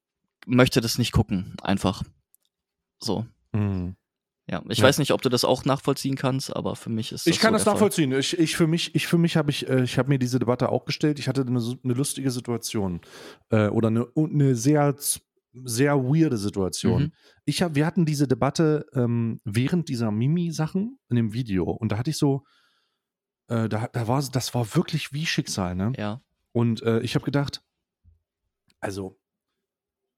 möchte 0.46 0.80
das 0.80 0.98
nicht 0.98 1.12
gucken, 1.12 1.56
einfach. 1.62 2.02
So. 3.00 3.26
Mm. 3.52 3.90
Ja, 4.48 4.62
ich 4.68 4.78
ja. 4.78 4.84
weiß 4.84 4.98
nicht, 4.98 5.12
ob 5.12 5.22
du 5.22 5.28
das 5.28 5.44
auch 5.44 5.64
nachvollziehen 5.64 6.16
kannst, 6.16 6.54
aber 6.54 6.74
für 6.74 6.90
mich 6.90 7.12
ist 7.12 7.26
das 7.26 7.32
Ich 7.32 7.38
kann 7.38 7.54
so 7.54 7.58
das 7.58 7.66
nachvollziehen. 7.66 8.12
Ich, 8.12 8.38
ich 8.38 8.56
für 8.56 8.66
mich, 8.66 8.94
ich 8.94 9.06
für 9.06 9.18
mich 9.18 9.36
habe 9.36 9.50
ich, 9.50 9.68
äh, 9.68 9.84
ich 9.84 9.98
habe 9.98 10.08
mir 10.08 10.18
diese 10.18 10.38
Debatte 10.38 10.68
auch 10.70 10.84
gestellt. 10.84 11.18
Ich 11.20 11.28
hatte 11.28 11.42
eine, 11.42 11.60
eine 11.60 11.94
lustige 11.94 12.30
Situation 12.30 13.00
äh, 13.50 13.68
oder 13.68 13.88
eine, 13.88 14.06
eine 14.16 14.54
sehr 14.56 14.94
sehr 15.64 15.96
weirde 15.96 16.38
Situation. 16.38 17.02
Mhm. 17.02 17.12
Ich 17.44 17.62
hab, 17.62 17.74
wir 17.74 17.84
hatten 17.84 18.06
diese 18.06 18.26
Debatte 18.26 18.86
ähm, 18.94 19.40
während 19.44 19.88
dieser 19.90 20.10
Mimi-Sachen 20.10 20.98
in 21.10 21.16
dem 21.16 21.32
Video 21.34 21.70
und 21.70 21.92
da 21.92 21.98
hatte 21.98 22.10
ich 22.10 22.16
so, 22.16 22.44
äh, 23.48 23.68
da, 23.68 23.88
da 23.92 24.08
war, 24.08 24.22
das 24.22 24.54
war 24.54 24.74
wirklich 24.74 25.12
wie 25.12 25.26
Schicksal, 25.26 25.74
ne? 25.74 25.92
Ja. 25.96 26.22
Und 26.52 26.82
äh, 26.82 27.00
ich 27.00 27.14
habe 27.14 27.24
gedacht, 27.24 27.62
also 28.80 29.18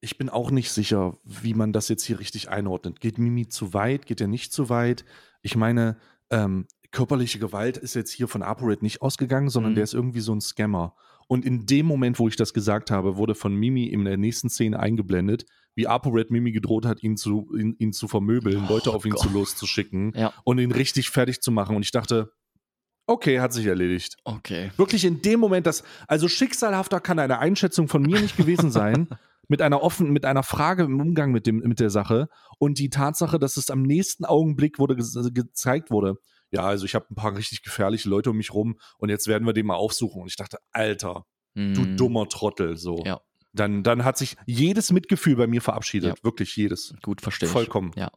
ich 0.05 0.19
bin 0.19 0.29
auch 0.29 0.51
nicht 0.51 0.71
sicher, 0.71 1.17
wie 1.25 1.55
man 1.55 1.73
das 1.73 1.89
jetzt 1.89 2.05
hier 2.05 2.21
richtig 2.21 2.51
einordnet. 2.51 3.01
Geht 3.01 3.19
Mimi 3.19 3.49
zu 3.49 3.73
weit? 3.73 4.05
Geht 4.05 4.21
er 4.21 4.29
nicht 4.29 4.53
zu 4.53 4.69
weit? 4.69 5.05
Ich 5.41 5.57
meine, 5.57 5.97
ähm, 6.31 6.67
körperliche 6.91 7.39
Gewalt 7.39 7.79
ist 7.79 7.95
jetzt 7.95 8.13
hier 8.13 8.29
von 8.29 8.43
ApoRed 8.43 8.83
nicht 8.83 9.01
ausgegangen, 9.01 9.49
sondern 9.49 9.73
mhm. 9.73 9.77
der 9.77 9.85
ist 9.85 9.95
irgendwie 9.95 10.21
so 10.21 10.35
ein 10.35 10.43
Scammer. 10.43 10.95
Und 11.27 11.47
in 11.47 11.65
dem 11.65 11.87
Moment, 11.87 12.19
wo 12.19 12.29
ich 12.29 12.37
das 12.37 12.53
gesagt 12.53 12.91
habe, 12.91 13.17
wurde 13.17 13.35
von 13.35 13.55
Mimi 13.55 13.87
in 13.87 14.05
der 14.05 14.19
nächsten 14.19 14.51
Szene 14.51 14.79
eingeblendet, 14.79 15.47
wie 15.75 15.89
ApoRed 15.89 16.31
Mimi 16.31 16.53
gedroht 16.53 16.85
hat, 16.85 17.03
ihn 17.03 17.17
zu, 17.17 17.49
ihn, 17.57 17.75
ihn 17.79 17.95
zu 17.95 18.07
vermöbeln, 18.07 18.65
oh, 18.67 18.73
Leute 18.75 18.91
auf 18.91 19.07
ihn 19.07 19.13
Gott. 19.13 19.23
zu 19.23 19.31
loszuschicken 19.31 20.13
ja. 20.15 20.35
und 20.45 20.59
ihn 20.59 20.71
richtig 20.71 21.09
fertig 21.09 21.41
zu 21.41 21.51
machen. 21.51 21.77
Und 21.77 21.83
ich 21.83 21.93
dachte, 21.93 22.31
okay, 23.07 23.41
hat 23.41 23.55
sich 23.55 23.65
erledigt. 23.65 24.19
Okay. 24.25 24.71
Wirklich 24.77 25.07
in 25.07 25.23
dem 25.23 25.41
Moment, 25.41 25.67
dass, 25.67 25.83
also 26.07 26.29
schicksalhafter 26.29 27.01
kann 27.01 27.19
eine 27.19 27.39
Einschätzung 27.39 27.89
von 27.89 28.03
mir 28.03 28.21
nicht 28.21 28.37
gewesen 28.37 28.71
sein. 28.71 29.09
mit 29.49 29.62
einer 29.62 29.82
offenen, 29.82 30.12
mit 30.12 30.24
einer 30.24 30.42
Frage 30.42 30.84
im 30.84 31.01
Umgang 31.01 31.32
mit 31.32 31.47
dem, 31.47 31.59
mit 31.59 31.80
der 31.80 31.90
Sache 31.90 32.28
und 32.59 32.78
die 32.78 32.90
Tatsache, 32.90 33.38
dass 33.38 33.57
es 33.57 33.70
am 33.70 33.82
nächsten 33.82 34.24
Augenblick 34.24 34.78
wurde 34.78 34.97
ge 34.97 35.05
gezeigt 35.32 35.90
wurde. 35.90 36.16
Ja, 36.51 36.62
also 36.62 36.84
ich 36.84 36.95
habe 36.95 37.07
ein 37.11 37.14
paar 37.14 37.36
richtig 37.36 37.62
gefährliche 37.62 38.09
Leute 38.09 38.30
um 38.30 38.36
mich 38.36 38.55
rum 38.55 38.78
und 38.99 39.09
jetzt 39.09 39.26
werden 39.26 39.47
wir 39.47 39.53
den 39.53 39.66
mal 39.66 39.74
aufsuchen. 39.74 40.22
Und 40.22 40.28
ich 40.28 40.36
dachte, 40.36 40.59
Alter, 40.70 41.26
mm. 41.55 41.74
du 41.74 41.80
mhm. 41.80 41.97
dummer 41.97 42.28
Trottel, 42.28 42.76
so. 42.76 43.03
Ja. 43.05 43.20
Dann, 43.53 43.82
dann 43.82 44.05
hat 44.05 44.18
sich 44.18 44.36
jedes 44.47 44.92
Mitgefühl 44.92 45.36
bei 45.36 45.47
mir 45.47 45.62
verabschiedet. 45.62 46.18
Ja. 46.18 46.24
Wirklich 46.24 46.55
jedes. 46.57 46.95
Gut, 47.03 47.20
verstehe. 47.20 47.49
Vollkommen. 47.49 47.92
Ja. 47.97 48.11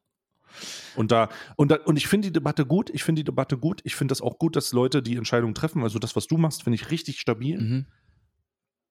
Und 0.96 1.12
da, 1.12 1.30
und 1.56 1.72
da, 1.72 1.76
und 1.86 1.98
ich 1.98 2.08
finde 2.08 2.28
die 2.28 2.34
Debatte 2.34 2.66
gut, 2.66 2.90
ich 2.90 3.04
finde 3.04 3.22
die 3.22 3.26
Debatte 3.26 3.58
gut, 3.58 3.82
ich 3.84 3.96
finde 3.96 4.12
das 4.12 4.22
auch 4.22 4.40
gut, 4.40 4.56
dass 4.56 4.72
Leute 4.72 5.04
die 5.04 5.16
Entscheidung 5.16 5.54
treffen. 5.54 5.84
Also 5.84 6.00
das, 6.00 6.16
was 6.16 6.28
du 6.28 6.38
machst, 6.38 6.64
finde 6.64 6.76
ich 6.76 6.90
richtig 6.90 7.20
stabil. 7.20 7.60
Mhm. 7.60 7.86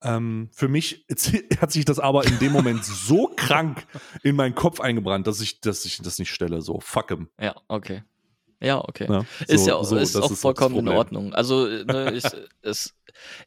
Ähm, 0.07 0.49
für 0.53 0.69
mich 0.69 1.07
hat 1.61 1.73
sich 1.73 1.85
das 1.85 1.99
aber 1.99 2.27
in 2.27 2.39
dem 2.39 2.53
Moment 2.53 2.85
so 2.85 3.33
krank 3.37 3.87
in 4.23 4.37
meinen 4.37 4.55
Kopf 4.55 4.81
eingebrannt, 4.81 5.27
dass 5.27 5.41
ich, 5.41 5.61
dass 5.61 5.85
ich 5.85 5.99
das 6.03 6.19
nicht 6.19 6.31
stelle. 6.31 6.63
So, 6.63 6.81
fuck 6.81 7.09
him. 7.09 7.29
Ja, 7.41 7.55
okay. 7.69 8.03
Ja, 8.61 8.83
okay. 8.83 9.07
Ja, 9.09 9.25
so, 9.47 9.55
ist 9.55 9.67
ja 9.67 9.85
so, 9.85 9.97
ist 9.97 10.17
auch 10.17 10.31
ist 10.31 10.41
vollkommen 10.41 10.79
in 10.79 10.89
Ordnung. 10.89 11.35
Also 11.35 11.67
ne, 11.67 12.13
ich, 12.15 12.25
es, 12.63 12.95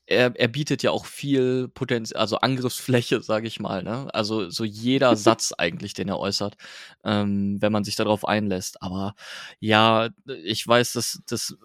er, 0.05 0.34
er 0.36 0.47
bietet 0.47 0.84
ja 0.84 0.91
auch 0.91 1.05
viel 1.05 1.68
Potenzial, 1.68 2.22
also 2.22 2.38
Angriffsfläche, 2.38 3.22
sage 3.22 3.47
ich 3.47 3.60
mal. 3.60 3.84
Ne? 3.84 4.14
Also 4.14 4.49
so 4.51 4.64
jeder 4.64 5.16
Satz 5.16 5.51
eigentlich, 5.57 5.93
den 5.95 6.10
er 6.10 6.20
äußert, 6.20 6.57
ähm, 7.03 7.57
wenn 7.60 7.72
man 7.72 7.84
sich 7.84 7.95
darauf 7.95 8.28
einlässt. 8.28 8.84
Aber 8.84 9.16
ja, 9.60 10.10
ich 10.43 10.68
weiß, 10.68 10.93
dass 10.93 11.22
das 11.28 11.57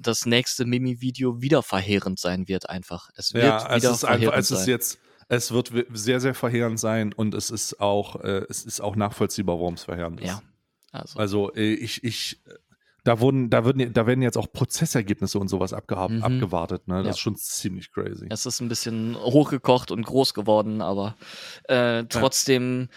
das 0.00 0.26
nächste 0.26 0.64
Mimi-Video 0.64 1.40
wieder 1.40 1.62
verheerend 1.62 2.18
sein 2.18 2.48
wird 2.48 2.68
einfach. 2.68 3.10
Es 3.14 3.34
wird 3.34 3.44
ja, 3.44 3.64
wieder 3.64 3.76
es 3.76 3.84
ist 3.84 4.00
verheerend 4.00 4.26
einfach, 4.26 4.38
es 4.38 4.50
ist 4.50 4.66
jetzt, 4.66 4.98
es 5.28 5.52
wird 5.52 5.72
sehr, 5.92 6.20
sehr 6.20 6.34
verheerend 6.34 6.80
sein 6.80 7.12
und 7.12 7.34
es 7.34 7.50
ist 7.50 7.80
auch, 7.80 8.16
äh, 8.22 8.44
es 8.48 8.64
ist 8.64 8.80
auch 8.80 8.96
nachvollziehbar, 8.96 9.58
warum 9.58 9.74
es 9.74 9.84
verheerend 9.84 10.20
ist. 10.20 10.28
Ja. 10.28 10.42
Also, 10.92 11.18
also 11.18 11.54
äh, 11.54 11.74
ich, 11.74 12.02
ich, 12.04 12.40
da 13.04 13.20
wurden, 13.20 13.50
da 13.50 13.64
würden, 13.64 13.92
da 13.92 14.06
werden 14.06 14.22
jetzt 14.22 14.38
auch 14.38 14.50
Prozessergebnisse 14.52 15.38
und 15.38 15.48
sowas 15.48 15.72
abgehab, 15.72 16.10
mhm. 16.10 16.22
abgewartet. 16.22 16.88
Ne? 16.88 16.96
Das 16.96 17.04
ja. 17.04 17.10
ist 17.10 17.18
schon 17.18 17.36
ziemlich 17.36 17.92
crazy. 17.92 18.26
Es 18.30 18.46
ist 18.46 18.60
ein 18.60 18.68
bisschen 18.68 19.16
hochgekocht 19.16 19.90
und 19.90 20.04
groß 20.04 20.34
geworden, 20.34 20.80
aber 20.80 21.16
äh, 21.64 22.04
trotzdem. 22.04 22.88
Ja 22.90 22.96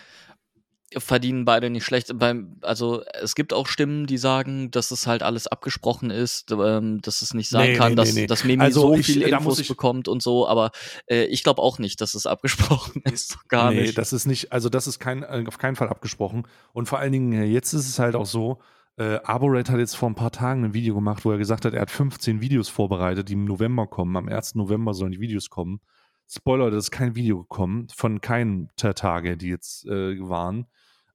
verdienen 0.97 1.45
beide 1.45 1.69
nicht 1.69 1.85
schlecht. 1.85 2.17
Beim, 2.17 2.57
also 2.61 3.03
es 3.21 3.35
gibt 3.35 3.53
auch 3.53 3.67
Stimmen, 3.67 4.07
die 4.07 4.17
sagen, 4.17 4.71
dass 4.71 4.91
es 4.91 5.07
halt 5.07 5.23
alles 5.23 5.47
abgesprochen 5.47 6.09
ist, 6.09 6.51
ähm, 6.51 7.01
dass 7.01 7.21
es 7.21 7.33
nicht 7.33 7.49
sein 7.49 7.71
nee, 7.71 7.77
kann, 7.77 7.91
nee, 7.91 7.95
dass, 7.95 8.13
nee, 8.13 8.27
dass 8.27 8.43
Mimi 8.43 8.63
also 8.63 8.81
so 8.81 8.95
ich, 8.95 9.05
viel 9.05 9.21
Infos 9.21 9.59
ich, 9.59 9.67
bekommt 9.67 10.07
und 10.07 10.21
so, 10.21 10.47
aber 10.47 10.71
äh, 11.07 11.23
ich 11.25 11.43
glaube 11.43 11.61
auch 11.61 11.79
nicht, 11.79 12.01
dass 12.01 12.13
es 12.13 12.25
abgesprochen 12.25 13.01
ist. 13.11 13.37
Gar 13.47 13.71
nee, 13.71 13.81
nicht. 13.81 13.97
das 13.97 14.13
ist 14.13 14.25
nicht, 14.25 14.51
also 14.51 14.69
das 14.69 14.87
ist 14.87 14.99
kein, 14.99 15.23
äh, 15.23 15.43
auf 15.47 15.57
keinen 15.57 15.75
Fall 15.75 15.89
abgesprochen. 15.89 16.47
Und 16.73 16.87
vor 16.87 16.99
allen 16.99 17.11
Dingen, 17.11 17.33
äh, 17.33 17.45
jetzt 17.45 17.73
ist 17.73 17.87
es 17.87 17.99
halt 17.99 18.15
auch 18.15 18.25
so, 18.25 18.59
äh, 18.97 19.19
Arboret 19.23 19.69
hat 19.69 19.79
jetzt 19.79 19.95
vor 19.95 20.09
ein 20.09 20.15
paar 20.15 20.31
Tagen 20.31 20.65
ein 20.65 20.73
Video 20.73 20.95
gemacht, 20.95 21.23
wo 21.23 21.31
er 21.31 21.37
gesagt 21.37 21.65
hat, 21.65 21.73
er 21.73 21.81
hat 21.81 21.91
15 21.91 22.41
Videos 22.41 22.69
vorbereitet, 22.69 23.29
die 23.29 23.33
im 23.33 23.45
November 23.45 23.87
kommen. 23.87 24.15
Am 24.17 24.27
1. 24.27 24.55
November 24.55 24.93
sollen 24.93 25.13
die 25.13 25.21
Videos 25.21 25.49
kommen. 25.49 25.79
Spoiler, 26.27 26.71
das 26.71 26.85
ist 26.85 26.91
kein 26.91 27.15
Video 27.15 27.39
gekommen 27.41 27.87
von 27.93 28.21
keinem 28.21 28.69
der 28.81 28.93
Tage, 28.93 29.37
die 29.37 29.49
jetzt 29.49 29.85
äh, 29.85 30.17
waren. 30.19 30.67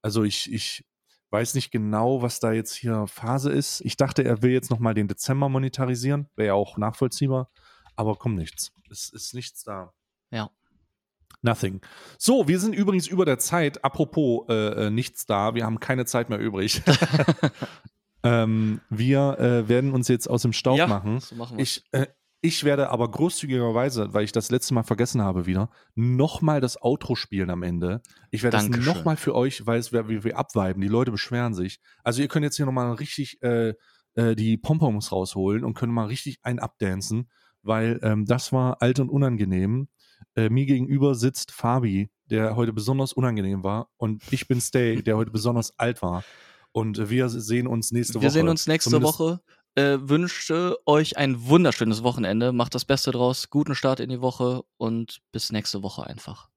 Also 0.06 0.22
ich, 0.22 0.52
ich 0.52 0.84
weiß 1.30 1.54
nicht 1.54 1.72
genau, 1.72 2.22
was 2.22 2.38
da 2.38 2.52
jetzt 2.52 2.72
hier 2.76 3.08
Phase 3.08 3.50
ist. 3.50 3.80
Ich 3.80 3.96
dachte, 3.96 4.22
er 4.22 4.40
will 4.40 4.52
jetzt 4.52 4.70
nochmal 4.70 4.94
den 4.94 5.08
Dezember 5.08 5.48
monetarisieren. 5.48 6.28
Wäre 6.36 6.46
ja 6.46 6.54
auch 6.54 6.78
nachvollziehbar. 6.78 7.50
Aber 7.96 8.14
kommt 8.14 8.36
nichts. 8.36 8.72
Es 8.88 9.08
ist 9.08 9.34
nichts 9.34 9.64
da. 9.64 9.92
Ja. 10.30 10.48
Nothing. 11.42 11.80
So, 12.18 12.46
wir 12.46 12.60
sind 12.60 12.72
übrigens 12.72 13.08
über 13.08 13.24
der 13.24 13.40
Zeit. 13.40 13.84
Apropos 13.84 14.48
äh, 14.48 14.86
äh 14.86 14.90
nichts 14.90 15.26
da. 15.26 15.56
Wir 15.56 15.64
haben 15.64 15.80
keine 15.80 16.04
Zeit 16.04 16.30
mehr 16.30 16.38
übrig. 16.38 16.82
ähm, 18.22 18.80
wir 18.88 19.40
äh, 19.40 19.68
werden 19.68 19.92
uns 19.92 20.06
jetzt 20.06 20.30
aus 20.30 20.42
dem 20.42 20.52
Staub 20.52 20.78
ja, 20.78 20.86
machen. 20.86 21.18
So 21.18 21.34
machen 21.34 21.58
ich, 21.58 21.82
äh, 21.90 22.06
ich 22.46 22.62
werde 22.62 22.90
aber 22.90 23.10
großzügigerweise, 23.10 24.14
weil 24.14 24.24
ich 24.24 24.30
das 24.30 24.50
letzte 24.50 24.72
Mal 24.74 24.84
vergessen 24.84 25.20
habe 25.20 25.46
wieder, 25.46 25.68
nochmal 25.96 26.60
das 26.60 26.80
Outro 26.80 27.16
spielen 27.16 27.50
am 27.50 27.64
Ende. 27.64 28.00
Ich 28.30 28.44
werde 28.44 28.58
Dankeschön. 28.58 28.84
das 28.84 28.94
nochmal 28.94 29.16
für 29.16 29.34
euch, 29.34 29.66
weil 29.66 29.80
es 29.80 29.92
wir, 29.92 30.08
wir 30.08 30.38
abweiben. 30.38 30.80
Die 30.80 30.88
Leute 30.88 31.10
beschweren 31.10 31.54
sich. 31.54 31.80
Also 32.04 32.22
ihr 32.22 32.28
könnt 32.28 32.44
jetzt 32.44 32.56
hier 32.56 32.66
nochmal 32.66 32.92
richtig 32.92 33.42
äh, 33.42 33.74
äh, 34.14 34.36
die 34.36 34.56
Pompons 34.56 35.10
rausholen 35.10 35.64
und 35.64 35.74
könnt 35.74 35.92
mal 35.92 36.06
richtig 36.06 36.38
einen 36.42 36.60
abdancen, 36.60 37.28
weil 37.62 37.98
ähm, 38.02 38.26
das 38.26 38.52
war 38.52 38.80
alt 38.80 39.00
und 39.00 39.10
unangenehm. 39.10 39.88
Äh, 40.36 40.48
mir 40.48 40.66
gegenüber 40.66 41.14
sitzt 41.14 41.50
Fabi, 41.50 42.10
der 42.26 42.54
heute 42.54 42.72
besonders 42.72 43.12
unangenehm 43.12 43.64
war 43.64 43.90
und 43.96 44.22
ich 44.30 44.46
bin 44.46 44.60
Stay, 44.60 45.02
der 45.02 45.16
heute 45.16 45.32
besonders 45.32 45.76
alt 45.78 46.00
war. 46.00 46.22
Und 46.72 47.10
wir 47.10 47.28
sehen 47.28 47.66
uns 47.66 47.90
nächste 47.90 48.14
wir 48.14 48.20
Woche. 48.20 48.24
Wir 48.24 48.30
sehen 48.30 48.48
uns 48.48 48.66
nächste 48.66 48.90
Zumindest 48.90 49.18
Woche. 49.18 49.40
Äh, 49.76 50.08
wünsche 50.08 50.78
euch 50.86 51.18
ein 51.18 51.48
wunderschönes 51.48 52.02
Wochenende. 52.02 52.52
Macht 52.52 52.74
das 52.74 52.86
Beste 52.86 53.10
draus. 53.10 53.50
Guten 53.50 53.74
Start 53.74 54.00
in 54.00 54.08
die 54.08 54.22
Woche 54.22 54.64
und 54.78 55.20
bis 55.32 55.52
nächste 55.52 55.82
Woche 55.82 56.06
einfach. 56.06 56.48